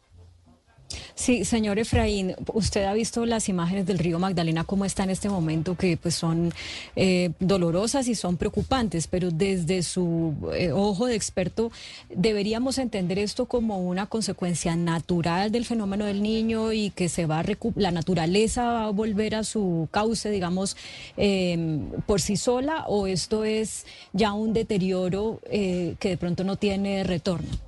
[1.14, 5.28] Sí, señor Efraín, usted ha visto las imágenes del río Magdalena, cómo está en este
[5.28, 6.52] momento, que pues son
[6.94, 11.70] eh, dolorosas y son preocupantes, pero desde su eh, ojo de experto,
[12.14, 17.40] ¿deberíamos entender esto como una consecuencia natural del fenómeno del niño y que se va
[17.40, 17.44] a
[17.76, 20.76] la naturaleza va a volver a su cauce, digamos,
[21.16, 26.56] em, por sí sola, o esto es ya un deterioro eh, que de pronto no
[26.56, 27.65] tiene retorno?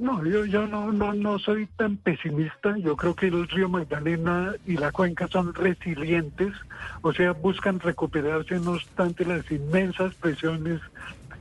[0.00, 2.74] No, yo, yo no, no, no soy tan pesimista.
[2.78, 6.54] Yo creo que el río Magdalena y la cuenca son resilientes,
[7.02, 10.80] o sea, buscan recuperarse no obstante las inmensas presiones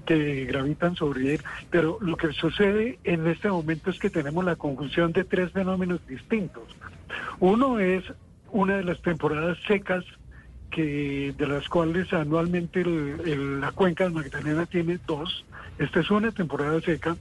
[0.06, 1.42] que gravitan sobre él.
[1.70, 6.06] Pero lo que sucede en este momento es que tenemos la conjunción de tres fenómenos
[6.06, 6.64] distintos.
[7.40, 8.04] Uno es
[8.52, 10.04] una de las temporadas secas
[10.70, 15.46] que de las cuales anualmente la cuenca de Magdalena tiene dos.
[15.78, 17.16] Esta es una temporada seca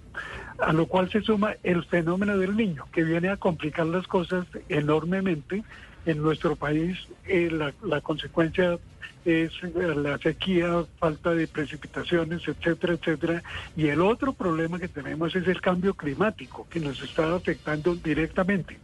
[0.58, 4.46] a lo cual se suma el fenómeno del niño, que viene a complicar las cosas
[4.68, 5.62] enormemente.
[6.06, 8.78] En nuestro país eh, la, consecuencia
[9.24, 13.42] es la sequía, falta de precipitaciones, etcétera, etcétera.
[13.76, 18.78] Y el otro problema que tenemos es el cambio climático, que nos está afectando directamente.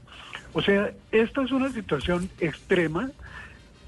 [0.52, 3.10] O sea, esta es una situación extrema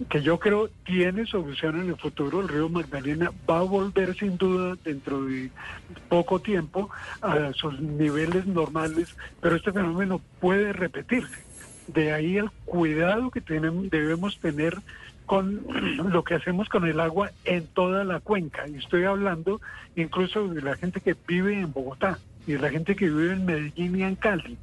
[0.08, 2.40] que yo creo tiene solución en el futuro.
[2.40, 5.50] El río Magdalena va a volver sin duda dentro de
[6.08, 6.90] poco tiempo
[7.22, 11.44] a sus niveles normales, pero este fenómeno puede repetirse.
[11.88, 14.76] De ahí el cuidado que tenemos, debemos tener
[15.24, 15.62] con
[16.10, 18.68] lo que hacemos con el agua en toda la cuenca.
[18.68, 19.60] Y estoy hablando
[19.94, 23.46] incluso de la gente que vive en Bogotá y de la gente que vive en
[23.46, 24.58] Medellín y en Cali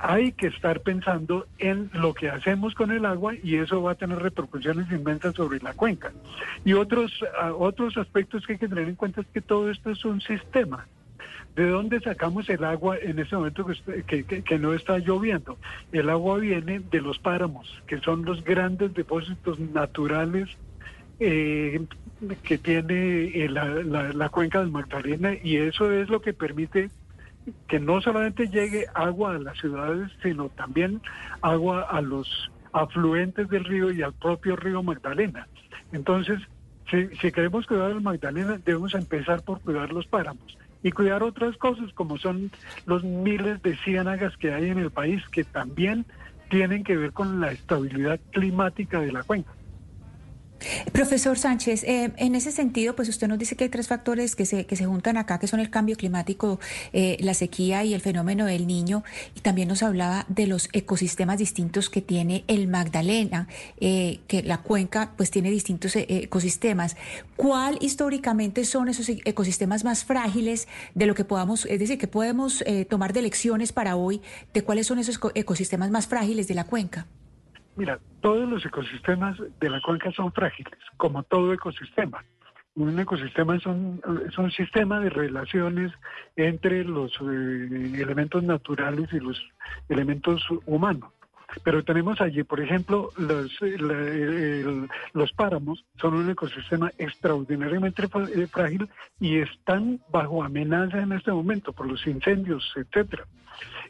[0.00, 3.94] hay que estar pensando en lo que hacemos con el agua y eso va a
[3.96, 6.12] tener repercusiones inmensas sobre la cuenca.
[6.64, 9.90] Y otros, ah, otros aspectos que hay que tener en cuenta es que todo esto
[9.90, 10.86] es un sistema.
[11.56, 13.66] ¿De dónde sacamos el agua en este momento
[14.06, 15.58] que, que, no está lloviendo?
[15.90, 20.48] El agua viene de los páramos, que son los grandes depósitos naturales
[21.18, 21.84] eh,
[22.44, 26.90] que tiene eh, la, la cuenca del Magdalena y eso es lo que permite
[27.66, 31.00] que no solamente llegue agua a las ciudades, sino también
[31.42, 35.46] agua a los afluentes del río y al propio río Magdalena.
[35.92, 36.40] Entonces,
[36.90, 41.92] si, queremos cuidar el Magdalena, debemos empezar por cuidar los páramos y cuidar otras cosas
[41.92, 42.50] como son
[42.86, 46.06] los miles de ciénagas que hay en el país que también
[46.50, 49.50] tienen que ver con la estabilidad climática de la cuenca.
[50.92, 54.44] Profesor Sánchez, eh, en ese sentido, pues usted nos dice que hay tres factores que
[54.46, 56.58] se, que se juntan acá, que son el cambio climático,
[56.92, 59.04] eh, la sequía y el fenómeno del niño,
[59.36, 63.48] y también nos hablaba de los ecosistemas distintos que tiene el Magdalena,
[63.80, 66.96] eh, que la cuenca pues tiene distintos ecosistemas.
[67.36, 72.64] ¿Cuál históricamente son esos ecosistemas más frágiles de lo que podamos, es decir, que podemos
[72.88, 74.20] tomar de lecciones para hoy
[74.52, 77.06] de cuáles son esos ecosistemas más frágiles de la cuenca?
[77.78, 82.24] Mira, todos los ecosistemas de la cuenca son frágiles, como todo ecosistema.
[82.74, 85.92] Un ecosistema es un, sistema de relaciones
[86.34, 89.40] entre los eh, elementos naturales y los
[89.88, 91.12] elementos humanos.
[91.62, 93.58] Pero tenemos allí, por ejemplo, los,
[95.12, 98.88] los páramos son un ecosistema extraordinariamente eh, frágil
[99.18, 103.24] y están bajo amenaza en este momento por los incendios, etcétera.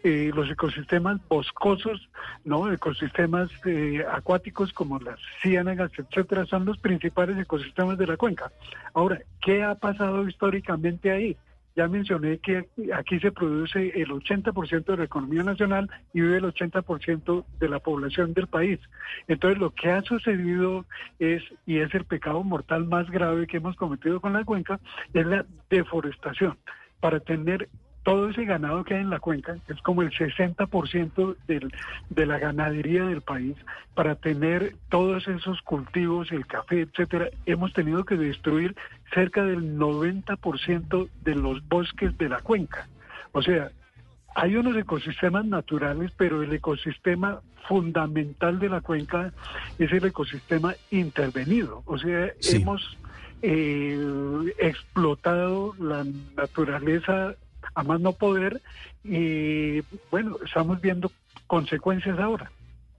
[0.05, 2.09] Eh, los ecosistemas boscosos,
[2.45, 2.73] ¿no?
[2.73, 8.51] ecosistemas eh, acuáticos como las ciénagas, etcétera, son los principales ecosistemas de la cuenca.
[8.95, 11.37] Ahora, ¿qué ha pasado históricamente ahí?
[11.79, 16.53] Ya mencioné que aquí se produce el 80% de la economía nacional y vive el
[16.53, 18.81] 80% de la población del país.
[19.29, 20.87] Entonces lo que ha sucedido
[21.21, 24.81] es, y es el pecado mortal más grave que hemos cometido con la cuenca,
[25.15, 26.59] es la deforestación.
[26.99, 27.69] Para tener
[28.09, 31.71] todo ese ganado que hay en la cuenca, que es como el 60% del,
[32.09, 33.55] de la ganadería del país,
[33.95, 38.75] para tener todos esos cultivos, el café, etcétera, hemos tenido que destruir
[39.13, 42.89] cerca del 90% de los bosques de la cuenca.
[43.33, 43.73] O sea,
[44.35, 49.35] hay unos ecosistemas naturales, pero el ecosistema fundamental de la cuenca
[49.79, 51.83] es el ecosistema intervenido.
[51.85, 52.97] O sea, hemos
[53.43, 54.01] eh,
[54.59, 57.35] explotado la naturaleza
[57.75, 58.61] a más no poder
[59.05, 59.81] y
[60.11, 61.11] bueno, estamos viendo
[61.47, 62.51] consecuencias ahora.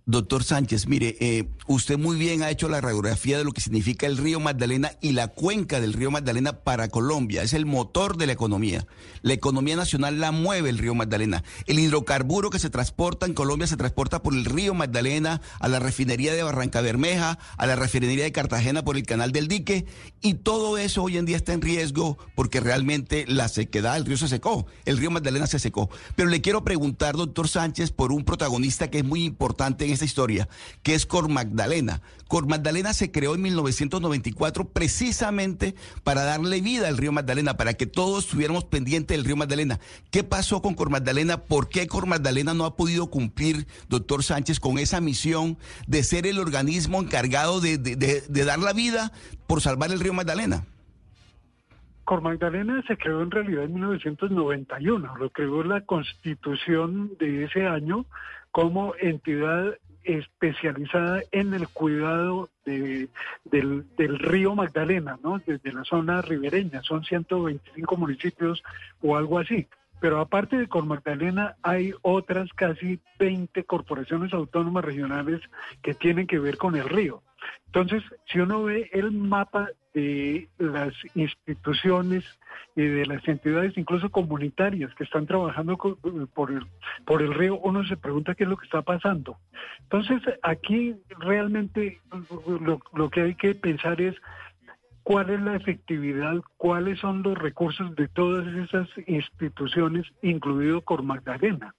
[0.09, 4.07] Doctor Sánchez, mire, eh, usted muy bien ha hecho la radiografía de lo que significa
[4.07, 7.43] el río Magdalena y la cuenca del río Magdalena para Colombia.
[7.43, 8.87] Es el motor de la economía.
[9.21, 11.43] La economía nacional la mueve el río Magdalena.
[11.67, 15.77] El hidrocarburo que se transporta en Colombia se transporta por el río Magdalena a la
[15.77, 19.85] refinería de Barranca Bermeja, a la refinería de Cartagena por el canal del dique.
[20.21, 24.17] Y todo eso hoy en día está en riesgo porque realmente la sequedad, el río
[24.17, 25.91] se secó, el río Magdalena se secó.
[26.15, 30.47] Pero le quiero preguntar, doctor Sánchez, por un protagonista que es muy importante en historia,
[30.83, 32.01] que es Cor Magdalena.
[32.27, 37.87] Cor Magdalena se creó en 1994 precisamente para darle vida al río Magdalena, para que
[37.87, 39.79] todos estuviéramos pendientes del río Magdalena.
[40.11, 41.43] ¿Qué pasó con Cor Magdalena?
[41.45, 45.57] ¿Por qué Cor Magdalena no ha podido cumplir, doctor Sánchez, con esa misión
[45.87, 49.11] de ser el organismo encargado de, de, de dar la vida
[49.47, 50.65] por salvar el río Magdalena?
[52.09, 58.07] Cor Magdalena se creó en realidad en 1991, lo creó la constitución de ese año
[58.49, 59.75] como entidad
[60.17, 63.09] especializada en el cuidado de,
[63.45, 65.39] del, río Magdalena, ¿no?
[65.45, 68.63] Desde la zona ribereña, son 125 municipios
[69.01, 69.67] o algo así.
[70.01, 75.41] Pero aparte de Cor Magdalena, hay otras casi 20 corporaciones autónomas regionales
[75.81, 77.21] que tienen que ver con el río.
[77.67, 82.23] Entonces, si uno ve el mapa de las instituciones
[82.75, 85.77] y de las entidades, incluso comunitarias, que están trabajando
[86.33, 86.65] por el,
[87.05, 89.37] por el río, uno se pregunta qué es lo que está pasando.
[89.83, 91.99] Entonces, aquí realmente
[92.93, 94.15] lo, que hay que pensar es
[95.03, 101.73] cuál es la efectividad, cuáles son los recursos de todas esas instituciones, incluido Cor Magdalena.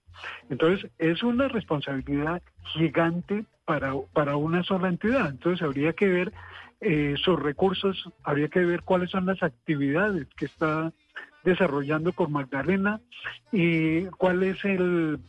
[0.51, 2.43] Entonces, es una responsabilidad
[2.75, 5.31] gigante para, para una sola entidad.
[5.31, 6.33] Entonces, habría que ver
[6.81, 10.93] eh, sus recursos, habría que ver cuáles son las actividades que está
[11.45, 13.01] desarrollando con Magdalena
[13.53, 15.21] y cuál es el,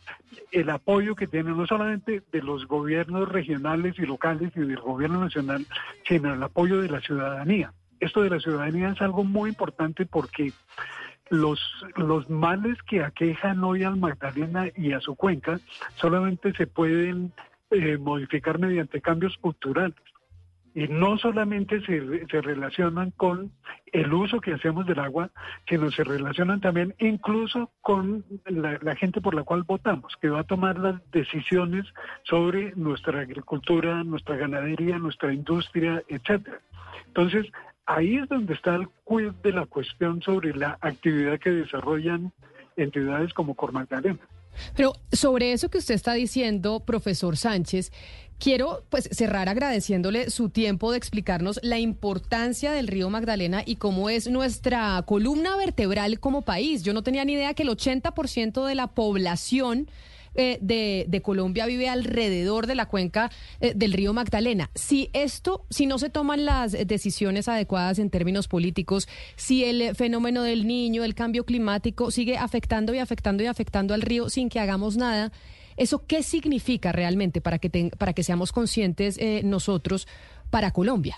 [0.70, 5.66] apoyo que tiene no solamente de los gobiernos regionales y locales y del gobierno nacional,
[6.06, 7.72] sino el apoyo de la ciudadanía.
[8.00, 10.52] Esto de la ciudadanía es algo muy importante porque
[11.30, 11.60] los,
[11.96, 15.60] los males que aquejan hoy al Magdalena y a su cuenca
[15.96, 17.32] solamente se pueden
[17.70, 19.96] eh, modificar mediante cambios culturales.
[20.74, 23.52] Y no solamente se, se relacionan con
[23.92, 25.30] el uso que hacemos del agua,
[25.68, 30.44] sino se relacionan también incluso con la, gente por la cual votamos, que va a
[30.44, 31.84] tomar las decisiones
[32.22, 36.60] sobre nuestra agricultura, nuestra ganadería, nuestra industria, etcétera.
[37.06, 37.46] Entonces,
[37.84, 42.32] ahí es donde está el quid de la cuestión sobre la actividad que desarrollan
[42.76, 44.20] entidades como Cormagdalena.
[44.76, 47.90] Pero sobre eso que usted está diciendo, profesor Sánchez,
[48.42, 54.10] quiero pues cerrar agradeciéndole su tiempo de explicarnos la importancia del río Magdalena y cómo
[54.10, 56.82] es nuestra columna vertebral como país.
[56.82, 59.88] Yo no tenía ni idea que el 80% de la población
[60.34, 64.70] eh, de, de, Colombia vive alrededor de la cuenca eh, del río Magdalena.
[64.74, 69.06] Si esto, si no se toman las decisiones adecuadas en términos políticos,
[69.36, 74.02] si el fenómeno del niño, el cambio climático sigue afectando y afectando y afectando al
[74.02, 75.30] río sin que hagamos nada,
[75.76, 80.06] ¿eso qué significa realmente para que, te, para que seamos conscientes eh, nosotros
[80.50, 81.16] para Colombia?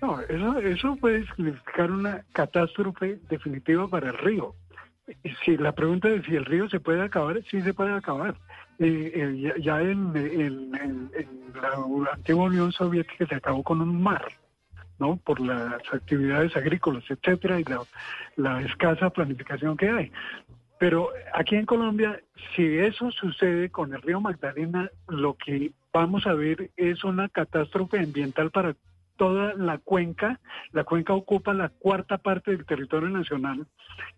[0.00, 4.54] No, eso, eso puede significar una catástrofe definitiva para el río.
[5.44, 8.34] Si la pregunta es si el río se puede acabar, sí se puede acabar.
[8.78, 10.72] Eh, eh, ya, ya en,
[11.54, 14.24] la antigua Unión Soviética se acabó con un mar,
[14.98, 15.16] ¿no?
[15.16, 17.64] Por las actividades agrícolas, etcétera, y
[18.36, 20.12] la escasa planificación que hay.
[20.84, 22.20] Pero aquí en Colombia,
[22.54, 28.00] si eso sucede con el río Magdalena, lo que vamos a ver es una catástrofe
[28.00, 28.76] ambiental para
[29.16, 30.40] toda la cuenca.
[30.72, 33.66] La cuenca ocupa la cuarta parte del territorio nacional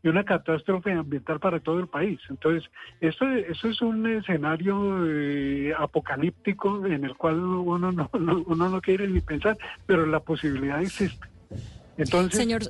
[0.02, 2.18] y una catástrofe ambiental para todo el país.
[2.30, 2.68] Entonces,
[3.00, 8.80] esto, esto es un escenario eh, apocalíptico en el cual uno no, no, uno no
[8.80, 9.56] quiere ni pensar,
[9.86, 11.28] pero la posibilidad existe.
[11.96, 12.62] Entonces, Señor...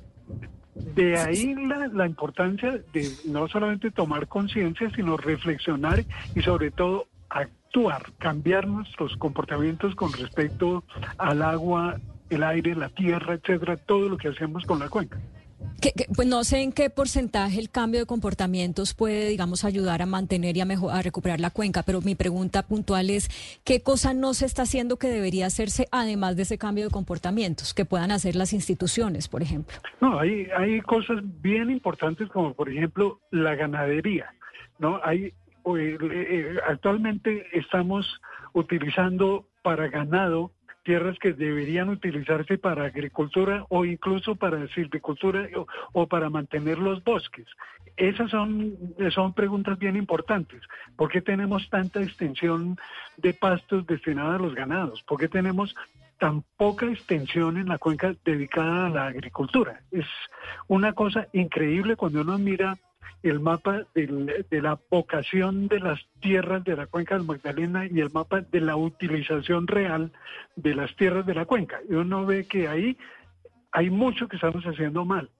[0.94, 6.04] de ahí la, la importancia de no solamente tomar conciencia, sino reflexionar
[6.34, 10.84] y sobre todo actuar, cambiar nuestros comportamientos con respecto
[11.18, 11.98] al agua,
[12.30, 15.18] el aire, la tierra, etcétera, todo lo que hacemos con la cuenca.
[15.80, 20.06] Que, pues no sé en qué porcentaje el cambio de comportamientos puede, digamos, ayudar a
[20.06, 23.28] mantener y a, mejor, a recuperar la cuenca, pero mi pregunta puntual es,
[23.64, 27.74] ¿qué cosa no se está haciendo que debería hacerse además de ese cambio de comportamientos
[27.74, 29.76] que puedan hacer las instituciones, por ejemplo?
[30.00, 34.32] No, hay, hay cosas bien importantes como, por ejemplo, la ganadería,
[34.78, 35.00] ¿no?
[35.04, 35.32] Hay,
[35.76, 38.20] eh, actualmente estamos
[38.52, 40.52] utilizando para ganado
[40.86, 45.48] tierras que deberían utilizarse para agricultura o incluso para silvicultura
[45.92, 47.46] o, para mantener los bosques.
[47.96, 48.76] Esas son,
[49.10, 50.62] son preguntas bien importantes.
[50.96, 52.76] ¿Por qué tenemos tanta extensión
[53.16, 55.02] de pastos destinados a los ganados?
[55.02, 55.74] ¿Por qué tenemos
[56.18, 59.80] tan poca extensión en la cuenca dedicada a la agricultura?
[59.90, 60.06] Es
[60.68, 62.78] una cosa increíble cuando uno mira
[63.28, 68.10] el mapa de la vocación de las tierras de la cuenca del Magdalena y el
[68.10, 70.12] mapa de la utilización real
[70.56, 71.80] de las tierras de la cuenca.
[71.88, 72.96] Y uno ve que ahí
[73.72, 75.30] hay mucho que estamos haciendo mal.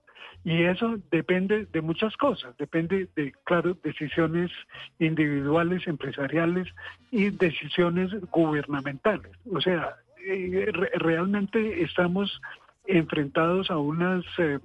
[0.44, 4.52] Y eso depende de muchas cosas, depende de, claro, decisiones
[5.00, 6.68] individuales, empresariales
[7.10, 9.32] y decisiones gubernamentales.
[9.52, 12.40] O sea, eh, re- realmente estamos
[12.86, 14.58] enfrentados a unas eh,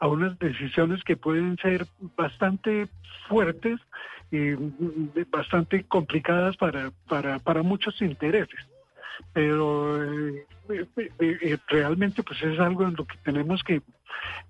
[0.00, 1.86] a unas decisiones que pueden ser
[2.16, 2.88] bastante
[3.28, 3.80] fuertes
[4.30, 4.52] y
[5.30, 8.66] bastante complicadas para para, para muchos intereses
[9.32, 13.82] pero eh, eh, realmente pues es algo en lo que tenemos que,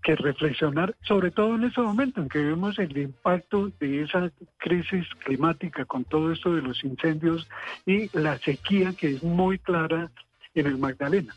[0.03, 5.07] que reflexionar, sobre todo en este momento en que vemos el impacto de esa crisis
[5.25, 7.49] climática con todo esto de los incendios
[7.87, 10.11] y la sequía que es muy clara
[10.55, 11.35] en el Magdalena.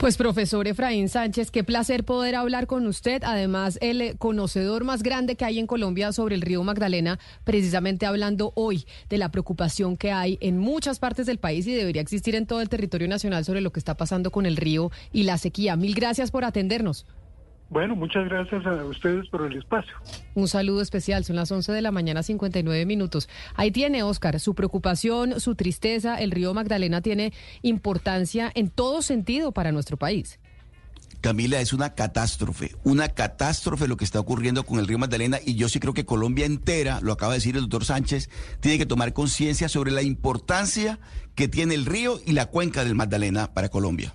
[0.00, 5.02] Pues profesor Efraín Sánchez, qué placer poder hablar con usted, además el eh, conocedor más
[5.02, 9.98] grande que hay en Colombia sobre el río Magdalena, precisamente hablando hoy de la preocupación
[9.98, 13.44] que hay en muchas partes del país y debería existir en todo el territorio nacional
[13.44, 15.76] sobre lo que está pasando con el río y la sequía.
[15.76, 17.04] Mil gracias por atendernos.
[17.70, 19.94] Bueno, muchas gracias a ustedes por el espacio.
[20.34, 23.28] Un saludo especial, son las 11 de la mañana, 59 minutos.
[23.54, 26.16] Ahí tiene, Oscar, su preocupación, su tristeza.
[26.16, 27.32] El río Magdalena tiene
[27.62, 30.40] importancia en todo sentido para nuestro país.
[31.20, 35.54] Camila, es una catástrofe, una catástrofe lo que está ocurriendo con el río Magdalena y
[35.54, 38.30] yo sí creo que Colombia entera, lo acaba de decir el doctor Sánchez,
[38.60, 40.98] tiene que tomar conciencia sobre la importancia
[41.34, 44.14] que tiene el río y la cuenca del Magdalena para Colombia.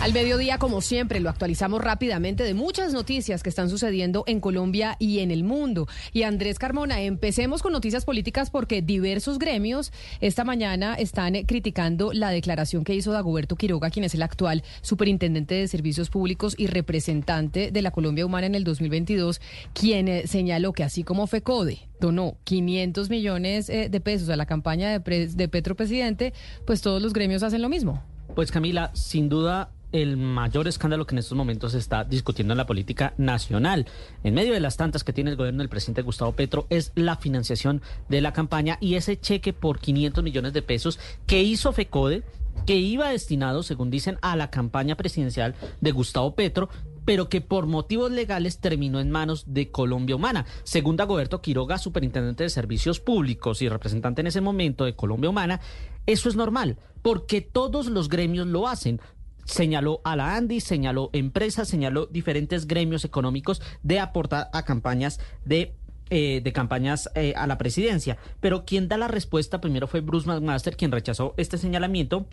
[0.00, 4.96] Al mediodía, como siempre, lo actualizamos rápidamente de muchas noticias que están sucediendo en Colombia
[4.98, 5.88] y en el mundo.
[6.12, 12.12] Y Andrés Carmona, empecemos con noticias políticas porque diversos gremios esta mañana están eh, criticando
[12.12, 16.68] la declaración que hizo Dagoberto Quiroga, quien es el actual superintendente de servicios públicos y
[16.68, 19.40] representante de la Colombia Humana en el 2022,
[19.74, 24.46] quien eh, señaló que así como FECODE donó 500 millones eh, de pesos a la
[24.46, 26.32] campaña de, de Petro Presidente,
[26.66, 28.02] pues todos los gremios hacen lo mismo.
[28.38, 32.58] Pues Camila, sin duda el mayor escándalo que en estos momentos se está discutiendo en
[32.58, 33.86] la política nacional,
[34.22, 37.16] en medio de las tantas que tiene el gobierno del presidente Gustavo Petro, es la
[37.16, 42.22] financiación de la campaña y ese cheque por 500 millones de pesos que hizo FECODE,
[42.64, 46.68] que iba destinado, según dicen, a la campaña presidencial de Gustavo Petro,
[47.08, 50.44] pero que por motivos legales terminó en manos de Colombia Humana.
[50.62, 55.58] Según Dagoberto Quiroga, superintendente de Servicios Públicos y representante en ese momento de Colombia Humana,
[56.04, 59.00] eso es normal, porque todos los gremios lo hacen.
[59.46, 65.76] Señaló a la ANDI, señaló empresas, señaló diferentes gremios económicos de aportar a campañas de
[66.10, 68.18] eh, de campañas eh, a la presidencia.
[68.40, 72.26] Pero quien da la respuesta primero fue Bruce McMaster, quien rechazó este señalamiento.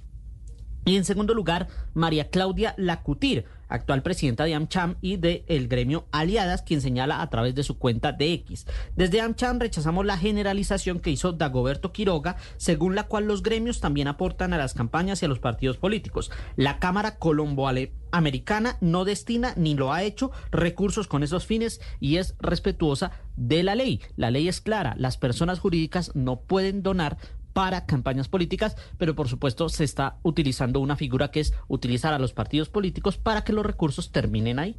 [0.84, 3.46] Y en segundo lugar, María Claudia Lacutir,
[3.76, 8.12] actual presidenta de AmCham y del gremio Aliadas, quien señala a través de su cuenta
[8.12, 8.66] de X.
[8.96, 14.08] Desde AmCham rechazamos la generalización que hizo Dagoberto Quiroga, según la cual los gremios también
[14.08, 16.32] aportan a las campañas y a los partidos políticos.
[16.56, 22.36] La Cámara Colombo-Americana no destina ni lo ha hecho recursos con esos fines y es
[22.40, 24.02] respetuosa de la ley.
[24.16, 27.18] La ley es clara, las personas jurídicas no pueden donar
[27.56, 32.20] para campañas políticas, pero por supuesto se está utilizando una figura que es utilizar a
[32.20, 34.76] los partidos políticos para que los recursos terminen ahí.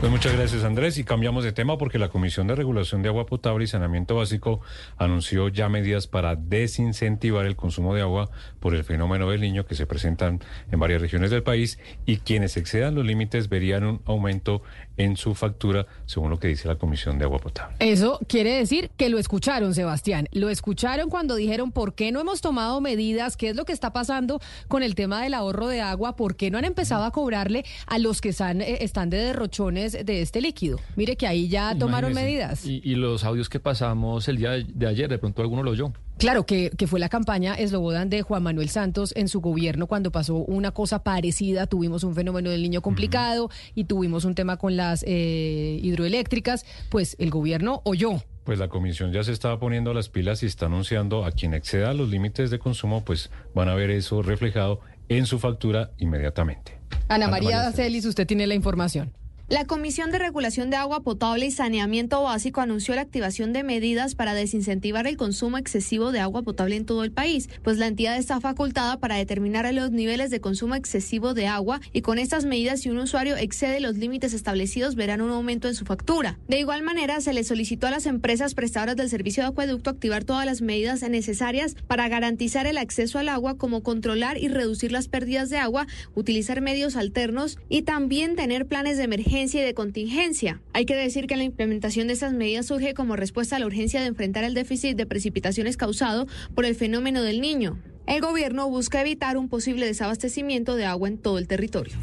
[0.00, 3.26] Pues muchas gracias Andrés y cambiamos de tema porque la Comisión de Regulación de Agua
[3.26, 4.60] Potable y Saneamiento Básico
[4.96, 8.30] anunció ya medidas para desincentivar el consumo de agua
[8.60, 10.40] por el fenómeno del niño que se presentan
[10.70, 14.62] en varias regiones del país y quienes excedan los límites verían un aumento
[14.96, 17.76] en su factura según lo que dice la Comisión de Agua Potable.
[17.80, 20.28] Eso quiere decir que lo escucharon, Sebastián.
[20.32, 23.92] Lo escucharon cuando dijeron por qué no hemos tomado medidas, qué es lo que está
[23.92, 27.64] pasando con el tema del ahorro de agua, por qué no han empezado a cobrarle
[27.86, 30.78] a los que están, eh, están de derrochones de este líquido.
[30.96, 32.36] Mire que ahí ya tomaron Imagínese.
[32.36, 32.64] medidas.
[32.66, 35.70] Y, y los audios que pasamos el día de, de ayer, de pronto alguno lo
[35.72, 35.92] oyó.
[36.18, 40.12] Claro, que, que fue la campaña Eslobodan de Juan Manuel Santos en su gobierno cuando
[40.12, 41.66] pasó una cosa parecida.
[41.66, 46.64] Tuvimos un fenómeno del niño complicado y tuvimos un tema con las eh, hidroeléctricas.
[46.88, 50.66] Pues el gobierno oyó Pues la comisión ya se está poniendo las pilas y está
[50.66, 55.26] anunciando a quien exceda los límites de consumo, pues van a ver eso reflejado en
[55.26, 56.78] su factura inmediatamente.
[57.08, 59.12] Ana María Celis, usted tiene la información.
[59.50, 64.14] La Comisión de Regulación de Agua Potable y Saneamiento Básico anunció la activación de medidas
[64.14, 68.16] para desincentivar el consumo excesivo de agua potable en todo el país, pues la entidad
[68.16, 72.80] está facultada para determinar los niveles de consumo excesivo de agua y con estas medidas
[72.80, 76.38] si un usuario excede los límites establecidos verán un aumento en su factura.
[76.48, 80.24] De igual manera, se le solicitó a las empresas prestadoras del servicio de acueducto activar
[80.24, 85.08] todas las medidas necesarias para garantizar el acceso al agua como controlar y reducir las
[85.08, 90.60] pérdidas de agua, utilizar medios alternos y también tener planes de emergencia y de contingencia.
[90.72, 94.00] Hay que decir que la implementación de estas medidas surge como respuesta a la urgencia
[94.00, 97.76] de enfrentar el déficit de precipitaciones causado por el fenómeno del niño.
[98.06, 101.94] El gobierno busca evitar un posible desabastecimiento de agua en todo el territorio.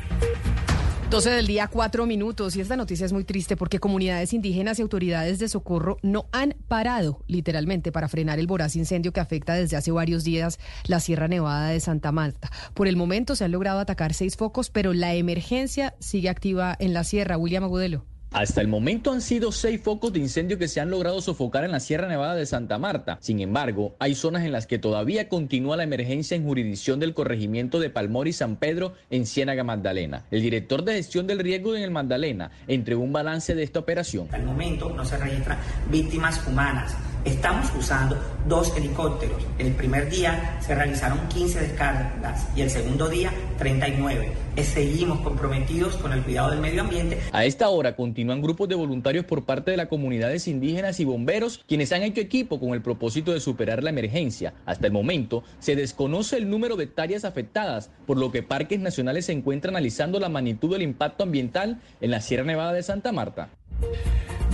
[1.12, 2.56] 12 del día, cuatro minutos.
[2.56, 6.56] Y esta noticia es muy triste porque comunidades indígenas y autoridades de socorro no han
[6.70, 11.28] parado, literalmente, para frenar el voraz incendio que afecta desde hace varios días la Sierra
[11.28, 12.50] Nevada de Santa Marta.
[12.74, 16.94] Por el momento se han logrado atacar seis focos, pero la emergencia sigue activa en
[16.94, 17.38] la sierra.
[17.38, 18.06] William Agudelo.
[18.32, 21.72] Hasta el momento han sido seis focos de incendio que se han logrado sofocar en
[21.72, 23.18] la Sierra Nevada de Santa Marta.
[23.20, 27.78] Sin embargo, hay zonas en las que todavía continúa la emergencia en jurisdicción del corregimiento
[27.82, 30.24] de Palmor y San Pedro en Ciénaga Magdalena.
[30.32, 34.30] El director de gestión del riesgo en el Magdalena entregó un balance de esta operación.
[34.32, 35.58] Al momento no se registran
[35.92, 36.96] víctimas humanas.
[37.24, 38.18] Estamos usando
[38.48, 39.46] dos helicópteros.
[39.60, 44.32] El primer día se realizaron 15 descargas y el segundo día 39.
[44.64, 47.20] Seguimos comprometidos con el cuidado del medio ambiente.
[47.32, 51.64] A esta hora continúan grupos de voluntarios por parte de las comunidades indígenas y bomberos
[51.68, 54.56] quienes han hecho equipo con el propósito de superar la emergencia.
[54.66, 59.28] Hasta el momento se desconoce el número de hectáreas afectadas, por lo que Parques Nacionales
[59.28, 63.50] se encuentra analizando la magnitud del impacto ambiental en la Sierra Nevada de Santa Marta.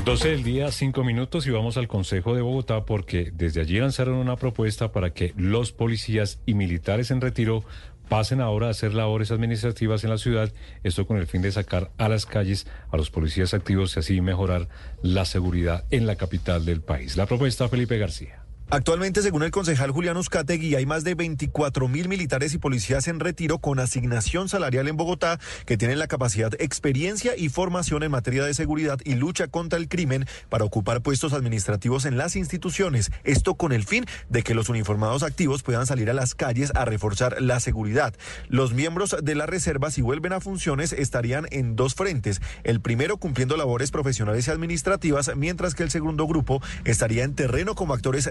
[0.08, 4.16] 12 del día, 5 minutos y vamos al Consejo de Bogotá porque desde allí lanzaron
[4.16, 7.66] una propuesta para que los policías y militares en retiro
[8.08, 10.54] pasen ahora a hacer labores administrativas en la ciudad,
[10.84, 14.22] esto con el fin de sacar a las calles a los policías activos y así
[14.22, 14.70] mejorar
[15.02, 17.18] la seguridad en la capital del país.
[17.18, 18.47] La propuesta, Felipe García.
[18.70, 23.22] Actualmente, según el concejal Julián Uzcategui, hay más de 24 mil militares y policías en
[23.22, 28.44] retiro con asignación salarial en Bogotá que tienen la capacidad, experiencia y formación en materia
[28.44, 33.10] de seguridad y lucha contra el crimen para ocupar puestos administrativos en las instituciones.
[33.24, 36.84] Esto con el fin de que los uniformados activos puedan salir a las calles a
[36.84, 38.16] reforzar la seguridad.
[38.50, 42.42] Los miembros de la reserva, si vuelven a funciones, estarían en dos frentes.
[42.66, 47.74] El primero cumpliendo labores profesionales y administrativas, mientras que el segundo grupo estaría en terreno
[47.74, 48.30] como actores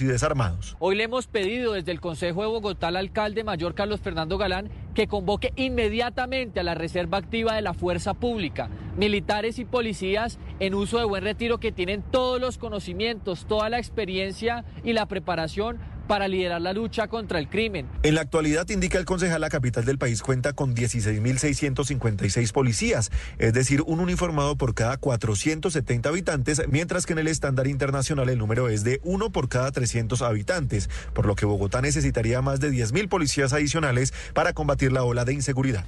[0.00, 0.76] y desarmados.
[0.78, 4.68] Hoy le hemos pedido desde el Consejo de Bogotá al alcalde mayor Carlos Fernando Galán
[4.94, 10.74] que convoque inmediatamente a la reserva activa de la fuerza pública, militares y policías en
[10.74, 15.78] uso de buen retiro que tienen todos los conocimientos, toda la experiencia y la preparación
[16.08, 17.86] para liderar la lucha contra el crimen.
[18.02, 23.52] En la actualidad, indica el concejal, la capital del país cuenta con 16.656 policías, es
[23.52, 28.68] decir, un uniformado por cada 470 habitantes, mientras que en el estándar internacional el número
[28.68, 33.08] es de uno por cada 300 habitantes, por lo que Bogotá necesitaría más de 10.000
[33.08, 35.84] policías adicionales para combatir la ola de inseguridad.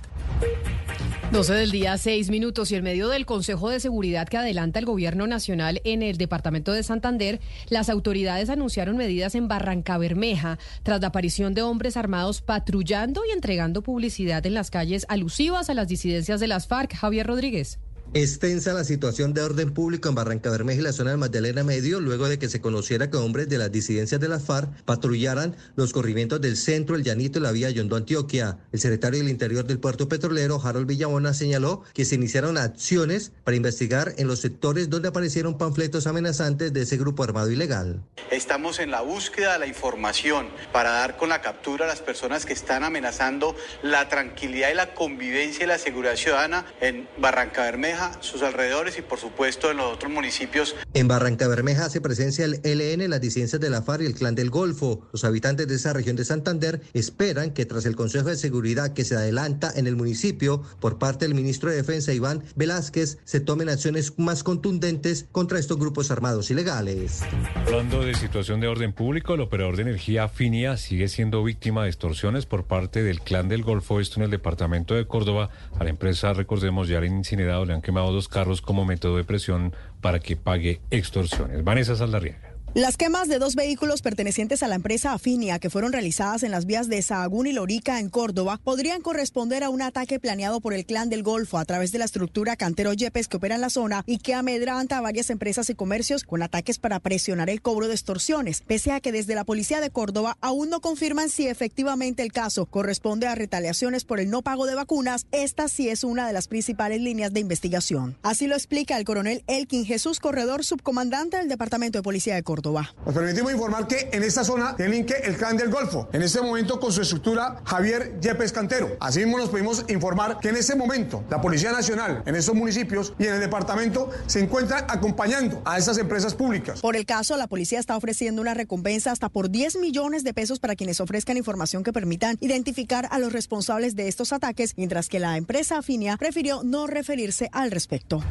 [1.33, 4.85] 12 del día, 6 minutos y en medio del Consejo de Seguridad que adelanta el
[4.85, 11.01] Gobierno Nacional en el Departamento de Santander, las autoridades anunciaron medidas en Barranca Bermeja tras
[11.01, 15.87] la aparición de hombres armados patrullando y entregando publicidad en las calles alusivas a las
[15.87, 16.95] disidencias de las FARC.
[16.95, 17.79] Javier Rodríguez.
[18.13, 22.01] Extensa la situación de orden público en Barranca Bermeja y la zona del Magdalena Medio
[22.01, 25.93] luego de que se conociera que hombres de las disidencias de las FARC patrullaran los
[25.93, 28.59] corrimientos del centro, el Llanito y la vía Yondo Antioquia.
[28.73, 33.57] El secretario del Interior del Puerto Petrolero, Harold Villabona, señaló que se iniciaron acciones para
[33.57, 38.03] investigar en los sectores donde aparecieron panfletos amenazantes de ese grupo armado ilegal.
[38.33, 42.45] Estamos en la búsqueda de la información para dar con la captura a las personas
[42.45, 43.55] que están amenazando
[43.85, 49.03] la tranquilidad y la convivencia y la seguridad ciudadana en Barranca Bermeja sus alrededores y
[49.03, 50.77] por supuesto en los otros municipios.
[50.95, 54.35] En Barranca Bermeja hace presencia el LN, las disidencias de la FARC y el Clan
[54.35, 55.09] del Golfo.
[55.13, 59.05] Los habitantes de esa región de Santander esperan que tras el Consejo de Seguridad que
[59.05, 63.69] se adelanta en el municipio por parte del ministro de Defensa Iván Velázquez se tomen
[63.69, 67.23] acciones más contundentes contra estos grupos armados ilegales.
[67.67, 71.89] Hablando de situación de orden público, el operador de energía Finia sigue siendo víctima de
[71.89, 75.51] extorsiones por parte del Clan del Golfo, esto en el departamento de Córdoba.
[75.79, 79.25] A la empresa, recordemos, ya le han incinerado, le han dos carros como método de
[79.25, 81.65] presión para que pague extorsiones.
[81.65, 82.50] Vanessa Saldarriaga.
[82.75, 86.67] Las quemas de dos vehículos pertenecientes a la empresa Afinia que fueron realizadas en las
[86.67, 90.87] vías de Sahagún y Lorica en Córdoba podrían corresponder a un ataque planeado por el
[90.87, 94.05] clan del Golfo a través de la estructura Cantero Yepes que opera en la zona
[94.07, 97.95] y que amedranta a varias empresas y comercios con ataques para presionar el cobro de
[97.95, 102.31] extorsiones, pese a que desde la policía de Córdoba aún no confirman si efectivamente el
[102.31, 106.33] caso corresponde a retaliaciones por el no pago de vacunas, esta sí es una de
[106.33, 108.17] las principales líneas de investigación.
[108.23, 112.60] Así lo explica el coronel Elkin Jesús Corredor, subcomandante del Departamento de Policía de Córdoba.
[112.61, 116.43] Nos permitimos informar que en esta zona tienen que el clan del Golfo, en este
[116.43, 118.97] momento con su estructura Javier Yepes Cantero.
[119.01, 123.27] Asimismo nos pedimos informar que en este momento la Policía Nacional en estos municipios y
[123.27, 126.81] en el departamento se encuentran acompañando a estas empresas públicas.
[126.81, 130.59] Por el caso, la policía está ofreciendo una recompensa hasta por 10 millones de pesos
[130.59, 135.19] para quienes ofrezcan información que permitan identificar a los responsables de estos ataques, mientras que
[135.19, 138.23] la empresa Afinia prefirió no referirse al respecto.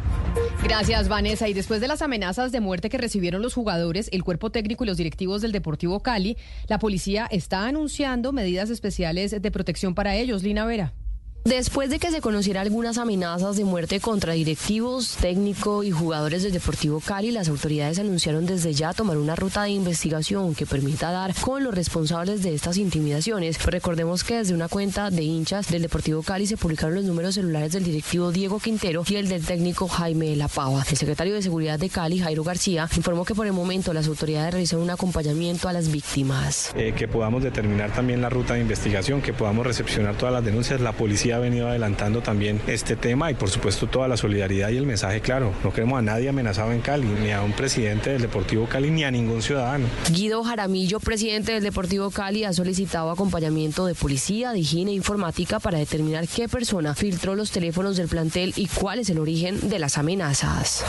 [0.64, 1.48] Gracias, Vanessa.
[1.48, 4.88] Y después de las amenazas de muerte que recibieron los jugadores, el cuerpo técnico y
[4.88, 6.38] los directivos del Deportivo Cali,
[6.68, 10.44] la policía está anunciando medidas especiales de protección para ellos.
[10.44, 10.94] Lina Vera.
[11.46, 16.52] Después de que se conociera algunas amenazas de muerte contra directivos, técnico y jugadores del
[16.52, 21.34] Deportivo Cali, las autoridades anunciaron desde ya tomar una ruta de investigación que permita dar
[21.34, 23.64] con los responsables de estas intimidaciones.
[23.66, 27.72] recordemos que desde una cuenta de hinchas del Deportivo Cali se publicaron los números celulares
[27.72, 30.84] del directivo Diego Quintero y el del técnico Jaime La Pava.
[30.90, 34.52] El secretario de Seguridad de Cali, Jairo García, informó que por el momento las autoridades
[34.52, 36.74] realizan un acompañamiento a las víctimas.
[36.76, 40.82] Eh, que podamos determinar también la ruta de investigación, que podamos recepcionar todas las denuncias.
[40.82, 44.78] La policía ha venido adelantando también este tema y por supuesto toda la solidaridad y
[44.78, 45.54] el mensaje claro.
[45.64, 49.04] No queremos a nadie amenazado en Cali, ni a un presidente del Deportivo Cali, ni
[49.04, 49.86] a ningún ciudadano.
[50.12, 55.60] Guido Jaramillo, presidente del Deportivo Cali, ha solicitado acompañamiento de policía, de higiene e informática
[55.60, 59.80] para determinar qué persona filtró los teléfonos del plantel y cuál es el origen de
[59.80, 60.84] las amenazas.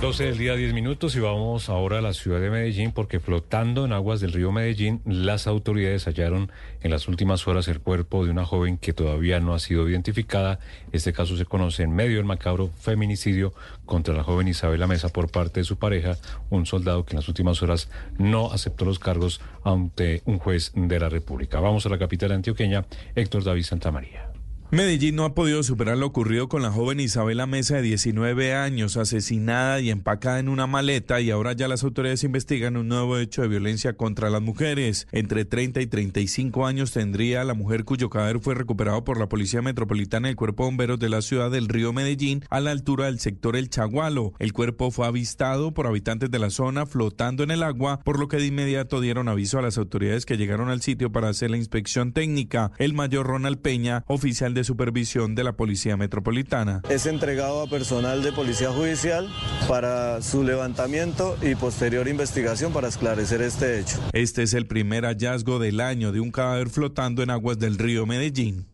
[0.00, 3.84] 12 del día, 10 minutos y vamos ahora a la ciudad de Medellín porque flotando
[3.84, 6.50] en aguas del río Medellín, las autoridades hallaron
[6.80, 10.58] en las últimas horas el cuerpo de una joven que todavía no ha sido identificada.
[10.92, 13.52] Este caso se conoce en medio del macabro feminicidio
[13.84, 16.16] contra la joven Isabela Mesa por parte de su pareja,
[16.48, 20.98] un soldado que en las últimas horas no aceptó los cargos ante un juez de
[20.98, 21.60] la República.
[21.60, 24.29] Vamos a la capital antioqueña, Héctor David Santamaría.
[24.72, 28.96] Medellín no ha podido superar lo ocurrido con la joven Isabela Mesa de 19 años,
[28.96, 33.42] asesinada y empacada en una maleta y ahora ya las autoridades investigan un nuevo hecho
[33.42, 35.08] de violencia contra las mujeres.
[35.10, 39.60] Entre 30 y 35 años tendría la mujer cuyo cadáver fue recuperado por la Policía
[39.60, 43.18] Metropolitana del Cuerpo de Bomberos de la ciudad del río Medellín a la altura del
[43.18, 44.34] sector El Chagualo.
[44.38, 48.28] El cuerpo fue avistado por habitantes de la zona flotando en el agua, por lo
[48.28, 51.56] que de inmediato dieron aviso a las autoridades que llegaron al sitio para hacer la
[51.56, 52.70] inspección técnica.
[52.78, 56.82] El mayor Ronald Peña, oficial de supervisión de la Policía Metropolitana.
[56.88, 59.28] Es entregado a personal de Policía Judicial
[59.68, 63.98] para su levantamiento y posterior investigación para esclarecer este hecho.
[64.12, 68.06] Este es el primer hallazgo del año de un cadáver flotando en aguas del río
[68.06, 68.66] Medellín.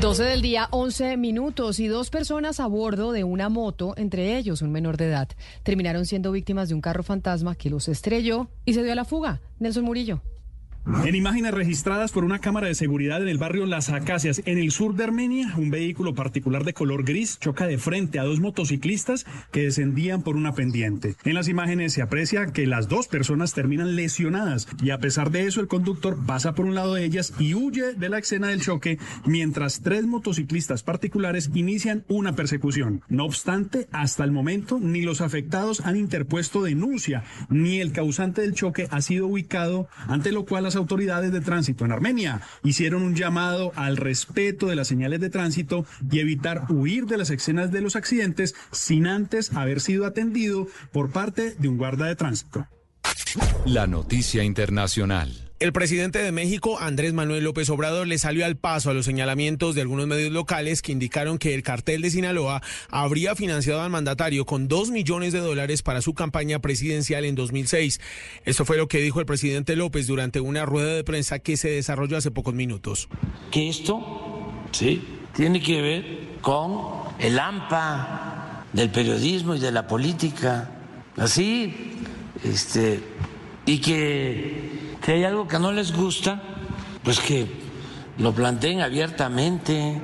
[0.00, 4.62] 12 del día, 11 minutos y dos personas a bordo de una moto, entre ellos
[4.62, 5.28] un menor de edad,
[5.64, 9.04] terminaron siendo víctimas de un carro fantasma que los estrelló y se dio a la
[9.04, 9.40] fuga.
[9.58, 10.22] Nelson Murillo.
[11.04, 14.70] En imágenes registradas por una cámara de seguridad en el barrio Las Acacias, en el
[14.70, 19.26] sur de Armenia, un vehículo particular de color gris choca de frente a dos motociclistas
[19.52, 21.14] que descendían por una pendiente.
[21.24, 25.46] En las imágenes se aprecia que las dos personas terminan lesionadas y a pesar de
[25.46, 28.62] eso el conductor pasa por un lado de ellas y huye de la escena del
[28.62, 33.02] choque mientras tres motociclistas particulares inician una persecución.
[33.08, 38.54] No obstante, hasta el momento ni los afectados han interpuesto denuncia ni el causante del
[38.54, 43.14] choque ha sido ubicado, ante lo cual las autoridades de tránsito en Armenia hicieron un
[43.14, 47.80] llamado al respeto de las señales de tránsito y evitar huir de las escenas de
[47.80, 52.66] los accidentes sin antes haber sido atendido por parte de un guarda de tránsito.
[53.64, 55.47] La noticia internacional.
[55.60, 59.74] El presidente de México, Andrés Manuel López Obrador, le salió al paso a los señalamientos
[59.74, 64.46] de algunos medios locales que indicaron que el cartel de Sinaloa habría financiado al mandatario
[64.46, 68.00] con dos millones de dólares para su campaña presidencial en 2006.
[68.44, 71.70] Esto fue lo que dijo el presidente López durante una rueda de prensa que se
[71.70, 73.08] desarrolló hace pocos minutos.
[73.50, 75.02] Que esto, sí,
[75.34, 76.04] tiene que ver
[76.40, 76.82] con
[77.18, 80.70] el AMPA del periodismo y de la política.
[81.16, 81.74] Así,
[82.44, 83.00] este,
[83.66, 86.42] y que si hay algo que no les gusta,
[87.02, 87.46] pues que
[88.18, 90.02] lo planteen abiertamente,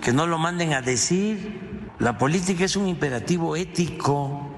[0.00, 1.90] que no lo manden a decir.
[1.98, 4.48] La política es un imperativo ético,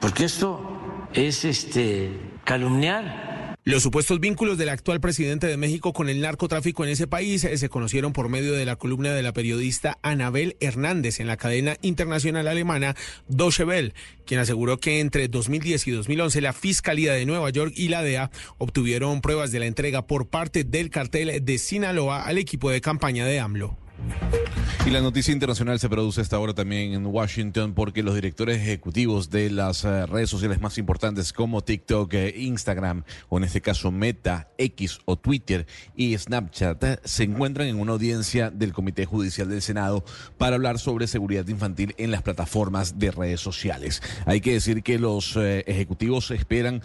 [0.00, 3.23] porque esto es este calumniar
[3.66, 7.56] Los supuestos vínculos del actual presidente de México con el narcotráfico en ese país eh,
[7.56, 11.78] se conocieron por medio de la columna de la periodista Anabel Hernández en la cadena
[11.80, 12.94] internacional alemana
[13.26, 13.94] Deutsche Welle,
[14.26, 18.30] quien aseguró que entre 2010 y 2011 la Fiscalía de Nueva York y la DEA
[18.58, 23.24] obtuvieron pruebas de la entrega por parte del cartel de Sinaloa al equipo de campaña
[23.24, 23.78] de AMLO.
[24.86, 29.30] Y la noticia internacional se produce esta hora también en Washington porque los directores ejecutivos
[29.30, 33.90] de las eh, redes sociales más importantes como TikTok, eh, Instagram o en este caso
[33.90, 35.66] Meta, X o Twitter
[35.96, 40.04] y Snapchat eh, se encuentran en una audiencia del Comité Judicial del Senado
[40.36, 44.02] para hablar sobre seguridad infantil en las plataformas de redes sociales.
[44.26, 46.82] Hay que decir que los ejecutivos esperan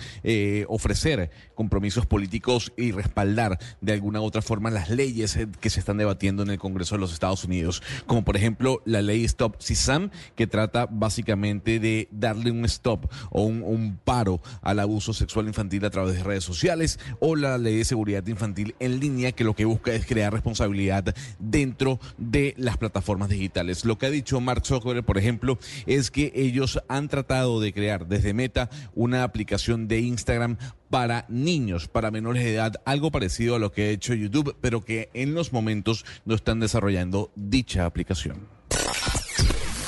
[0.67, 5.97] ofrecer compromisos políticos y respaldar de alguna u otra forma las leyes que se están
[5.97, 10.47] debatiendo en el Congreso los Estados Unidos como por ejemplo la ley Stop CISAM, que
[10.47, 16.15] trata básicamente de darle un stop o un, paro al abuso sexual infantil a través
[16.15, 19.93] de redes sociales, o la ley de seguridad infantil en línea, que lo que busca
[19.93, 23.85] es crear responsabilidad dentro de las plataformas digitales.
[23.85, 28.07] Lo que ha dicho Mark Zuckerberg, por ejemplo, es que ellos han tratado de crear
[28.07, 30.57] desde Meta una aplicación de Instagram
[30.89, 34.83] para niños, para menores de edad, algo parecido a lo que ha hecho YouTube, pero
[34.83, 36.88] que en los momentos no están desarrollando
[37.35, 38.47] dicha aplicación.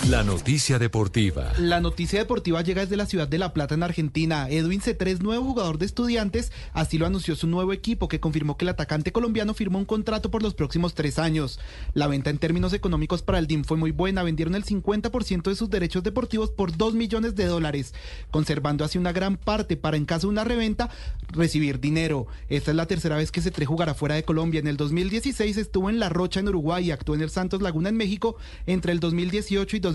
[0.10, 1.54] La noticia deportiva.
[1.60, 4.50] La noticia deportiva llega desde la ciudad de La Plata en Argentina.
[4.50, 8.66] Edwin C3, nuevo jugador de estudiantes, así lo anunció su nuevo equipo que confirmó que
[8.66, 11.60] el atacante colombiano firmó un contrato por los próximos tres años.
[11.94, 15.56] La venta en términos económicos para el DIM fue muy buena, vendieron el 50% de
[15.56, 17.94] sus derechos deportivos por 2 millones de dólares,
[18.32, 20.90] conservando así una gran parte para en caso de una reventa
[21.30, 22.26] recibir dinero.
[22.50, 24.62] Esta es la tercera vez que C3 jugará fuera de Colombia.
[24.62, 27.90] En el 2016 estuvo en La Rocha en Uruguay y actuó en el Santos Laguna
[27.90, 29.91] en México entre el 2018 y 2019.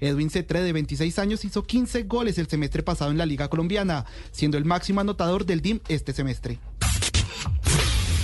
[0.00, 4.06] Edwin Cetre, de 26 años, hizo 15 goles el semestre pasado en la Liga Colombiana,
[4.32, 6.58] siendo el máximo anotador del DIM este semestre.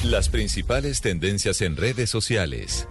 [0.04, 2.88] Las principales tendencias en redes sociales.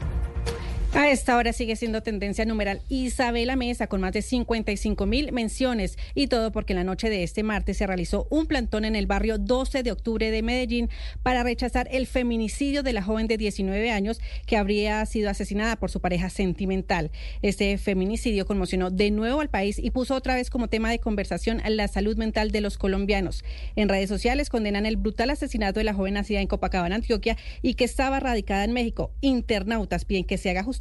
[0.96, 6.00] A esta hora sigue siendo tendencia numeral Isabela Mesa con más de 55 mil menciones
[6.16, 9.38] y todo porque la noche de este martes se realizó un plantón en el barrio
[9.38, 10.90] 12 de octubre de Medellín
[11.22, 15.92] para rechazar el feminicidio de la joven de 19 años que habría sido asesinada por
[15.92, 17.12] su pareja sentimental.
[17.44, 21.62] Este feminicidio conmocionó de nuevo al país y puso otra vez como tema de conversación
[21.70, 23.44] la salud mental de los colombianos.
[23.76, 27.76] En redes sociales condenan el brutal asesinato de la joven nacida en Copacabana, Antioquia y
[27.76, 29.12] que estaba radicada en México.
[29.22, 30.79] Internautas piden que se haga justicia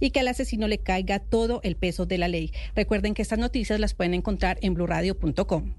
[0.00, 2.52] y que al asesino le caiga todo el peso de la ley.
[2.74, 5.74] Recuerden que estas noticias las pueden encontrar en blurradio.com.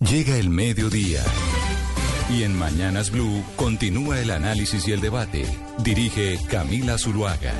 [0.00, 1.22] Llega el mediodía.
[2.28, 5.44] Y en Mañanas Blue continúa el análisis y el debate.
[5.78, 7.52] Dirige Camila Zuluaga.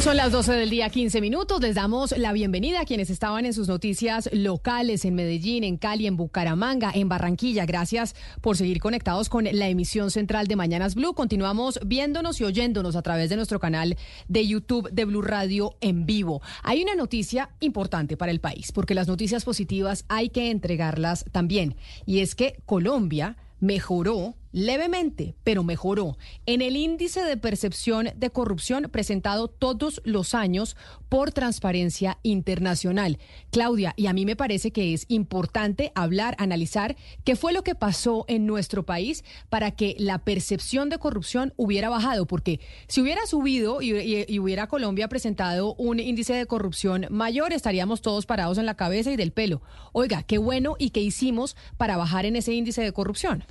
[0.00, 1.60] Son las 12 del día, 15 minutos.
[1.60, 6.06] Les damos la bienvenida a quienes estaban en sus noticias locales en Medellín, en Cali,
[6.06, 7.66] en Bucaramanga, en Barranquilla.
[7.66, 11.14] Gracias por seguir conectados con la emisión central de Mañanas Blue.
[11.14, 13.96] Continuamos viéndonos y oyéndonos a través de nuestro canal
[14.28, 16.42] de YouTube de Blue Radio en vivo.
[16.62, 21.74] Hay una noticia importante para el país, porque las noticias positivas hay que entregarlas también.
[22.06, 26.16] Y es que Colombia mejoró levemente, pero mejoró
[26.46, 30.76] en el índice de percepción de corrupción presentado todos los años
[31.08, 33.18] por Transparencia Internacional.
[33.50, 37.74] Claudia, y a mí me parece que es importante hablar, analizar qué fue lo que
[37.74, 43.26] pasó en nuestro país para que la percepción de corrupción hubiera bajado, porque si hubiera
[43.26, 48.74] subido y, hubiera Colombia presentado un índice de corrupción mayor, estaríamos todos parados en la
[48.74, 49.62] cabeza y del pelo.
[49.92, 53.44] Oiga, qué bueno y qué hicimos para bajar en ese índice de corrupción.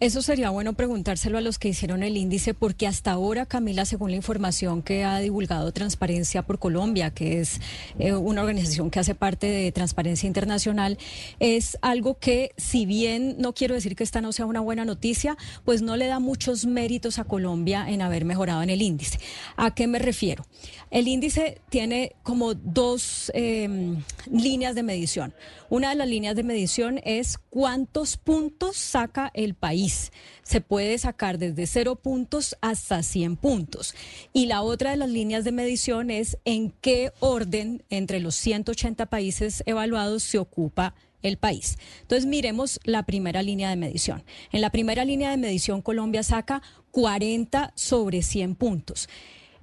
[0.00, 4.10] Eso sería bueno preguntárselo a los que hicieron el índice, porque hasta ahora, Camila, según
[4.10, 7.60] la información que ha divulgado Transparencia por Colombia, que es
[7.98, 10.98] eh, una organización que hace parte de Transparencia Internacional,
[11.40, 15.36] es algo que, si bien no quiero decir que esta no sea una buena noticia,
[15.64, 19.18] pues no le da muchos méritos a Colombia en haber mejorado en el índice.
[19.56, 20.44] ¿A qué me refiero?
[20.90, 25.34] El índice tiene como dos em, líneas de medición.
[25.68, 30.12] Una de las líneas de medición es cuántos puntos saca el país.
[30.42, 33.94] Se puede sacar desde cero puntos hasta 100 puntos.
[34.32, 39.06] Y la otra de las líneas de medición es en qué orden entre los 180
[39.06, 41.78] países evaluados se ocupa el país.
[42.02, 44.22] Entonces miremos la primera línea de medición.
[44.52, 46.62] En la primera línea de medición Colombia saca
[46.92, 49.08] 40 sobre 100 puntos.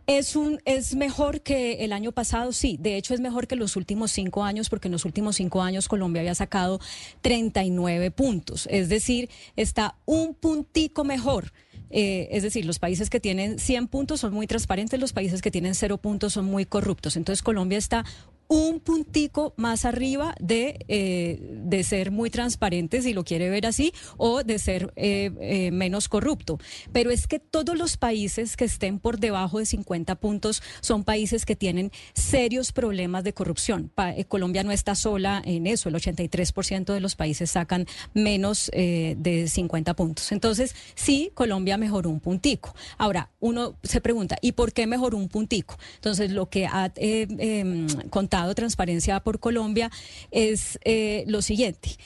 [0.06, 2.78] Es, un, es mejor que el año pasado, sí.
[2.80, 5.88] De hecho, es mejor que los últimos cinco años, porque en los últimos cinco años
[5.88, 6.80] Colombia había sacado
[7.22, 8.68] 39 puntos.
[8.70, 11.54] Es decir, está un puntico mejor
[11.96, 15.52] eh, es decir, los países que tienen 100 puntos son muy transparentes, los países que
[15.52, 17.16] tienen cero puntos son muy corruptos.
[17.16, 18.04] Entonces Colombia está
[18.48, 23.94] un puntico más arriba de, eh, de ser muy transparente, si lo quiere ver así,
[24.18, 26.60] o de ser eh, eh, menos corrupto.
[26.91, 31.45] Pero es que todos los países que estén por debajo de 50 puntos son países
[31.45, 33.91] que tienen serios problemas de corrupción.
[34.28, 39.94] Colombia no está sola en eso, el 83% de los países sacan menos de 50
[39.95, 40.32] puntos.
[40.32, 42.76] Entonces, sí, Colombia mejoró un puntico.
[42.98, 45.78] Ahora, uno se pregunta, ¿y por qué mejoró un puntico?
[45.95, 47.88] Entonces, lo que ha em,
[48.56, 49.92] Transparencia por Colombia
[50.32, 51.98] es eh, lo siguiente.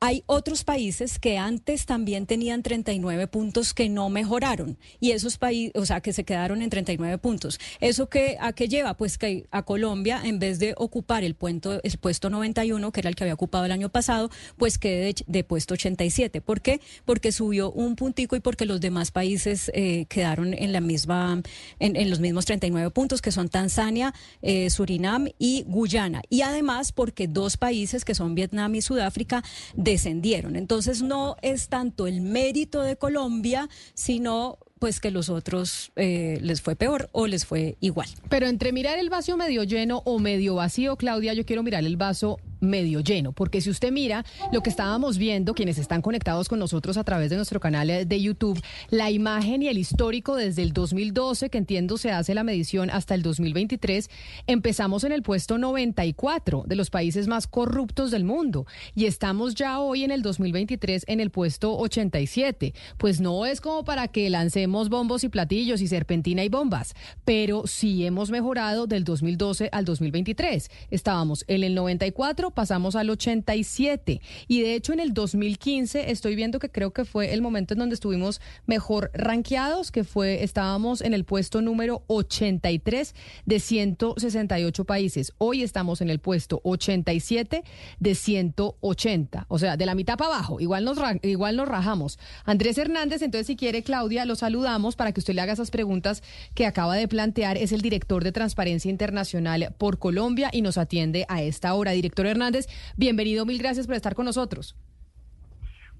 [0.00, 5.72] Hay otros países que antes también tenían 39 puntos que no mejoraron y esos países,
[5.74, 7.58] o sea, que se quedaron en 39 puntos.
[7.80, 8.94] ¿Eso que, a qué lleva?
[8.94, 13.08] Pues que a Colombia, en vez de ocupar el, puesto, el puesto 91, que era
[13.08, 16.42] el que había ocupado el año pasado, pues quede de, puesto 87.
[16.42, 16.80] ¿Por qué?
[17.04, 21.42] Porque subió un puntico y porque los demás países eh, quedaron en la misma,
[21.80, 26.22] en, los mismos 39 puntos, que son Tanzania, eh, Surinam y Guyana.
[26.30, 29.42] Y además porque dos países, que son Vietnam y Sudáfrica,
[29.90, 30.56] descendieron.
[30.56, 36.62] Entonces no es tanto el mérito de Colombia, sino pues que los otros eh, les
[36.62, 38.08] fue peor o les fue igual.
[38.28, 41.96] Pero entre mirar el vaso medio lleno o medio vacío, Claudia, yo quiero mirar el
[41.96, 46.58] vaso medio lleno, porque si usted mira lo que estábamos viendo, quienes están conectados con
[46.58, 48.60] nosotros a través de nuestro canal de YouTube,
[48.90, 53.14] la imagen y el histórico desde el 2012, que entiendo se hace la medición hasta
[53.14, 54.10] el 2023,
[54.46, 59.78] empezamos en el puesto 94 de los países más corruptos del mundo y estamos ya
[59.80, 62.74] hoy en el 2023 en el puesto 87.
[62.96, 67.66] Pues no es como para que lancemos bombos y platillos y serpentina y bombas, pero
[67.66, 70.70] sí hemos mejorado del 2012 al 2023.
[70.90, 76.58] Estábamos en el 94, pasamos al 87 y de hecho en el 2015 estoy viendo
[76.58, 81.14] que creo que fue el momento en donde estuvimos mejor rankeados, que fue estábamos en
[81.14, 83.14] el puesto número 83
[83.46, 85.32] de 168 países.
[85.38, 87.64] Hoy estamos en el puesto 87
[87.98, 90.60] de 180, o sea, de la mitad para abajo.
[90.60, 92.18] Igual nos igual nos rajamos.
[92.44, 95.70] Andrés Hernández, entonces si quiere Claudia, los saludos saludamos para que usted le haga esas
[95.70, 96.22] preguntas
[96.54, 97.56] que acaba de plantear.
[97.56, 101.92] Es el director de Transparencia Internacional por Colombia y nos atiende a esta hora.
[101.92, 102.66] Director Hernández,
[102.96, 104.74] bienvenido, mil gracias por estar con nosotros.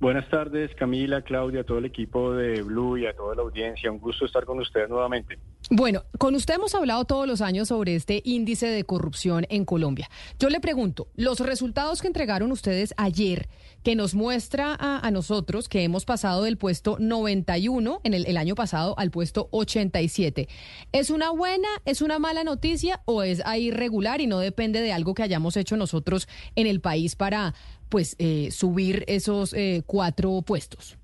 [0.01, 3.91] Buenas tardes, Camila, Claudia, todo el equipo de Blue y a toda la audiencia.
[3.91, 5.41] Un gusto estar con ustedes nuevamente.
[5.71, 10.09] Bueno, con usted hemos hablado todos los años sobre este índice de corrupción en Colombia.
[10.39, 13.49] Yo le pregunto, los resultados que entregaron ustedes ayer,
[13.83, 18.55] que nos muestra a, nosotros que hemos pasado del puesto 91 en el, el año
[18.55, 20.49] pasado al puesto 87,
[20.93, 24.93] ¿es una buena, es una mala noticia o es ahí regular y no depende de
[24.93, 27.55] algo que hayamos hecho nosotros en el país para
[27.89, 30.99] pues eh, subir esos eh, cuatro puestos?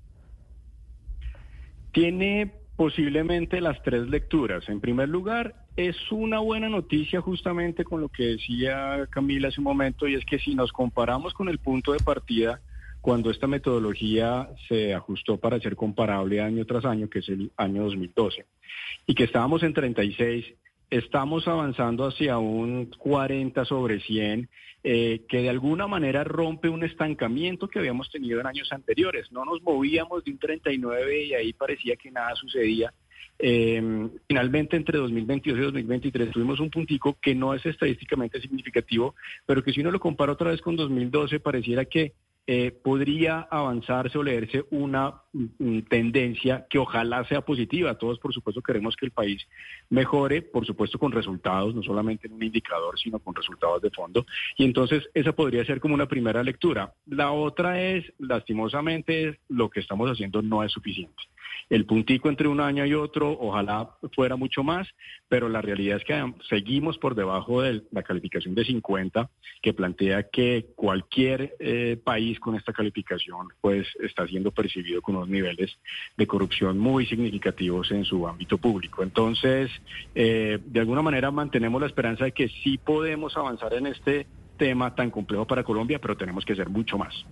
[1.91, 4.67] Tiene posiblemente las tres lecturas.
[4.67, 9.65] En primer lugar, es una buena noticia justamente con lo que decía Camila hace un
[9.65, 12.61] momento, y es que si nos comparamos con el punto de partida,
[13.01, 17.83] cuando esta metodología se ajustó para ser comparable año tras año, que es el año
[17.83, 18.45] 2012,
[19.05, 20.45] y que estábamos en 36,
[20.89, 24.49] estamos avanzando hacia un 40 sobre 100
[24.83, 29.31] eh, que de alguna manera rompe un estancamiento que habíamos tenido en años anteriores.
[29.31, 32.93] No nos movíamos de un 39 y ahí parecía que nada sucedía.
[33.39, 39.63] Eh, finalmente, entre 2022 y 2023 tuvimos un puntico que no es estadísticamente significativo, pero
[39.63, 42.13] que si uno lo compara otra vez con 2012, pareciera que
[42.47, 45.21] eh, podría avanzarse o leerse una
[45.89, 47.97] tendencia que ojalá sea positiva.
[47.97, 49.47] Todos, por supuesto, queremos que el país
[49.89, 54.25] mejore, por supuesto, con resultados, no solamente en un indicador, sino con resultados de fondo.
[54.57, 56.93] Y entonces, esa podría ser como una primera lectura.
[57.07, 61.23] La otra es, lastimosamente, lo que estamos haciendo no es suficiente.
[61.69, 64.87] El puntico entre un año y otro, ojalá fuera mucho más,
[65.27, 69.29] pero la realidad es que seguimos por debajo de la calificación de 50,
[69.61, 75.29] que plantea que cualquier eh, país con esta calificación pues está siendo percibido con unos
[75.29, 75.71] niveles
[76.15, 79.01] de corrupción muy significativos en su ámbito público.
[79.03, 79.71] Entonces,
[80.13, 84.27] eh, de alguna manera mantenemos la esperanza de que sí podemos avanzar en este
[84.57, 87.25] tema tan complejo para Colombia, pero tenemos que hacer mucho más.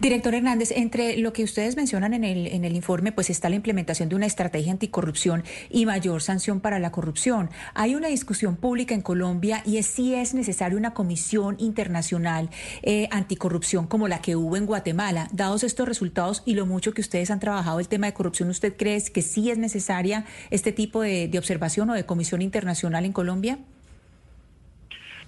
[0.00, 3.56] Director Hernández, entre lo que ustedes mencionan en el, en el informe, pues está la
[3.56, 7.50] implementación de una estrategia anticorrupción y mayor sanción para la corrupción.
[7.74, 12.50] Hay una discusión pública en Colombia y es si es necesaria una comisión internacional
[12.82, 15.28] eh, anticorrupción como la que hubo en Guatemala.
[15.32, 18.76] Dados estos resultados y lo mucho que ustedes han trabajado el tema de corrupción, ¿usted
[18.76, 23.58] cree que sí es necesaria este tipo de observación o de comisión internacional en Colombia?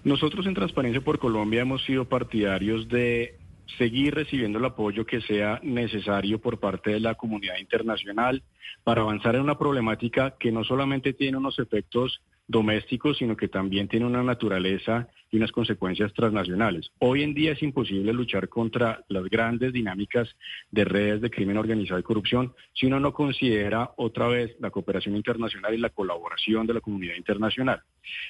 [0.03, 3.35] Nosotros en Transparencia por Colombia hemos sido partidarios de
[3.79, 8.43] seguir recibiendo el apoyo que sea necesario por parte de la comunidad internacional
[8.85, 12.21] para avanzar en una problemática que no solamente tiene unos efectos
[12.51, 16.91] domésticos, sino que también tiene una naturaleza y unas consecuencias transnacionales.
[16.99, 20.29] Hoy en día es imposible luchar contra las grandes dinámicas
[20.73, 25.15] de redes de crimen organizado y corrupción si uno no considera otra vez la cooperación
[25.15, 27.83] internacional y la colaboración de la comunidad internacional.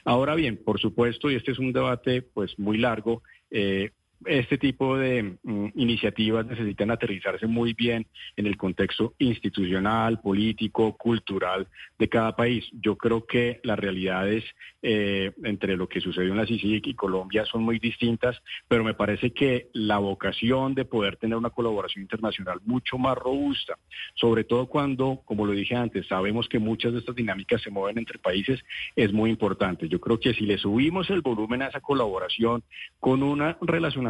[0.04, 3.90] Ahora bien, por supuesto, y este es un debate pues muy largo, eh,
[4.26, 8.06] este tipo de mm, iniciativas necesitan aterrizarse muy bien
[8.36, 11.68] en el contexto institucional, político, cultural
[11.98, 12.64] de cada país.
[12.72, 14.44] Yo creo que las realidades
[14.82, 18.94] eh, entre lo que sucedió en la CICIC y Colombia son muy distintas, pero me
[18.94, 23.78] parece que la vocación de poder tener una colaboración internacional mucho más robusta,
[24.14, 27.98] sobre todo cuando, como lo dije antes, sabemos que muchas de estas dinámicas se mueven
[27.98, 28.60] entre países,
[28.96, 29.88] es muy importante.
[29.88, 32.62] Yo creo que si le subimos el volumen a esa colaboración
[32.98, 34.06] con una relación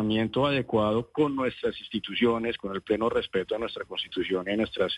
[0.47, 4.93] adecuado con nuestras instituciones, con el pleno respeto a nuestra constitución y a nuestras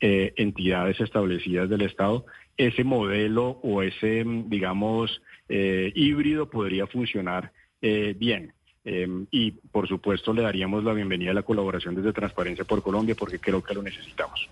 [0.00, 2.26] eh, entidades establecidas del Estado,
[2.56, 8.52] ese modelo o ese, digamos, eh, híbrido podría funcionar eh, bien.
[8.84, 13.14] Em, y por supuesto le daríamos la bienvenida a la colaboración desde Transparencia por Colombia
[13.18, 14.48] porque creo que lo necesitamos.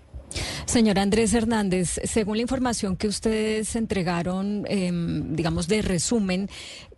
[0.65, 6.49] Señor Andrés Hernández, según la información que ustedes entregaron, em, digamos, de resumen,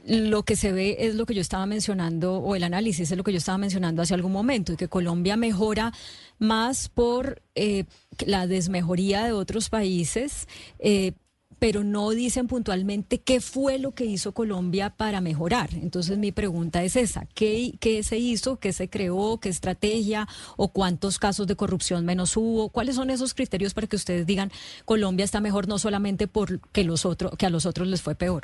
[0.10, 3.24] lo que se ve es lo que yo estaba mencionando, o el análisis es lo
[3.24, 5.94] que yo estaba mencionando hace algún momento, y que Colombia mejora
[6.40, 7.86] más por eh,
[8.26, 10.48] la desmejoría de otros países.
[10.80, 11.14] Eh,
[11.60, 15.70] pero no dicen puntualmente qué fue lo que hizo Colombia para mejorar.
[15.74, 20.70] Entonces mi pregunta es esa, ¿qué, qué se hizo, qué se creó, qué estrategia o
[20.70, 22.70] cuántos casos de corrupción menos hubo?
[22.70, 24.52] ¿Cuáles son esos criterios para que ustedes digan
[24.86, 28.44] Colombia está mejor no solamente porque los otros, que a los otros les fue peor?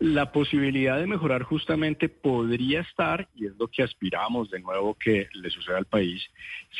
[0.00, 5.28] La posibilidad de mejorar justamente podría estar, y es lo que aspiramos de nuevo que
[5.34, 6.22] le suceda al país,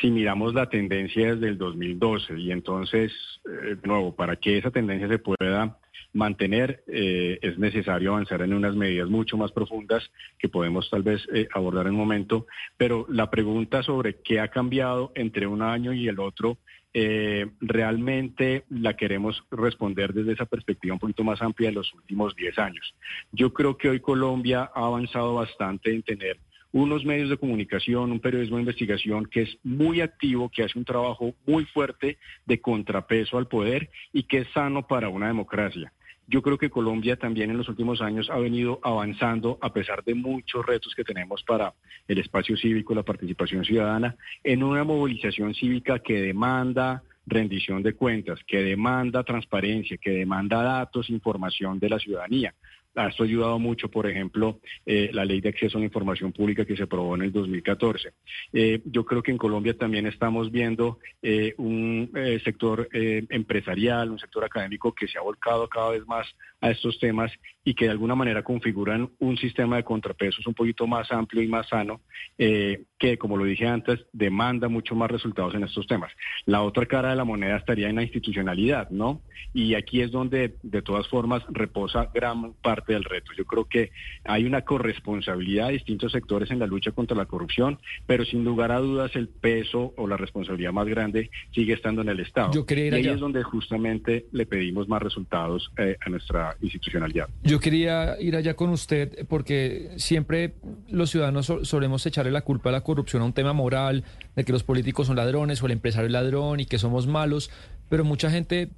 [0.01, 2.39] si miramos la tendencia desde el 2012.
[2.39, 3.11] Y entonces,
[3.45, 5.77] eh, de nuevo, para que esa tendencia se pueda
[6.13, 10.03] mantener, eh, es necesario avanzar en unas medidas mucho más profundas
[10.39, 12.47] que podemos tal vez eh, abordar en un momento.
[12.75, 16.57] Pero la pregunta sobre qué ha cambiado entre un año y el otro
[16.93, 22.35] eh, realmente la queremos responder desde esa perspectiva un poquito más amplia de los últimos
[22.35, 22.93] 10 años.
[23.31, 26.37] Yo creo que hoy Colombia ha avanzado bastante en tener
[26.73, 30.85] unos medios de comunicación, un periodismo de investigación que es muy activo, que hace un
[30.85, 35.91] trabajo muy fuerte de contrapeso al poder y que es sano para una democracia.
[36.27, 40.15] Yo creo que Colombia también en los últimos años ha venido avanzando, a pesar de
[40.15, 41.73] muchos retos que tenemos para
[42.07, 48.39] el espacio cívico, la participación ciudadana, en una movilización cívica que demanda rendición de cuentas,
[48.47, 52.53] que demanda transparencia, que demanda datos, información de la ciudadanía.
[52.93, 56.65] Esto ha ayudado mucho, por ejemplo, eh, la ley de acceso a la información pública
[56.65, 58.11] que se aprobó en el 2014.
[58.51, 62.11] Eh, yo creo que en Colombia también estamos viendo eh, un
[62.43, 66.27] sector empresarial, un sector académico que se ha volcado cada vez más
[66.59, 67.31] a estos temas
[67.63, 71.47] y que de alguna manera configuran un sistema de contrapesos un poquito más amplio y
[71.47, 72.01] más sano,
[72.37, 76.11] que, como lo dije antes, demanda mucho más resultados en estos temas.
[76.45, 79.21] La otra cara de la moneda estaría en la institucionalidad, ¿no?
[79.53, 83.31] Y aquí es donde, de todas formas, reposa gran parte del reto.
[83.37, 83.91] Yo creo que
[84.23, 88.71] hay una corresponsabilidad de distintos sectores en la lucha contra la corrupción, pero sin lugar
[88.71, 92.51] a dudas el peso o la responsabilidad más grande sigue estando en el Estado.
[92.53, 97.27] Yo quería y ahí es donde justamente le pedimos más resultados eh, a nuestra institucionalidad.
[97.43, 100.53] Yo quería ir allá con usted porque siempre
[100.89, 104.03] los ciudadanos solemos echarle la culpa a la corrupción a un tema moral,
[104.35, 107.49] de que los políticos son ladrones o el empresario es ladrón y que somos malos,
[107.89, 108.69] pero mucha gente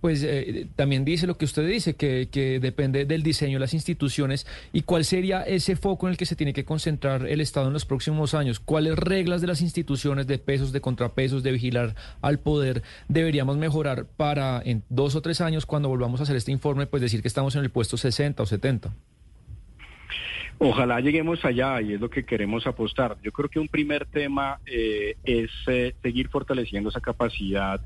[0.00, 3.74] pues eh, también dice lo que usted dice, que, que, depende del diseño de las
[3.74, 7.68] instituciones y cuál sería ese foco en el que se tiene que concentrar el Estado
[7.68, 11.94] en los próximos años, cuáles reglas de las instituciones, de pesos, de contrapesos, de vigilar
[12.20, 16.52] al poder deberíamos mejorar para en dos o tres años cuando volvamos a hacer este
[16.52, 18.92] informe, pues decir que estamos en el puesto 60 o 70.
[20.60, 23.16] Ojalá lleguemos allá y es lo que queremos apostar.
[23.22, 27.80] Yo creo que un primer tema eh, es eh, seguir fortaleciendo esa capacidad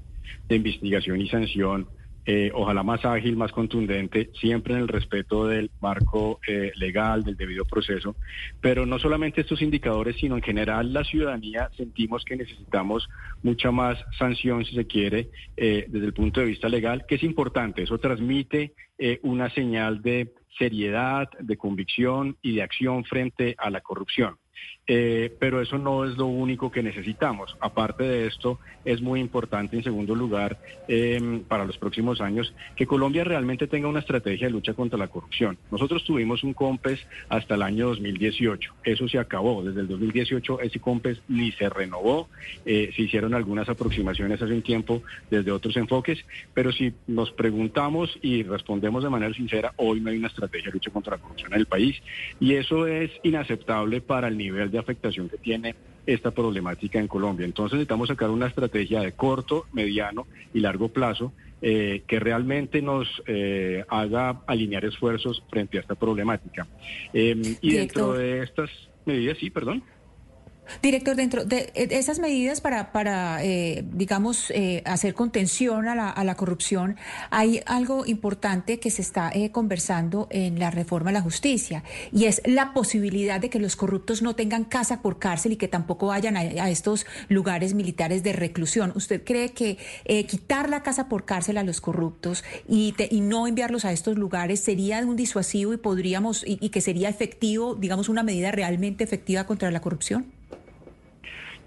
[0.48, 1.88] de investigación y sanción,
[2.24, 7.36] eh, ojalá más ágil, más contundente, siempre en el respeto del marco eh, legal, del
[7.36, 8.14] debido proceso.
[8.60, 13.08] Pero no solamente estos indicadores, sino en general la ciudadanía sentimos que necesitamos
[13.42, 17.24] mucha más sanción, si se quiere, eh, desde el punto de vista legal, que es
[17.24, 17.82] importante.
[17.82, 18.72] Eso transmite
[19.22, 24.36] una señal de seriedad, de convicción y de acción frente a la corrupción.
[24.86, 27.56] Eh, pero eso no es lo único que necesitamos.
[27.60, 32.86] Aparte de esto, es muy importante, en segundo lugar, em, para los próximos años, que
[32.86, 35.56] Colombia realmente tenga una estrategia de lucha contra la corrupción.
[35.70, 38.74] Nosotros tuvimos un COMPES hasta el año 2018.
[38.82, 39.62] Eso se acabó.
[39.62, 42.28] Desde el 2018 ese COMPES ni se renovó.
[42.64, 48.18] Eh, se hicieron algunas aproximaciones hace un tiempo desde otros enfoques, pero si nos preguntamos
[48.20, 51.52] y respondemos de manera sincera, hoy no hay una estrategia de lucha contra la corrupción
[51.52, 52.02] en el país
[52.40, 55.76] y eso es inaceptable para el nivel de afectación que tiene
[56.06, 57.44] esta problemática en Colombia.
[57.44, 63.06] Entonces necesitamos sacar una estrategia de corto, mediano y largo plazo eh, que realmente nos
[63.26, 66.66] eh, haga alinear esfuerzos frente a esta problemática.
[67.12, 68.70] Em, y dentro de estas
[69.04, 69.84] medidas, sí, perdón.
[70.80, 76.24] Director, dentro de esas medidas para, para eh, digamos, eh, hacer contención a la, a
[76.24, 76.97] la, corrupción,
[77.30, 82.24] hay algo importante que se está eh, conversando en la reforma de la justicia y
[82.24, 86.06] es la posibilidad de que los corruptos no tengan casa por cárcel y que tampoco
[86.06, 88.93] vayan a, estos lugares militares de reclusión.
[88.94, 89.78] ¿Usted cree que
[90.28, 94.60] quitar la casa por cárcel a los corruptos y, y, no enviarlos a estos lugares
[94.60, 99.70] sería un disuasivo y podríamos y que sería efectivo, digamos, una medida realmente efectiva contra
[99.70, 100.26] la corrupción?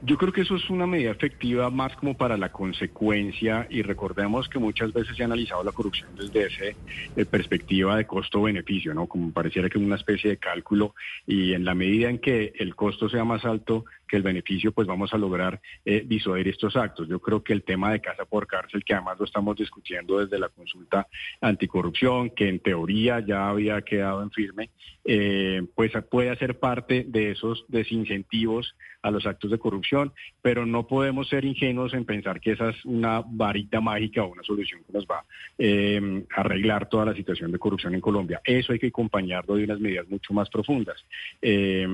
[0.02, 4.48] Yo creo que eso es una medida efectiva más como para la consecuencia y recordemos
[4.50, 6.78] que muchas veces se ha analizado la corrupción desde esa
[7.16, 9.08] eh, perspectiva de costo-beneficio, ¿no?
[9.08, 10.96] Como pareciera que una especie de cálculo
[11.26, 14.88] y en la medida en que el costo sea más alto, que el beneficio, pues
[14.88, 17.08] vamos a lograr eh, disuadir estos actos.
[17.08, 20.40] Yo creo que el tema de casa por cárcel, que además lo estamos discutiendo desde
[20.40, 21.08] la consulta
[21.42, 24.70] anticorrupción, que en teoría ya había quedado en firme,
[25.04, 28.76] eh, pues puede hacer parte de esos desincentivos
[29.06, 30.12] a los actos de corrupción,
[30.42, 34.42] pero no podemos ser ingenuos en pensar que esa es una varita mágica o una
[34.42, 35.24] solución que nos va
[35.60, 38.42] eh, a arreglar toda la situación de corrupción en Colombia.
[38.44, 41.06] Eso hay que acompañarlo de unas medidas mucho más profundas.
[41.40, 41.88] Eh,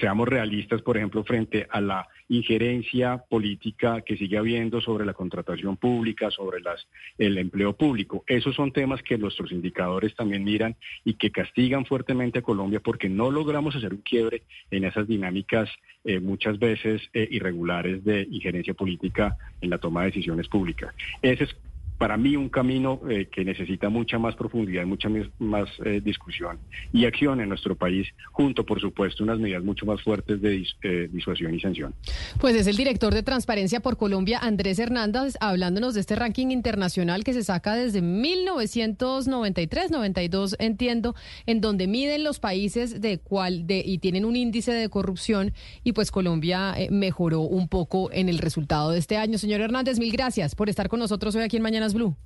[0.00, 5.76] seamos realistas, por ejemplo, frente a la injerencia política que sigue habiendo sobre la contratación
[5.76, 6.86] pública, sobre las,
[7.18, 8.24] el empleo público.
[8.26, 13.08] Esos son temas que nuestros indicadores también miran y que castigan fuertemente a Colombia porque
[13.08, 15.70] no logramos hacer un quiebre en esas dinámicas
[16.04, 20.94] eh, muchas veces eh, irregulares de injerencia política en la toma de decisiones públicas.
[21.22, 21.56] Ese es
[21.98, 25.08] para mí un camino eh, que necesita mucha más profundidad y mucha
[25.38, 26.58] más eh, discusión
[26.92, 31.08] y acción en nuestro país, junto, por supuesto, unas medidas mucho más fuertes de eh,
[31.10, 31.94] disuasión y sanción.
[32.40, 37.24] Pues es el director de Transparencia por Colombia, Andrés Hernández, hablándonos de este ranking internacional
[37.24, 41.14] que se saca desde 1993, 92, entiendo,
[41.46, 45.52] en donde miden los países de cuál de y tienen un índice de corrupción
[45.82, 49.38] y pues Colombia mejoró un poco en el resultado de este año.
[49.38, 52.16] Señor Hernández, mil gracias por estar con nosotros hoy aquí en Mañana Blue.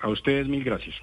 [0.00, 0.94] A ustedes mil gracias.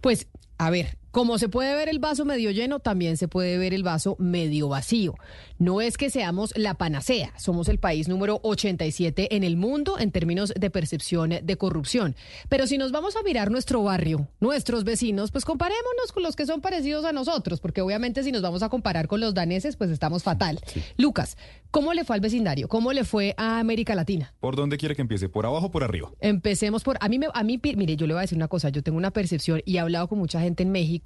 [0.00, 0.28] Pues,
[0.58, 3.82] a ver, como se puede ver el vaso medio lleno, también se puede ver el
[3.82, 5.14] vaso medio vacío.
[5.58, 10.10] No es que seamos la panacea, somos el país número 87 en el mundo en
[10.10, 12.16] términos de percepción de corrupción.
[12.50, 16.44] Pero si nos vamos a mirar nuestro barrio, nuestros vecinos, pues comparémonos con los que
[16.44, 19.88] son parecidos a nosotros, porque obviamente si nos vamos a comparar con los daneses, pues
[19.88, 20.60] estamos fatal.
[20.98, 21.38] Lucas,
[21.70, 22.68] ¿cómo le fue al vecindario?
[22.68, 24.34] ¿Cómo le fue a América Latina?
[24.38, 25.30] ¿Por dónde quiere que empiece?
[25.30, 26.10] ¿Por abajo o por arriba?
[26.20, 26.98] Empecemos por...
[27.00, 29.12] A mí, a mí, mire, yo le voy a decir una cosa, yo tengo una
[29.12, 31.05] percepción y he hablado con mucha gente en México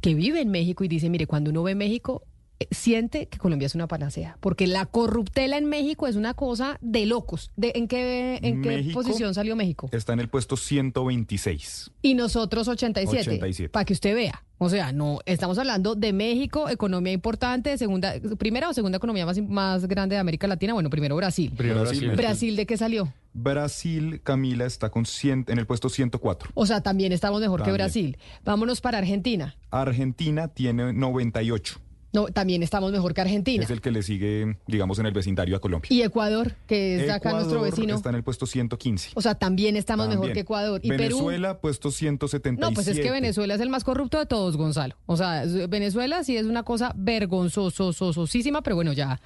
[0.00, 2.22] que vive en México y dice, mire, cuando uno ve México,
[2.70, 7.06] siente que Colombia es una panacea, porque la corruptela en México es una cosa de
[7.06, 7.50] locos.
[7.56, 9.88] ¿De, ¿En qué, en qué posición salió México?
[9.92, 11.90] Está en el puesto 126.
[12.02, 13.20] Y nosotros 87.
[13.20, 13.68] 87.
[13.70, 14.44] Para que usted vea.
[14.62, 19.40] O sea, no, estamos hablando de México, economía importante, segunda, primera o segunda economía más,
[19.40, 20.74] más grande de América Latina.
[20.74, 21.50] Bueno, primero Brasil.
[21.56, 22.10] Brasil.
[22.14, 22.56] Brasil.
[22.56, 23.10] ¿de qué salió?
[23.32, 26.50] Brasil, Camila, está con 100, en el puesto 104.
[26.52, 28.18] O sea, también estamos mejor que Brasil.
[28.44, 29.56] Vámonos para Argentina.
[29.70, 31.80] Argentina tiene 98.
[32.12, 33.62] No, también estamos mejor que Argentina.
[33.62, 35.88] Es el que le sigue, digamos, en el vecindario a Colombia.
[35.90, 37.94] Y Ecuador, que es acá nuestro vecino.
[37.94, 39.10] Está en el puesto 115.
[39.14, 40.80] O sea, también estamos mejor que Ecuador.
[40.82, 42.60] ¿Y Venezuela, puesto 177.
[42.60, 44.96] No, pues es que Venezuela es el más corrupto de todos, Gonzalo.
[45.06, 49.20] O sea, Venezuela sí es una cosa vergonzososísima, pero bueno, ya.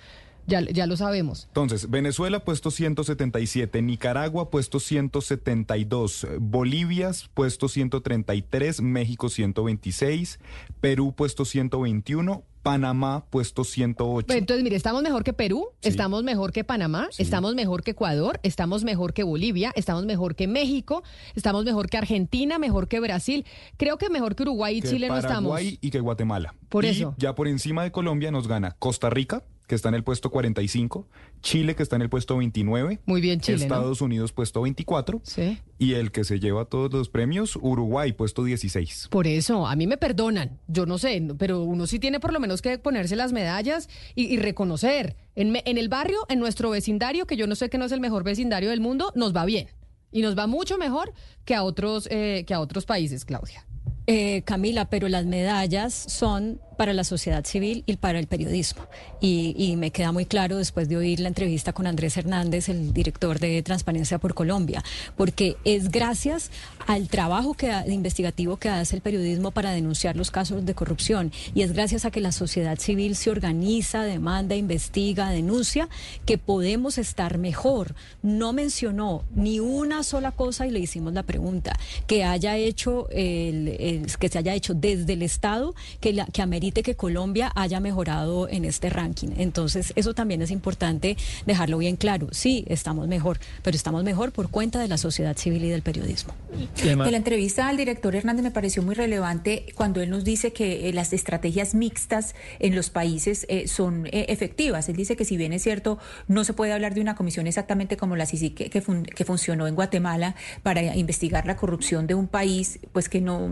[0.47, 1.47] Ya, ya, lo sabemos.
[1.49, 10.39] Entonces, Venezuela puesto 177, Nicaragua puesto 172, Bolivia puesto 133, México 126,
[10.81, 14.33] Perú puesto 121, Panamá puesto 108.
[14.33, 18.85] entonces, mire, estamos mejor que Perú, estamos mejor que Panamá, estamos mejor que Ecuador, estamos
[18.85, 21.03] mejor que Bolivia, estamos mejor que México,
[21.35, 23.45] estamos mejor que Argentina, mejor que Brasil.
[23.77, 25.51] Creo que mejor que Uruguay y Chile no estamos.
[25.51, 26.55] Paraguay y que Guatemala.
[26.71, 27.15] Por y eso.
[27.19, 31.07] Ya por encima de Colombia nos gana Costa Rica, que está en el puesto 45,
[31.41, 33.01] Chile, que está en el puesto 29.
[33.07, 33.63] Muy bien, Chile.
[33.63, 35.21] Estados Unidos, puesto 24.
[35.25, 35.59] Sí.
[35.79, 39.09] Y el que se lleva todos los premios, Uruguay, puesto 16.
[39.11, 42.41] Por eso, a mí me perdonan, yo no sé, pero uno sí tiene por lo
[42.41, 45.17] menos que ponerse las medallas y, y reconocer.
[45.35, 48.01] En, en el barrio, en nuestro vecindario, que yo no sé que no es el
[48.01, 49.69] mejor vecindario del mundo, nos va bien.
[50.13, 51.13] Y nos va mucho mejor
[51.45, 53.67] que a otros, eh, que a otros países, Claudia.
[54.07, 58.87] Eh, Camila, pero las medallas son para la sociedad civil y para el periodismo.
[59.21, 63.41] Y, me queda muy claro después de oír la entrevista con Andrés Hernández, el director
[63.41, 64.85] de Transparencia por Colombia,
[65.17, 66.51] porque es gracias
[66.87, 71.63] al trabajo que, investigativo que hace el periodismo para denunciar los casos de corrupción y
[71.63, 75.89] es gracias a que la sociedad civil se organiza, demanda, investiga, denuncia,
[76.27, 77.95] que podemos estar mejor.
[78.23, 84.07] No mencionó ni una sola cosa y le hicimos la pregunta que haya hecho el,
[84.19, 86.43] que se haya hecho desde el Estado que, la, que
[86.73, 89.29] que Colombia haya mejorado en este ranking.
[89.37, 91.17] Entonces, eso también es importante
[91.47, 92.29] dejarlo bien claro.
[92.33, 96.35] Sí, estamos mejor, pero estamos mejor por cuenta de la sociedad civil y del periodismo.
[96.83, 100.89] De la entrevista al director Hernández me pareció muy relevante cuando él nos dice que
[100.89, 104.89] eh, las estrategias mixtas en los países eh, son eh, efectivas.
[104.89, 107.97] Él dice que si bien es cierto, no se puede hablar de una comisión exactamente
[107.97, 112.15] como la CICI que, que, fun que funcionó en Guatemala para investigar la corrupción de
[112.15, 113.49] un país, pues que no,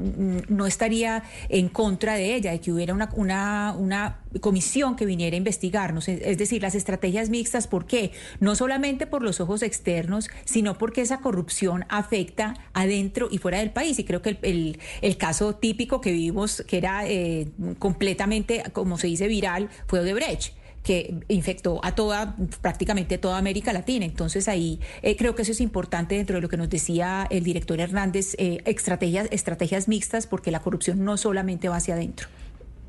[0.48, 5.38] no estaría en contra de ella y que hubiera una una, comisión que viniera a
[5.38, 8.12] investigarnos, es decir, las estrategias mixtas, ¿por qué?
[8.40, 13.70] No solamente por los ojos externos, sino porque esa corrupción afecta adentro y fuera del
[13.70, 13.98] país.
[13.98, 14.38] Y creo que
[15.02, 17.48] el caso típico que vimos, que era eh,
[17.78, 24.04] completamente, como se dice, viral, fue Odebrecht que infectó a toda, prácticamente toda América Latina.
[24.04, 27.44] Entonces ahí eh, creo que eso es importante dentro de lo que nos decía el
[27.44, 32.28] director Hernández, eh, estrategias, estrategias mixtas, porque la corrupción no solamente va hacia adentro.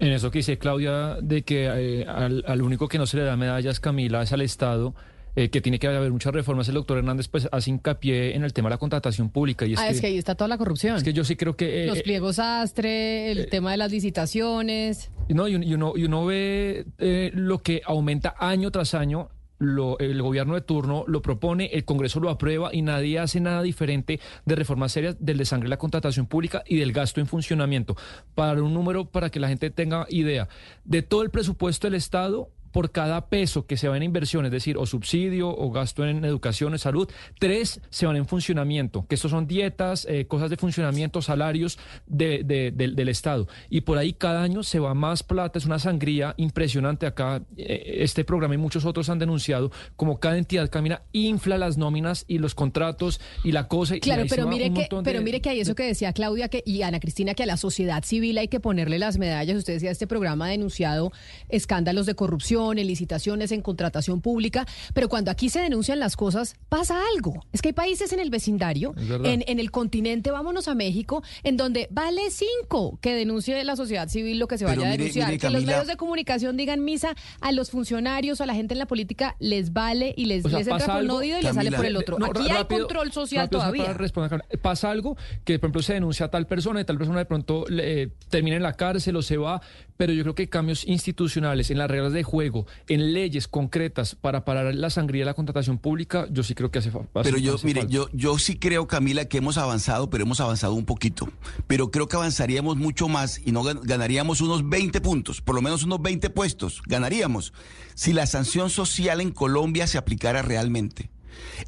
[0.04, 3.24] En eso que dice Claudia, de que eh, al, al, único que no se le
[3.24, 4.94] da medallas, Camila, es al Estado.
[5.36, 6.68] Eh, que tiene que haber muchas reformas.
[6.68, 9.66] El doctor Hernández pues hace hincapié en el tema de la contratación pública.
[9.66, 10.96] Y es ah, que, es que ahí está toda la corrupción.
[10.96, 11.86] Es que yo sí creo que...
[11.86, 15.10] Eh, Los pliegos astre, el tema de las licitaciones.
[15.30, 16.86] No, y, uno, y uno ve
[17.34, 22.20] lo que aumenta año tras año lo, el gobierno de turno lo propone, el Congreso
[22.20, 26.26] lo aprueba y nadie hace nada diferente de reformas serias del desangre de la contratación
[26.26, 27.96] pública y del gasto en funcionamiento.
[28.36, 30.48] Para un número, para que la gente tenga idea,
[30.86, 34.52] de todo el presupuesto del Estado, por cada peso que se va en inversión, es
[34.52, 37.08] decir, o subsidio o gasto en educación o salud,
[37.40, 41.78] tres se van en funcionamiento, que estos son dietas, eh, cosas de funcionamiento, salarios
[42.08, 43.48] de, de, de, del Estado.
[43.70, 47.06] Y por ahí cada año se va más plata, es una sangría impresionante.
[47.06, 51.78] Acá eh, este programa y muchos otros han denunciado como cada entidad camina, infla las
[51.78, 54.00] nóminas y los contratos y la cosa.
[54.00, 56.82] Claro, y pero mire, que, pero mire que hay eso que decía Claudia que, y
[56.82, 59.58] Ana Cristina, que a la sociedad civil hay que ponerle las medallas.
[59.58, 61.12] Usted decía, este programa ha denunciado
[61.50, 66.56] escándalos de corrupción en licitaciones, en contratación pública, pero cuando aquí se denuncian las cosas,
[66.70, 67.46] pasa algo.
[67.52, 71.58] Es que hay países en el vecindario, en, en, el continente, vámonos a México, en
[71.58, 75.28] donde vale cinco que denuncie la sociedad civil lo que se vaya a denunciar.
[75.28, 78.80] Mire, que los medios de comunicación digan misa a los funcionarios, a la gente en
[78.80, 81.54] la política, les vale y les, o sea, les entra por un oído y les
[81.54, 82.20] sale por el otro.
[82.20, 83.84] No, aquí rápido, hay control social todavía.
[83.84, 87.20] Para responder, pasa algo que, por ejemplo, se denuncia a tal persona y tal persona
[87.20, 89.62] de pronto eh, termina en la cárcel o se va,
[90.04, 94.44] pero yo creo que cambios institucionales en las reglas de juego en leyes concretas para
[94.44, 97.56] parar la sangría de la contratación pública, yo sí creo que hace, hace Pero yo,
[97.56, 97.94] hace mire, falta.
[97.94, 101.30] yo, yo sí creo, Camila, que hemos avanzado, pero hemos avanzado un poquito.
[101.68, 105.84] Pero creo que avanzaríamos mucho más y no ganaríamos unos 20 puntos, por lo menos
[105.84, 107.54] unos 20 puestos, ganaríamos,
[107.96, 111.12] si la sanción social en Colombia se aplicara realmente.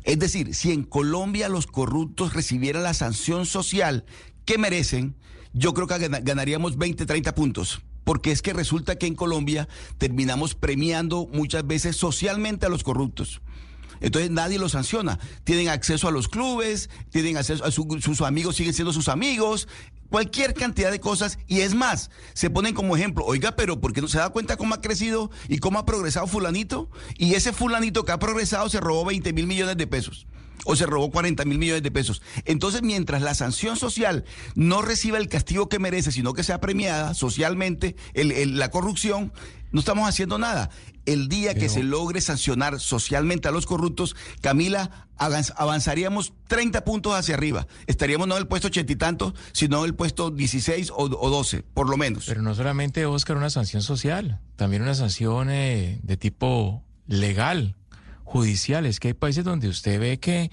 [0.04, 4.04] Es decir, si en Colombia los corruptos recibieran la sanción social
[4.44, 5.16] que merecen,
[5.54, 9.68] yo creo que ganaríamos 20, 30 puntos porque es que resulta que en Colombia
[9.98, 13.42] terminamos premiando muchas veces socialmente a los corruptos.
[14.00, 15.20] Entonces nadie los sanciona.
[15.44, 19.68] Tienen acceso a los clubes, tienen acceso a su, sus amigos, siguen siendo sus amigos,
[20.10, 21.40] cualquier cantidad de cosas.
[21.48, 24.58] Y es más, se ponen como ejemplo, oiga, pero ¿por qué no se da cuenta
[24.58, 26.90] cómo ha crecido y cómo ha progresado fulanito?
[27.18, 30.28] Y ese fulanito que ha progresado se robó 20 mil millones de pesos
[30.64, 32.22] o se robó 40 mil millones de pesos.
[32.46, 34.26] Entonces, mientras la sanción social
[34.56, 39.34] no reciba el castigo que merece, sino que sea premiada socialmente el, el, la corrupción,
[39.72, 40.70] no estamos haciendo nada.
[41.06, 41.62] El día Pero...
[41.62, 47.68] que se logre sancionar socialmente a los corruptos, Camila, avanzaríamos 30 puntos hacia arriba.
[47.86, 51.30] Estaríamos no en el puesto ochenta y tantos, sino en el puesto 16 o, o
[51.30, 52.26] 12, por lo menos.
[52.26, 57.76] Pero no solamente, Oscar, una sanción social, también una sanción eh, de tipo legal
[58.36, 60.52] judiciales, que hay países donde usted ve que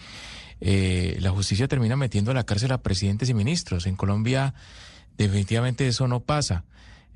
[0.61, 3.89] eh, la justicia termina metiendo a la cárcel a presidentes y ministros.
[3.89, 4.55] En Colombia
[5.19, 6.65] definitivamente eso no pasa.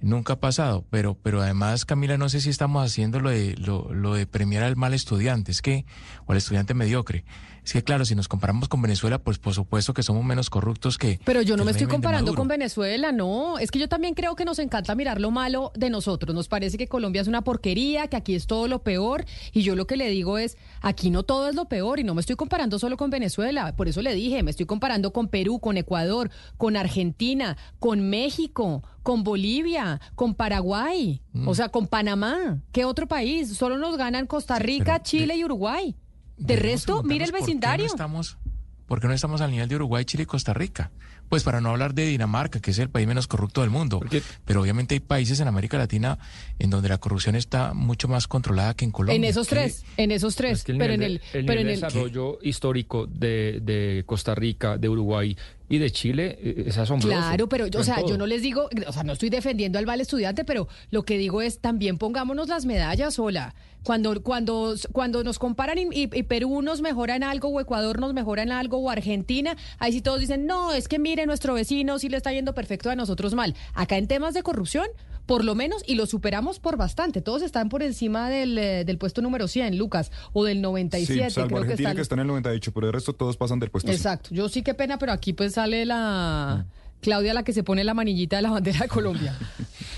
[0.01, 3.95] nunca ha pasado, pero, pero además, Camila, no sé si estamos haciendo lo de, lo,
[3.95, 5.85] lo de premiar al mal estudiante, es que,
[6.27, 7.25] o al estudiante mediocre.
[7.67, 10.99] Es que claro, si nos comparamos con Venezuela, pues por supuesto que somos menos corruptos
[10.99, 11.19] que...
[11.25, 13.59] Pero yo no me estoy comparando con Venezuela, no.
[13.59, 16.33] Es que yo también creo que nos encanta mirar lo malo de nosotros.
[16.33, 19.25] Nos parece que Colombia es una porquería, que aquí es todo lo peor.
[19.53, 21.99] Y yo lo que le digo es, aquí no todo es lo peor.
[21.99, 23.75] Y no me estoy comparando solo con Venezuela.
[23.75, 28.85] Por eso le dije, me estoy comparando con Perú, con Ecuador, con Argentina, con México,
[29.03, 31.49] con Bolivia, con Paraguay, Mm.
[31.49, 32.61] o sea, con Panamá.
[32.71, 33.57] ¿Qué otro país?
[33.57, 35.97] Solo nos ganan Costa Rica, Chile y Uruguay.
[36.37, 37.87] De resto, mire el preguntarnos por qué no vecindario.
[37.87, 38.37] estamos,
[38.87, 40.93] ¿Por qué no estamos al nivel de Uruguay, Chile y Costa Rica?
[41.29, 44.01] Pues para no hablar de Dinamarca, que es el país menos corrupto del mundo.
[44.45, 46.21] Pero obviamente hay países en América Latina
[46.61, 49.17] en donde la corrupción está mucho más controlada que en Colombia.
[49.17, 50.59] En esos ¿Qué- tres, en esos tres.
[50.59, 55.37] Es que el pero en el, pero desarrollo histórico de, de Costa Rica, de Uruguay
[55.69, 57.09] y de Chile eh, es asombroso.
[57.17, 58.09] Claro, pero yo, o sea, todo.
[58.11, 61.19] yo no les digo, o sea, no estoy defendiendo al mal estudiante, pero lo que
[61.19, 63.55] digo es también pongámonos las medallas, hola.
[63.83, 68.01] Cuando, cuando, cuando nos comparan y, y- y Perú nos mejora en algo, o Ecuador
[68.01, 71.55] nos mejora en algo, o Argentina, ahí sí todos dicen, no, es que mire, nuestro
[71.55, 73.55] vecino sí le está yendo perfecto a nosotros mal.
[73.75, 74.87] Acá en temas de corrupción,
[75.27, 77.21] por lo menos, y lo superamos por bastante.
[77.21, 81.35] Todos están por encima del, eh, del puesto número 100, Lucas, o del 97, Sí,
[81.35, 81.97] salvo creo que Argentina está.
[81.97, 83.91] que está en el 98, pero el resto todos pasan del puesto.
[83.91, 84.31] Exacto.
[84.33, 86.67] Yo sí, qué pena, pero aquí pues sale la
[87.01, 89.37] Claudia, la que se pone la manillita de la bandera de Colombia.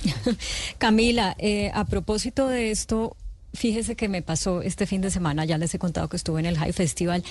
[0.78, 3.16] Camila, eh, a propósito de esto,
[3.52, 6.46] fíjese que me pasó este fin de semana, ya les he contado que estuve en
[6.46, 7.24] el High Festival,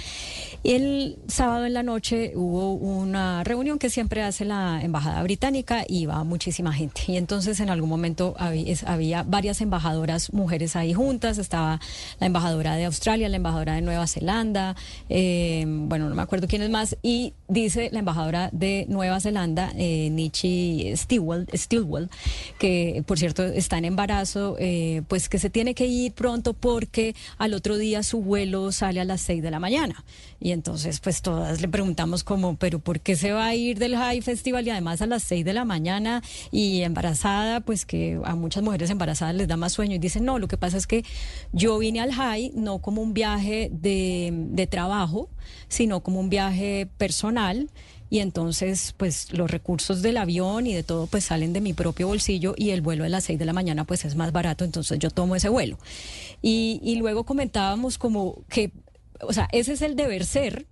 [0.63, 6.05] el sábado en la noche hubo una reunión que siempre hace la Embajada Británica y
[6.05, 7.01] va muchísima gente.
[7.07, 11.79] Y entonces en algún momento había, varias embajadoras mujeres ahí juntas, estaba
[12.19, 14.75] la embajadora de Australia, la embajadora de Nueva Zelanda,
[15.09, 19.71] eh, bueno, no me acuerdo quién es más, y dice la embajadora de Nueva Zelanda,
[19.75, 22.09] eh, Nichi Stilwell, Stilwell,
[22.59, 27.15] que por cierto está en embarazo, eh, pues que se tiene que ir pronto porque
[27.37, 30.03] al otro día su vuelo sale a las 6 de la mañana.
[30.39, 33.95] Y entonces pues todas le preguntamos como, pero ¿por qué se va a ir del
[33.95, 36.21] High Festival y además a las 6 de la mañana
[36.51, 37.61] y embarazada?
[37.61, 40.57] Pues que a muchas mujeres embarazadas les da más sueño y dicen, no, lo que
[40.57, 41.03] pasa es que
[41.53, 45.29] yo vine al High no como un viaje de, de trabajo,
[45.67, 47.69] sino como un viaje personal
[48.09, 52.07] y entonces pues los recursos del avión y de todo pues salen de mi propio
[52.07, 54.99] bolsillo y el vuelo de las 6 de la mañana pues es más barato, entonces
[54.99, 55.77] yo tomo ese vuelo.
[56.41, 58.71] Y, y luego comentábamos como que,
[59.21, 60.65] o sea, ese es el deber ser.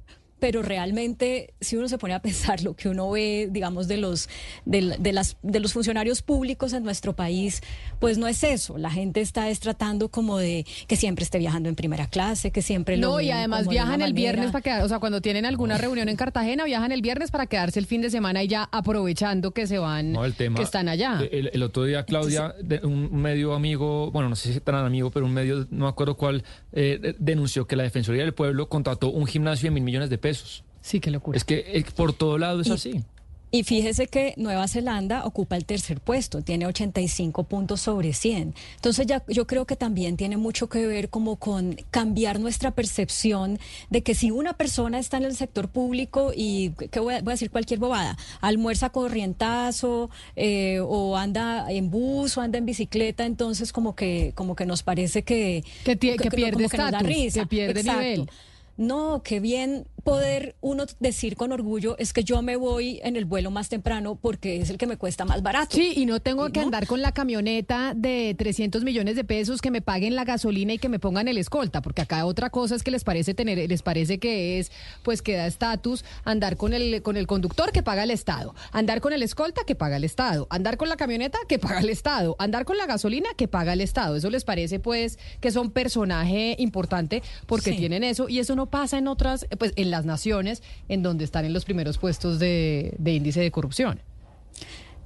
[0.46, 4.30] Pero realmente, si uno se pone a pensar lo que uno ve, digamos, de los,
[4.66, 7.64] de, de las, de los funcionarios públicos en nuestro país,
[8.00, 8.78] pues no es eso.
[8.78, 12.62] La gente está es tratando como de que siempre esté viajando en primera clase, que
[12.62, 15.80] siempre lo No, y además viajan el viernes para quedar, o sea, cuando tienen alguna
[15.80, 19.50] reunión en Cartagena, viajan el viernes para quedarse el fin de semana y ya aprovechando
[19.50, 21.22] que se van, No, el tema, que están allá.
[21.32, 25.10] El, el otro día, Claudia, de- un medio amigo, bueno, no sé si tan amigo,
[25.10, 28.70] pero un medio, no me acuerdo cuál, eh, de- denunció que la Defensoría del Pueblo
[28.70, 30.35] contrató un gimnasio de mil millones de pesos.
[30.82, 31.38] Sí, qué locura.
[31.38, 33.04] Es que eh, por todo lado es Y- así.
[33.52, 38.54] Y fíjese que Nueva Zelanda ocupa el tercer puesto, tiene 85 puntos sobre 100.
[38.76, 43.58] Entonces ya yo creo que también tiene mucho que ver como con cambiar nuestra percepción
[43.90, 47.32] de que si una persona está en el sector público y que voy a, voy
[47.32, 53.26] a decir cualquier bobada, almuerza corrientazo eh, o anda en bus o anda en bicicleta,
[53.26, 57.40] entonces como que como que nos parece que Que pierde como que nos da risa.
[57.42, 58.02] que pierde Exacto.
[58.02, 58.30] nivel.
[58.78, 63.26] No, qué bien poder uno decir con orgullo es que yo me voy en el
[63.26, 65.76] vuelo más temprano porque es el que me cuesta más barato.
[65.76, 69.72] Sí, y no tengo que andar con la camioneta de 300 millones de pesos que
[69.72, 72.84] me paguen la gasolina y que me pongan el escolta, porque acá otra cosa es
[72.84, 74.72] que les parece tener, les parece que es,
[75.02, 79.02] pues que da estatus andar con el, con el conductor que paga el Estado, andar
[79.02, 82.36] con el escolta que paga el Estado, andar con la camioneta que paga el Estado,
[82.38, 84.16] andar con la gasolina que paga el Estado.
[84.16, 87.78] Eso les parece, pues, que son personaje importante porque Sí.
[87.78, 91.46] tienen eso, y eso no pasa en otras, pues, en las naciones en donde están
[91.46, 94.02] en los primeros puestos de, de índice de corrupción.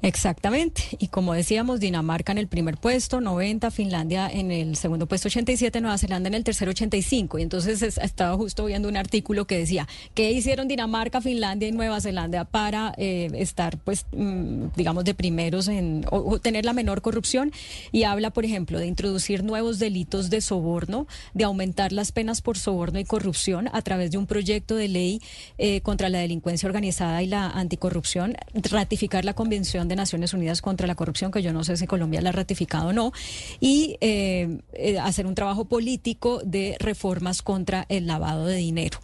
[0.01, 0.83] Exactamente.
[0.97, 5.81] Y como decíamos, Dinamarca en el primer puesto, 90, Finlandia en el segundo puesto, 87,
[5.81, 7.37] Nueva Zelanda en el tercero, 85.
[7.37, 11.73] Y entonces es- estaba justo viendo un artículo que decía, ¿qué hicieron Dinamarca, Finlandia y
[11.73, 17.01] Nueva Zelanda para eh, estar, pues, mm, digamos, de primeros en, o tener la menor
[17.01, 17.51] corrupción?
[17.91, 22.57] Y habla, por ejemplo, de introducir nuevos delitos de soborno, de aumentar las penas por
[22.57, 25.21] soborno y corrupción a través de un proyecto de ley
[25.57, 28.37] eh, contra la delincuencia organizada y la anticorrupción,
[28.71, 32.21] ratificar la Convención de Naciones Unidas contra la Corrupción, que yo no sé si Colombia
[32.21, 33.11] la ha ratificado o no,
[33.59, 38.99] y eh, eh, hacer un trabajo político de reformas contra el lavado de dinero.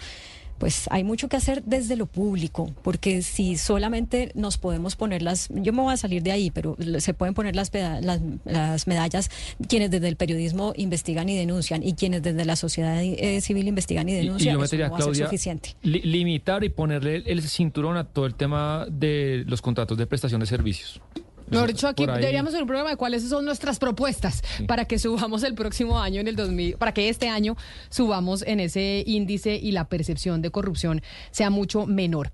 [0.58, 5.50] Pues hay mucho que hacer desde lo público, porque si solamente nos podemos poner las,
[5.50, 9.30] yo me voy a salir de ahí, pero se pueden poner las, las, medallas
[9.68, 14.08] quienes desde el periodismo investigan y denuncian y quienes desde la sociedad eh, civil investigan
[14.10, 14.52] y denuncian.
[14.52, 15.76] Y, yo metería, Claudia, suficiente.
[15.82, 20.48] limitar y ponerle el cinturón a todo el tema de los contratos de prestación de
[20.48, 21.02] servicios.
[21.50, 25.44] Mejor dicho, aquí deberíamos hacer un programa de cuáles son nuestras propuestas para que subamos
[25.44, 27.56] el próximo año en el 2000, para que este año
[27.90, 31.02] subamos en ese índice y la percepción de corrupción
[31.32, 32.32] sea mucho menor.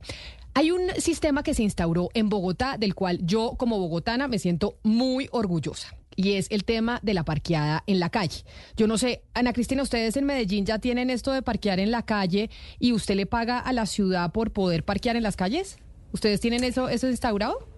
[0.54, 4.76] Hay un sistema que se instauró en Bogotá del cual yo como bogotana me siento
[4.84, 8.44] muy orgullosa y es el tema de la parqueada en la calle.
[8.76, 12.04] Yo no sé, Ana Cristina, ustedes en Medellín ya tienen esto de parquear en la
[12.04, 15.78] calle y usted le paga a la ciudad por poder parquear en las calles?
[16.12, 17.71] ¿Ustedes tienen eso, eso instaurado?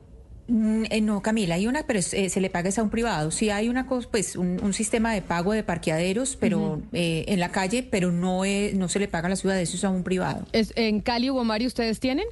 [0.48, 3.32] Mm, eh, no, Camila, hay una, pero eh, se le paga a un privado.
[3.32, 7.49] Sí hay una cosa, pues un, sistema de pago de parqueaderos, pero eh, en la
[7.49, 8.41] calle, pero no
[8.74, 10.45] no se le paga a la ciudad, eso es a un privado.
[10.52, 12.26] ¿Es, ¿En Cali o Mario ustedes tienen?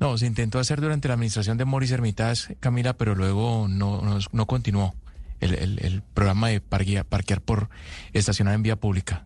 [0.00, 4.02] No, se intentó hacer durante la administración de Moris Hermitage, Camila, pero luego no,
[4.32, 4.94] no, continuó
[5.40, 7.70] el, programa de parquear, parquear por
[8.12, 9.24] estacionar en vía pública.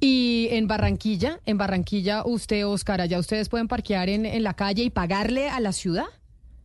[0.00, 4.82] Y en Barranquilla, en Barranquilla, usted, Oscar, allá ustedes pueden parquear en, en la calle
[4.82, 6.06] y pagarle a la ciudad.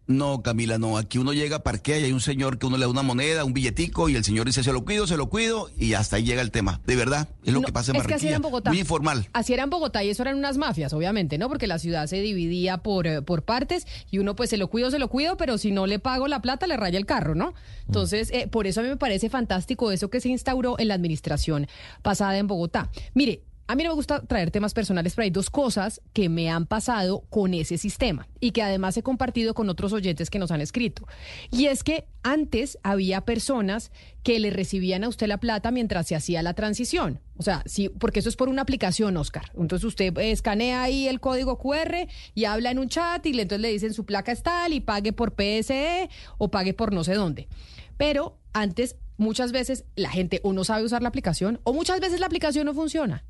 [0.08, 0.98] No, Camila, no.
[0.98, 3.54] Aquí uno llega, parquea y hay un señor que uno le da una moneda, un
[3.54, 6.42] billetico y el señor dice, se lo cuido, se lo cuido y hasta ahí llega
[6.42, 6.82] el tema.
[6.86, 8.72] De verdad, es lo que pasa en es Que así era en Bogotá.
[8.72, 9.30] Muy informal.
[9.34, 11.48] Así era en Bogotá y eso eran unas mafias, obviamente, ¿no?
[11.48, 14.92] Porque la ciudad se dividía por, eh, por partes y uno pues se lo cuido,
[14.92, 17.54] se lo cuido, pero si no le pago la plata le raya el carro, ¿no?
[17.88, 20.96] Entonces, eh, por eso a mí me parece fantástico eso que se instauró en la
[20.96, 21.68] administración
[22.02, 22.90] pasada en Bogotá.
[23.14, 26.50] Mire, a mí no me gusta traer temas personales, pero hay dos cosas que me
[26.50, 30.52] han pasado con ese sistema y que además he compartido con otros oyentes que nos
[30.52, 31.08] han escrito.
[31.52, 33.94] Y es que antes había personas
[34.24, 37.22] que le recibían a usted la plata mientras se hacía la transición.
[37.38, 39.54] O sea, sí, porque eso es por una aplicación, Oscar.
[39.58, 43.70] Entonces usted escanea ahí el código QR y habla en un chat y entonces le
[43.70, 47.48] dicen su placa es tal y pague por PSE o pague por no sé dónde.
[47.96, 52.20] Pero antes muchas veces la gente o no sabe usar la aplicación o muchas veces
[52.20, 53.24] la aplicación no funciona.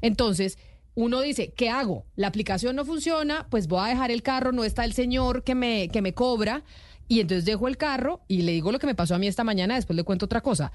[0.00, 0.58] Entonces,
[0.94, 2.04] uno dice, ¿qué hago?
[2.16, 5.54] La aplicación no funciona, pues voy a dejar el carro, no está el señor que
[5.54, 6.64] me, que me cobra,
[7.08, 9.44] y entonces dejo el carro y le digo lo que me pasó a mí esta
[9.44, 10.72] mañana, después le cuento otra cosa.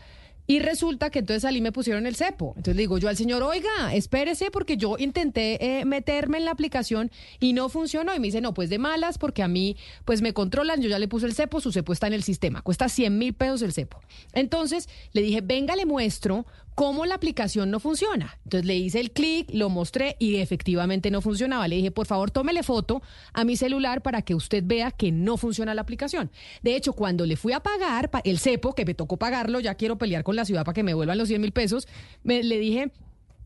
[0.49, 2.53] Y resulta que entonces salí me pusieron el cepo.
[2.55, 6.51] Entonces le digo yo al señor, oiga, espérese porque yo intenté eh, meterme en la
[6.51, 7.11] aplicación
[7.41, 8.15] y no funcionó.
[8.15, 9.75] Y me dice, no, pues de malas porque a mí
[10.05, 12.61] pues me controlan, yo ya le puse el cepo, su cepo está en el sistema,
[12.61, 13.99] cuesta 100 mil pesos el cepo.
[14.31, 16.45] Entonces le dije, venga, le muestro
[16.77, 18.37] cómo la aplicación no funciona.
[18.43, 21.67] Entonces le hice el clic, lo mostré y efectivamente no funcionaba.
[21.67, 23.01] Le dije, por favor, tómele foto
[23.33, 26.29] a mi celular para que usted vea que no funciona la aplicación.
[26.61, 29.97] De hecho, cuando le fui a pagar el cepo, que me tocó pagarlo, ya quiero
[29.97, 31.87] pelear con la ciudad para que me vuelvan los 100 mil pesos,
[32.23, 32.91] me, le dije,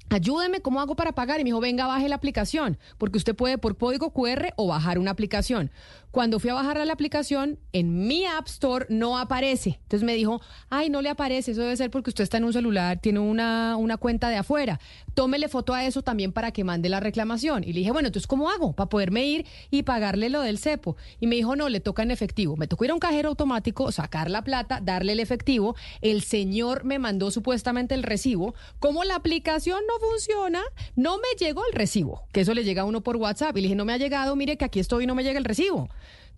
[0.09, 1.39] ayúdeme, ¿cómo hago para pagar?
[1.39, 4.99] Y me dijo, venga, baje la aplicación, porque usted puede por código QR o bajar
[4.99, 5.71] una aplicación.
[6.11, 9.79] Cuando fui a bajar la aplicación, en mi App Store no aparece.
[9.83, 12.51] Entonces me dijo, ay, no le aparece, eso debe ser porque usted está en un
[12.51, 14.79] celular, tiene una, una cuenta de afuera.
[15.13, 17.63] Tómele foto a eso también para que mande la reclamación.
[17.63, 18.73] Y le dije, bueno, entonces, ¿cómo hago?
[18.73, 20.97] Para poderme ir y pagarle lo del cepo.
[21.19, 22.57] Y me dijo, no, le toca en efectivo.
[22.57, 25.75] Me tocó ir a un cajero automático, sacar la plata, darle el efectivo.
[26.01, 28.53] El señor me mandó supuestamente el recibo.
[28.79, 30.61] Como la aplicación no funciona,
[30.95, 33.55] no me llegó el recibo, que eso le llega a uno por WhatsApp.
[33.57, 35.39] Y le dije, no me ha llegado, mire que aquí estoy y no me llega
[35.39, 35.89] el recibo.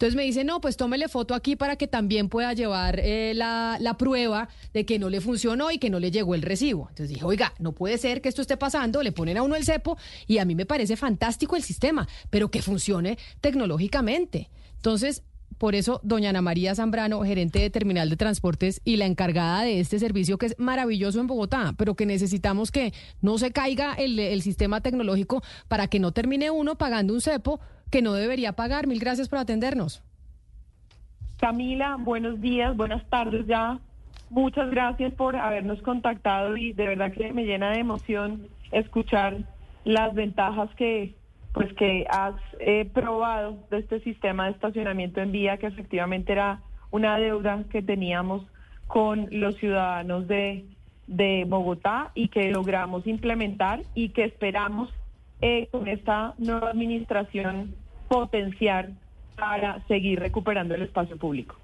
[0.04, 3.78] Entonces me dice, no, pues tómele foto aquí para que también pueda llevar eh, la,
[3.80, 6.90] la, prueba de que no le funcionó y que no le llegó el recibo.
[6.90, 9.64] Entonces dije, oiga, no puede ser que esto esté pasando, le ponen a uno el
[9.64, 9.98] cepo
[10.28, 14.50] y a mí me parece fantástico el sistema, pero que funcione tecnológicamente.
[14.76, 15.24] Entonces,
[15.58, 19.80] por eso, doña Ana María Zambrano, gerente de Terminal de Transportes y la encargada de
[19.80, 24.20] este servicio que es maravilloso en Bogotá, pero que necesitamos que no se caiga el,
[24.20, 27.62] el sistema tecnológico para que no termine uno pagando un cepo
[27.94, 28.88] que no debería pagar.
[28.88, 30.02] Mil gracias por atendernos.
[31.40, 33.78] Camila, buenos días, buenas tardes ya.
[34.32, 39.38] Muchas gracias por habernos contactado y de verdad que me llena de emoción escuchar
[39.86, 41.14] las ventajas que
[41.54, 46.62] pues que has eh, probado de este sistema de estacionamiento en vía que efectivamente era
[46.90, 48.42] una deuda que teníamos
[48.88, 50.66] con los ciudadanos de,
[51.06, 54.90] de Bogotá y que logramos implementar y que esperamos
[55.42, 57.83] eh, con esta nueva administración
[58.14, 58.92] potenciar
[59.36, 61.56] para seguir recuperando el espacio público.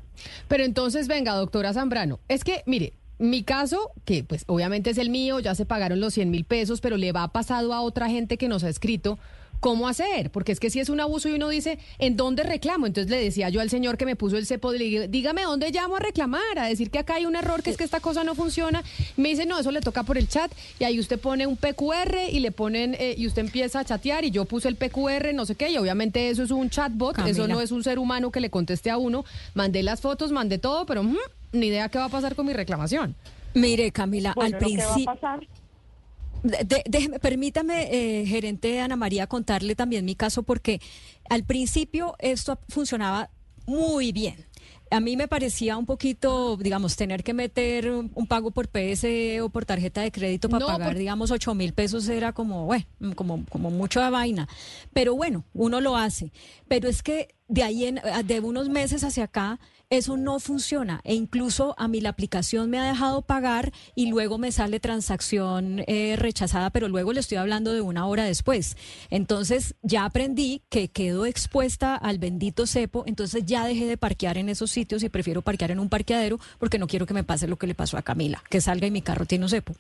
[0.48, 5.12] Pero entonces, venga, doctora Zambrano, es que, mire, mi caso, que pues obviamente es el
[5.12, 8.38] mío, ya se pagaron los 100 mil pesos, pero le va pasado a otra gente
[8.38, 9.20] que nos ha escrito
[9.60, 10.32] ¿cómo hacer?
[10.32, 12.86] Porque es que si es un abuso y uno dice, ¿en dónde reclamo?
[12.86, 15.72] Entonces le decía yo al señor que me puso el cepo, le digo, dígame dónde
[15.72, 18.24] llamo a reclamar, a decir que acá hay un error, que es que esta cosa
[18.24, 18.84] no funciona.
[19.18, 22.30] Me dice, no, eso le toca por el chat y ahí usted pone un PQR
[22.32, 25.46] y le ponen, eh, y usted empieza a chatear y yo puse el PQR, no
[25.46, 28.40] sé qué, y obviamente eso es un chatbot, eso no es un ser humano que
[28.40, 29.26] le conteste a uno.
[29.54, 31.04] Mandé las fotos, mandé todo, pero
[31.52, 33.16] ni idea qué va a pasar con mi reclamación.
[33.54, 35.12] Mire, Camila, al principio...
[37.22, 40.82] permítame, eh, gerente Ana María, contarle también mi caso, porque
[41.30, 43.30] al principio esto funcionaba
[43.66, 44.46] muy bien.
[44.92, 49.06] A mí me parecía un poquito, digamos, tener que meter un pago por PS
[49.44, 52.86] o por tarjeta de crédito para pagar, digamos, 8 mil pesos era como, bueno,
[53.16, 54.48] como, como mucha vaina.
[54.92, 56.32] Pero bueno, uno lo hace.
[56.68, 59.60] Pero es que de ahí, en, de unos meses hacia acá,
[59.90, 64.38] eso no funciona e incluso a mí la aplicación me ha dejado pagar y luego
[64.38, 68.78] me sale transacción eh, rechazada, pero luego le estoy hablando de una hora después.
[69.10, 74.50] Entonces ya aprendí que quedo expuesta al bendito cepo, entonces ya dejé de parquear en
[74.50, 77.58] esos sitios y prefiero parquear en un parqueadero porque no quiero que me pase lo
[77.58, 79.74] que le pasó a Camila, que salga y mi carro tiene un cepo.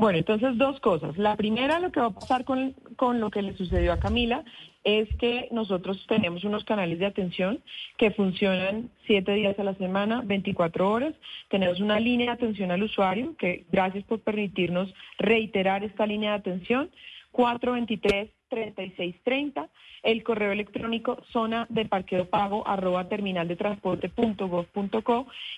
[0.00, 1.18] Bueno, entonces dos cosas.
[1.18, 4.42] La primera, lo que va a pasar con, con lo que le sucedió a Camila
[4.82, 7.62] es que nosotros tenemos unos canales de atención
[7.98, 11.12] que funcionan siete días a la semana, 24 horas.
[11.50, 16.38] Tenemos una línea de atención al usuario, que gracias por permitirnos reiterar esta línea de
[16.38, 16.90] atención,
[17.34, 19.68] 423-3630,
[20.02, 24.10] el correo electrónico zona de parqueo pago arroba terminal de transporte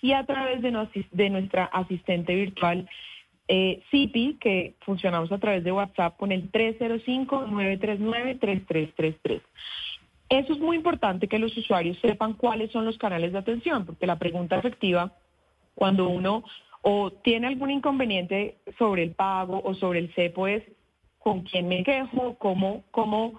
[0.03, 2.89] y a través de nuestra asistente virtual
[3.55, 9.43] eh, CIPI, que funcionamos a través de WhatsApp con el 305-939-3333.
[10.31, 14.07] Eso es muy importante que los usuarios sepan cuáles son los canales de atención, porque
[14.07, 15.13] la pregunta efectiva,
[15.75, 16.45] cuando uno
[16.81, 20.63] o tiene algún inconveniente sobre el pago o sobre el CEPO es
[21.19, 23.39] con quién me quejo, cómo, cómo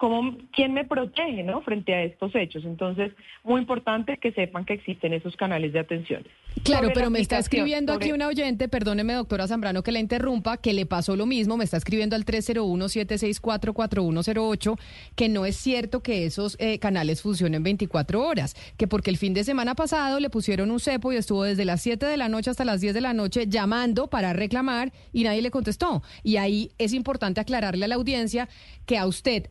[0.00, 1.60] como quién me protege ¿no?
[1.60, 2.64] frente a estos hechos.
[2.64, 3.12] Entonces,
[3.44, 6.26] muy importante que sepan que existen esos canales de atención.
[6.64, 10.72] Claro, pero me está escribiendo aquí una oyente, perdóneme doctora Zambrano que la interrumpa, que
[10.72, 14.78] le pasó lo mismo, me está escribiendo al 301-764-4108,
[15.16, 19.34] que no es cierto que esos eh, canales funcionen 24 horas, que porque el fin
[19.34, 22.48] de semana pasado le pusieron un cepo y estuvo desde las 7 de la noche
[22.48, 26.02] hasta las 10 de la noche llamando para reclamar y nadie le contestó.
[26.22, 28.48] Y ahí es importante aclararle a la audiencia
[28.86, 29.50] que a usted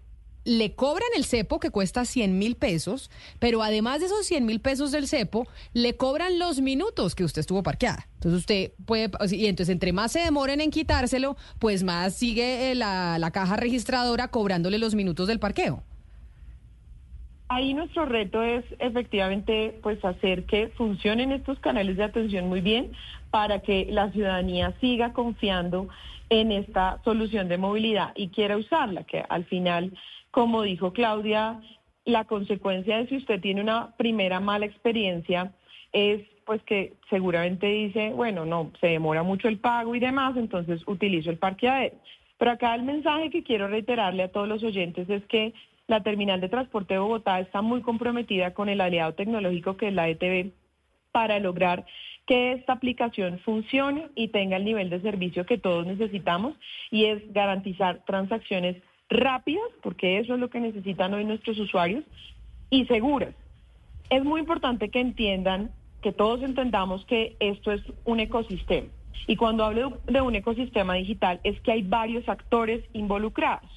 [0.49, 4.59] le cobran el cepo que cuesta 100 mil pesos, pero además de esos 100 mil
[4.59, 8.07] pesos del cepo, le cobran los minutos que usted estuvo parqueada.
[8.15, 12.75] Entonces usted puede, y entonces entre más se demoren en quitárselo, pues más sigue eh,
[12.75, 15.83] la, la caja registradora cobrándole los minutos del parqueo.
[17.49, 22.91] Ahí nuestro reto es efectivamente pues hacer que funcionen estos canales de atención muy bien
[23.29, 25.89] para que la ciudadanía siga confiando
[26.31, 29.93] en esta solución de movilidad y quiera usarla, que al final
[30.31, 31.61] como dijo Claudia,
[32.05, 35.53] la consecuencia de si usted tiene una primera mala experiencia
[35.91, 40.81] es pues que seguramente dice, bueno, no, se demora mucho el pago y demás, entonces
[40.87, 41.95] utilizo el parqueadero.
[42.39, 45.53] Pero acá el mensaje que quiero reiterarle a todos los oyentes es que
[45.85, 49.93] la terminal de transporte de Bogotá está muy comprometida con el aliado tecnológico que es
[49.93, 50.51] la ETV
[51.11, 51.85] para lograr
[52.25, 56.55] que esta aplicación funcione y tenga el nivel de servicio que todos necesitamos
[56.89, 58.77] y es garantizar transacciones
[59.09, 62.03] rápidas, porque eso es lo que necesitan hoy nuestros usuarios,
[62.69, 63.33] y seguras.
[64.09, 65.71] Es muy importante que entiendan,
[66.01, 68.87] que todos entendamos que esto es un ecosistema.
[69.27, 73.69] Y cuando hablo de un ecosistema digital es que hay varios actores involucrados.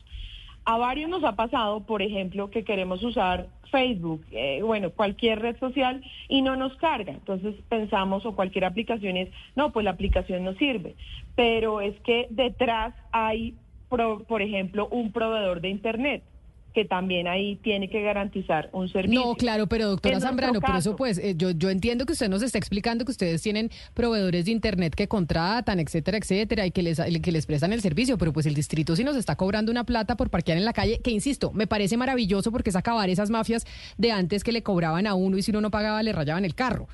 [0.65, 5.59] A varios nos ha pasado, por ejemplo, que queremos usar Facebook, eh, bueno, cualquier red
[5.59, 7.13] social y no nos carga.
[7.13, 10.95] Entonces pensamos o cualquier aplicación es, no, pues la aplicación no sirve.
[11.35, 13.57] Pero es que detrás hay
[14.29, 16.23] por ejemplo, un proveedor de Internet
[16.73, 19.21] que también ahí tiene que garantizar un servicio.
[19.21, 22.43] No, claro, pero doctora Zambrano, por eso pues eh, yo, yo entiendo que usted nos
[22.43, 27.01] está explicando que ustedes tienen proveedores de Internet que contratan, etcétera, etcétera, y que les,
[27.01, 30.17] que les prestan el servicio, pero pues el distrito sí nos está cobrando una plata
[30.17, 33.67] por parquear en la calle, que insisto, me parece maravilloso porque es acabar esas mafias
[33.99, 36.55] de antes que le cobraban a uno y si uno no pagaba le rayaban el
[36.55, 36.89] carro.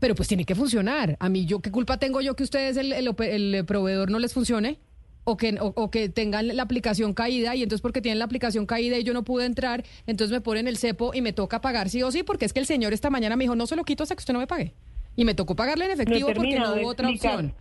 [0.00, 1.16] Pero pues tiene que funcionar.
[1.18, 4.78] A mí, yo ¿qué culpa tengo yo que ustedes, el, el proveedor, no les funcione?
[5.24, 8.98] O que, o, que tengan la aplicación caída y entonces porque tienen la aplicación caída
[8.98, 12.02] y yo no pude entrar, entonces me ponen el cepo y me toca pagar sí
[12.02, 14.02] o sí, porque es que el señor esta mañana me dijo, no se lo quito
[14.02, 14.74] hasta que usted no me pague.
[15.16, 17.54] Y me tocó pagarle en efectivo porque no hubo otra opción.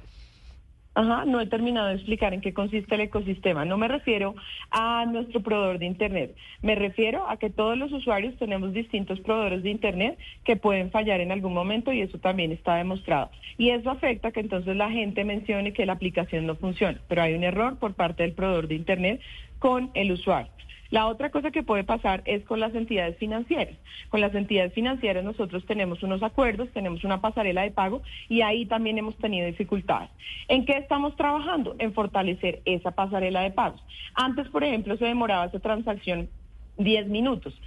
[0.96, 3.66] Ajá, no he terminado de explicar en qué consiste el ecosistema.
[3.66, 4.36] No me refiero
[4.70, 6.36] a nuestro proveedor de Internet.
[6.62, 11.20] Me refiero a que todos los usuarios tenemos distintos proveedores de Internet que pueden fallar
[11.20, 13.32] en algún momento y eso también está demostrado.
[13.58, 17.00] Y eso afecta que entonces la gente mencione que la aplicación no funciona.
[17.08, 19.22] Pero hay un error por parte del proveedor de Internet
[19.58, 20.52] con el usuario.
[20.94, 23.76] La otra cosa que puede pasar es con las entidades financieras.
[24.10, 28.68] Con las entidades financieras nosotros tenemos unos acuerdos, tenemos una pasarela de pago y ahí
[28.68, 30.12] también hemos tenido dificultades.
[30.50, 31.76] ¿En qué estamos trabajando?
[31.80, 33.84] En fortalecer esa pasarela de pagos.
[34.14, 36.30] Antes, por ejemplo, se demoraba esa transacción
[36.78, 37.60] 10 minutos.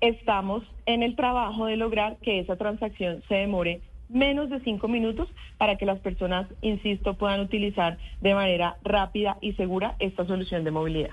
[0.00, 5.28] Estamos en el trabajo de lograr que esa transacción se demore menos de cinco minutos
[5.56, 10.70] para que las personas, insisto, puedan utilizar de manera rápida y segura esta solución de
[10.70, 11.10] movilidad.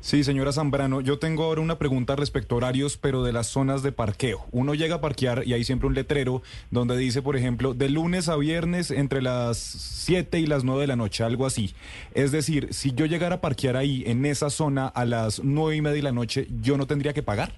[0.00, 3.82] Sí, señora Zambrano, yo tengo ahora una pregunta respecto a horarios, pero de las zonas
[3.82, 4.46] de parqueo.
[4.50, 8.30] Uno llega a parquear y hay siempre un letrero donde dice, por ejemplo, de lunes
[8.30, 11.74] a viernes entre las 7 y las 9 de la noche, algo así.
[12.14, 15.82] Es decir, si yo llegara a parquear ahí, en esa zona, a las 9 y
[15.82, 17.52] media de la noche, ¿yo no tendría que pagar?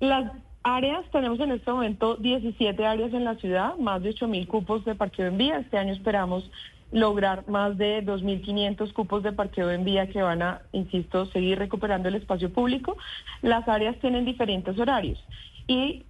[0.00, 4.48] Las áreas, tenemos en este momento 17 áreas en la ciudad, más de 8 mil
[4.48, 5.58] cupos de parqueo en vía.
[5.58, 6.50] Este año esperamos
[6.92, 12.08] lograr más de 2.500 cupos de parqueo en vía que van a, insisto, seguir recuperando
[12.08, 12.96] el espacio público.
[13.42, 15.22] Las áreas tienen diferentes horarios
[15.66, 16.04] y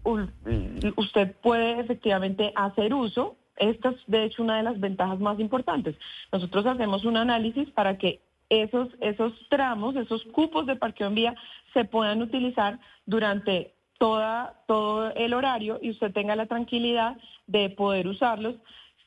[0.97, 3.37] usted puede efectivamente hacer uso.
[3.57, 5.97] Esta es, de hecho, una de las ventajas más importantes.
[6.31, 11.35] Nosotros hacemos un análisis para que esos, esos tramos, esos cupos de parqueo en vía
[11.73, 18.07] se puedan utilizar durante toda, todo el horario y usted tenga la tranquilidad de poder
[18.07, 18.57] usarlos.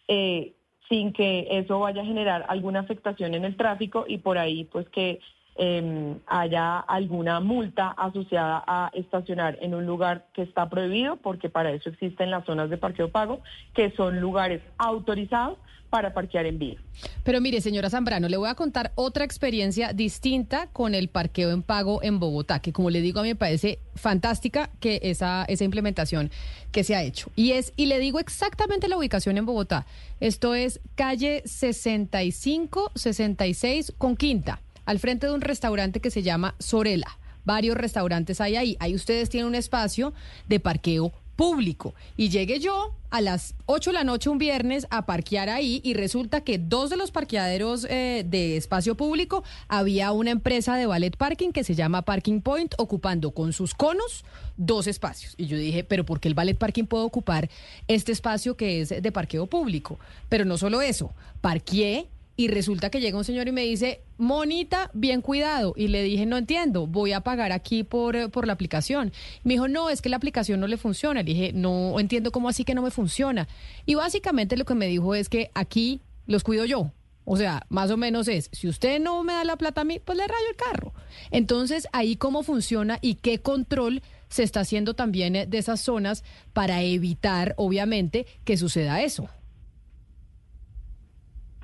[0.07, 0.55] Eh,
[0.89, 4.89] sin que eso vaya a generar alguna afectación en el tráfico y por ahí pues
[4.89, 5.19] que
[5.59, 11.71] em, haya alguna multa asociada a estacionar en un lugar que está prohibido, porque para
[11.71, 13.41] eso existen las zonas de parqueo pago,
[13.73, 15.57] que son lugares autorizados
[15.89, 16.77] para parquear en vía.
[17.23, 21.61] Pero mire, señora Zambrano, le voy a contar otra experiencia distinta con el parqueo en
[21.61, 25.63] pago en Bogotá, que como le digo, a mí me parece fantástica que esa, esa
[25.63, 26.31] implementación
[26.71, 27.31] que se ha hecho.
[27.35, 29.85] Y es, y le digo exactamente la ubicación en Bogotá.
[30.19, 36.55] Esto es calle 65, 66 con quinta, al frente de un restaurante que se llama
[36.57, 37.19] Sorela.
[37.45, 38.75] Varios restaurantes hay ahí.
[38.79, 40.13] Ahí ustedes tienen un espacio
[40.47, 41.93] de parqueo público.
[42.17, 45.93] Y llegué yo a las 8 de la noche un viernes a parquear ahí y
[45.93, 51.15] resulta que dos de los parqueaderos eh, de espacio público había una empresa de ballet
[51.15, 54.25] parking que se llama Parking Point ocupando con sus conos
[54.57, 55.35] dos espacios.
[55.37, 57.47] Y yo dije, pero ¿por qué el ballet parking puede ocupar
[57.87, 59.99] este espacio que es de parqueo público?
[60.29, 62.07] Pero no solo eso, parqueé
[62.39, 65.73] y resulta que llega un señor y me dice, Monita, bien cuidado.
[65.75, 69.11] Y le dije, no entiendo, voy a pagar aquí por, eh, por la aplicación.
[69.43, 71.21] Me dijo, no, es que la aplicación no le funciona.
[71.21, 73.49] Le dije, no entiendo cómo así que no me funciona.
[73.85, 76.93] Y básicamente lo que me dijo es que aquí los cuido yo.
[77.25, 79.99] O sea, más o menos es, si usted no me da la plata a mí,
[79.99, 80.93] pues le rayo el carro.
[81.31, 86.23] Entonces, ahí cómo funciona y qué control se está haciendo también eh, de esas zonas
[86.53, 89.27] para evitar, obviamente, que suceda eso.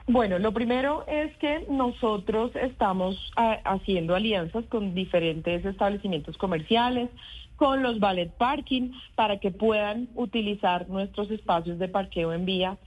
[0.08, 7.10] Bueno, lo primero es que nosotros estamos ah, haciendo alianzas con diferentes establecimientos comerciales,
[7.56, 12.78] con los ballet parking, para que puedan utilizar nuestros espacios de parqueo en vía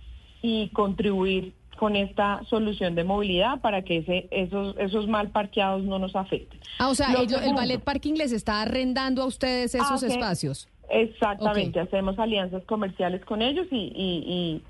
[0.43, 5.99] y contribuir con esta solución de movilidad para que ese, esos, esos mal parqueados no
[5.99, 6.61] nos afecten.
[6.79, 10.69] Ah, o sea, el, ballet parking les está arrendando a ustedes esos ah, espacios.
[10.91, 14.63] Exactamente, hacemos alianzas comerciales con ellos y y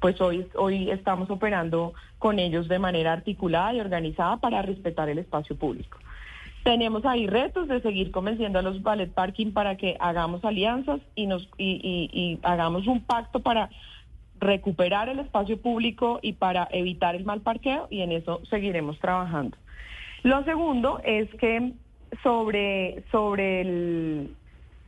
[0.00, 5.18] pues hoy, hoy estamos operando con ellos de manera articulada y organizada para respetar el
[5.18, 5.98] espacio público.
[6.62, 11.26] Tenemos ahí retos de seguir convenciendo a los ballet parking para que hagamos alianzas y,
[11.26, 13.68] nos, y, y hagamos un pacto para
[14.40, 19.56] recuperar el espacio público y para evitar el mal parqueo y en eso seguiremos trabajando.
[20.22, 21.72] Lo segundo es que
[22.22, 24.34] sobre, sobre el,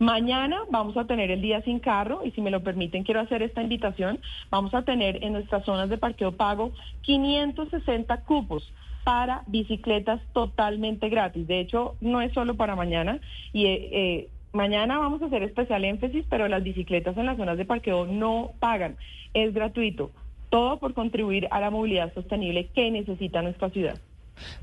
[0.00, 3.42] Mañana vamos a tener el día sin carro y si me lo permiten quiero hacer
[3.42, 4.20] esta invitación.
[4.48, 6.70] Vamos a tener en nuestras zonas de parqueo pago
[7.02, 8.62] 560 cupos
[9.04, 11.46] para bicicletas totalmente gratis.
[11.46, 13.20] De hecho, no es solo para mañana
[13.52, 17.58] y eh, eh, mañana vamos a hacer especial énfasis, pero las bicicletas en las zonas
[17.58, 18.96] de parqueo no pagan,
[19.34, 20.10] es gratuito.
[20.50, 23.98] Todo por contribuir a la movilidad sostenible que necesita nuestra ciudad.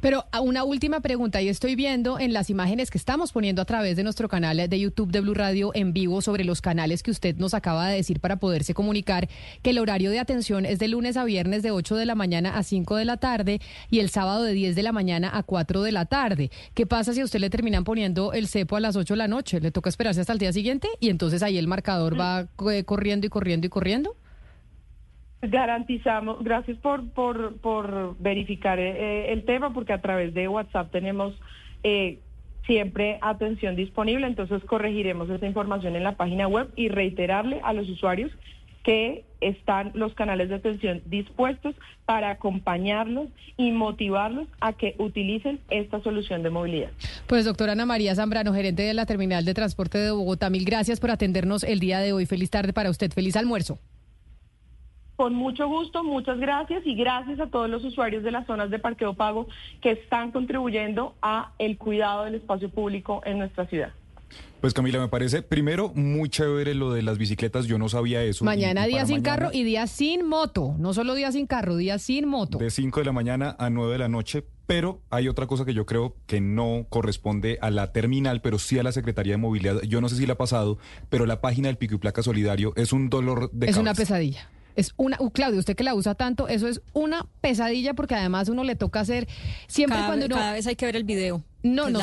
[0.01, 3.95] Pero una última pregunta, y estoy viendo en las imágenes que estamos poniendo a través
[3.95, 7.35] de nuestro canal de YouTube de Blue Radio en vivo sobre los canales que usted
[7.37, 9.27] nos acaba de decir para poderse comunicar,
[9.61, 12.57] que el horario de atención es de lunes a viernes de 8 de la mañana
[12.57, 15.81] a 5 de la tarde y el sábado de 10 de la mañana a 4
[15.81, 16.51] de la tarde.
[16.73, 19.27] ¿Qué pasa si a usted le terminan poniendo el cepo a las 8 de la
[19.27, 19.59] noche?
[19.59, 23.27] ¿Le toca esperarse hasta el día siguiente y entonces ahí el marcador va eh, corriendo
[23.27, 24.15] y corriendo y corriendo?
[25.49, 31.33] Garantizamos, gracias por, por, por verificar eh, el tema, porque a través de WhatsApp tenemos
[31.83, 32.19] eh,
[32.65, 37.89] siempre atención disponible, entonces corregiremos esa información en la página web y reiterarle a los
[37.89, 38.31] usuarios
[38.83, 41.75] que están los canales de atención dispuestos
[42.05, 46.91] para acompañarlos y motivarlos a que utilicen esta solución de movilidad.
[47.25, 50.99] Pues doctora Ana María Zambrano, gerente de la Terminal de Transporte de Bogotá, mil gracias
[50.99, 52.27] por atendernos el día de hoy.
[52.27, 53.79] Feliz tarde para usted, feliz almuerzo.
[55.15, 58.79] Con mucho gusto, muchas gracias y gracias a todos los usuarios de las zonas de
[58.79, 59.47] parqueo pago
[59.81, 63.93] que están contribuyendo a el cuidado del espacio público en nuestra ciudad.
[64.61, 68.43] Pues Camila, me parece primero muy chévere lo de las bicicletas, yo no sabía eso.
[68.43, 72.27] Mañana día sin carro y día sin moto, no solo día sin carro, día sin
[72.27, 72.57] moto.
[72.57, 75.73] De 5 de la mañana a 9 de la noche, pero hay otra cosa que
[75.73, 79.81] yo creo que no corresponde a la terminal, pero sí a la Secretaría de Movilidad.
[79.83, 80.79] Yo no sé si la ha pasado,
[81.09, 84.49] pero la página del Pico y Placa Solidario es un dolor de Es una pesadilla.
[84.75, 88.49] Es una, uh, Claudio, usted que la usa tanto, eso es una pesadilla porque además
[88.49, 89.27] uno le toca hacer
[89.67, 90.35] siempre cuando uno...
[90.35, 91.43] Cada vez hay que ver el video.
[91.65, 91.99] No, no,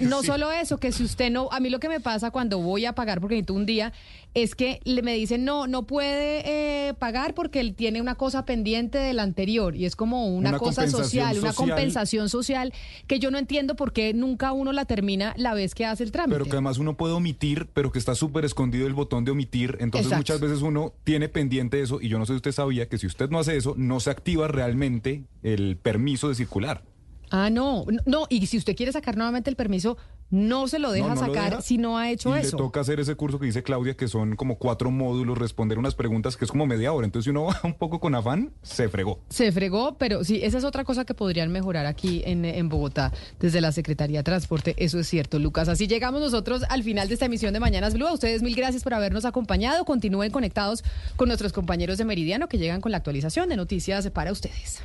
[0.00, 2.84] no solo eso, que si usted no, a mí lo que me pasa cuando voy
[2.84, 3.92] a pagar porque necesito un día,
[4.34, 8.44] es que le me dicen, no, no puede eh, pagar porque él tiene una cosa
[8.44, 12.72] pendiente del anterior y es como una, cosa social, una compensación social
[13.06, 16.10] que yo no entiendo por qué nunca uno la termina la vez que hace el
[16.10, 16.34] trámite.
[16.36, 19.76] Pero que además uno puede omitir, pero que está súper escondido el botón de omitir,
[19.80, 22.98] entonces muchas veces uno tiene pendiente eso y yo no sé si usted sabía que
[22.98, 26.82] si usted no hace eso, no se activa realmente el permiso de circular.
[27.30, 29.96] Ah, no, no, y si usted quiere sacar nuevamente el permiso,
[30.30, 32.56] no se lo deja sacar si no ha hecho eso.
[32.56, 35.94] Le toca hacer ese curso que dice Claudia, que son como cuatro módulos, responder unas
[35.94, 37.06] preguntas que es como media hora.
[37.06, 39.20] Entonces, si uno va un poco con afán, se fregó.
[39.30, 43.12] Se fregó, pero sí, esa es otra cosa que podrían mejorar aquí en, en Bogotá
[43.40, 44.74] desde la Secretaría de Transporte.
[44.76, 45.68] Eso es cierto, Lucas.
[45.68, 48.06] Así llegamos nosotros al final de esta emisión de Mañanas Blue.
[48.06, 49.84] A ustedes mil gracias por habernos acompañado.
[49.84, 50.84] Continúen conectados
[51.16, 54.82] con nuestros compañeros de Meridiano que llegan con la actualización de noticias para ustedes.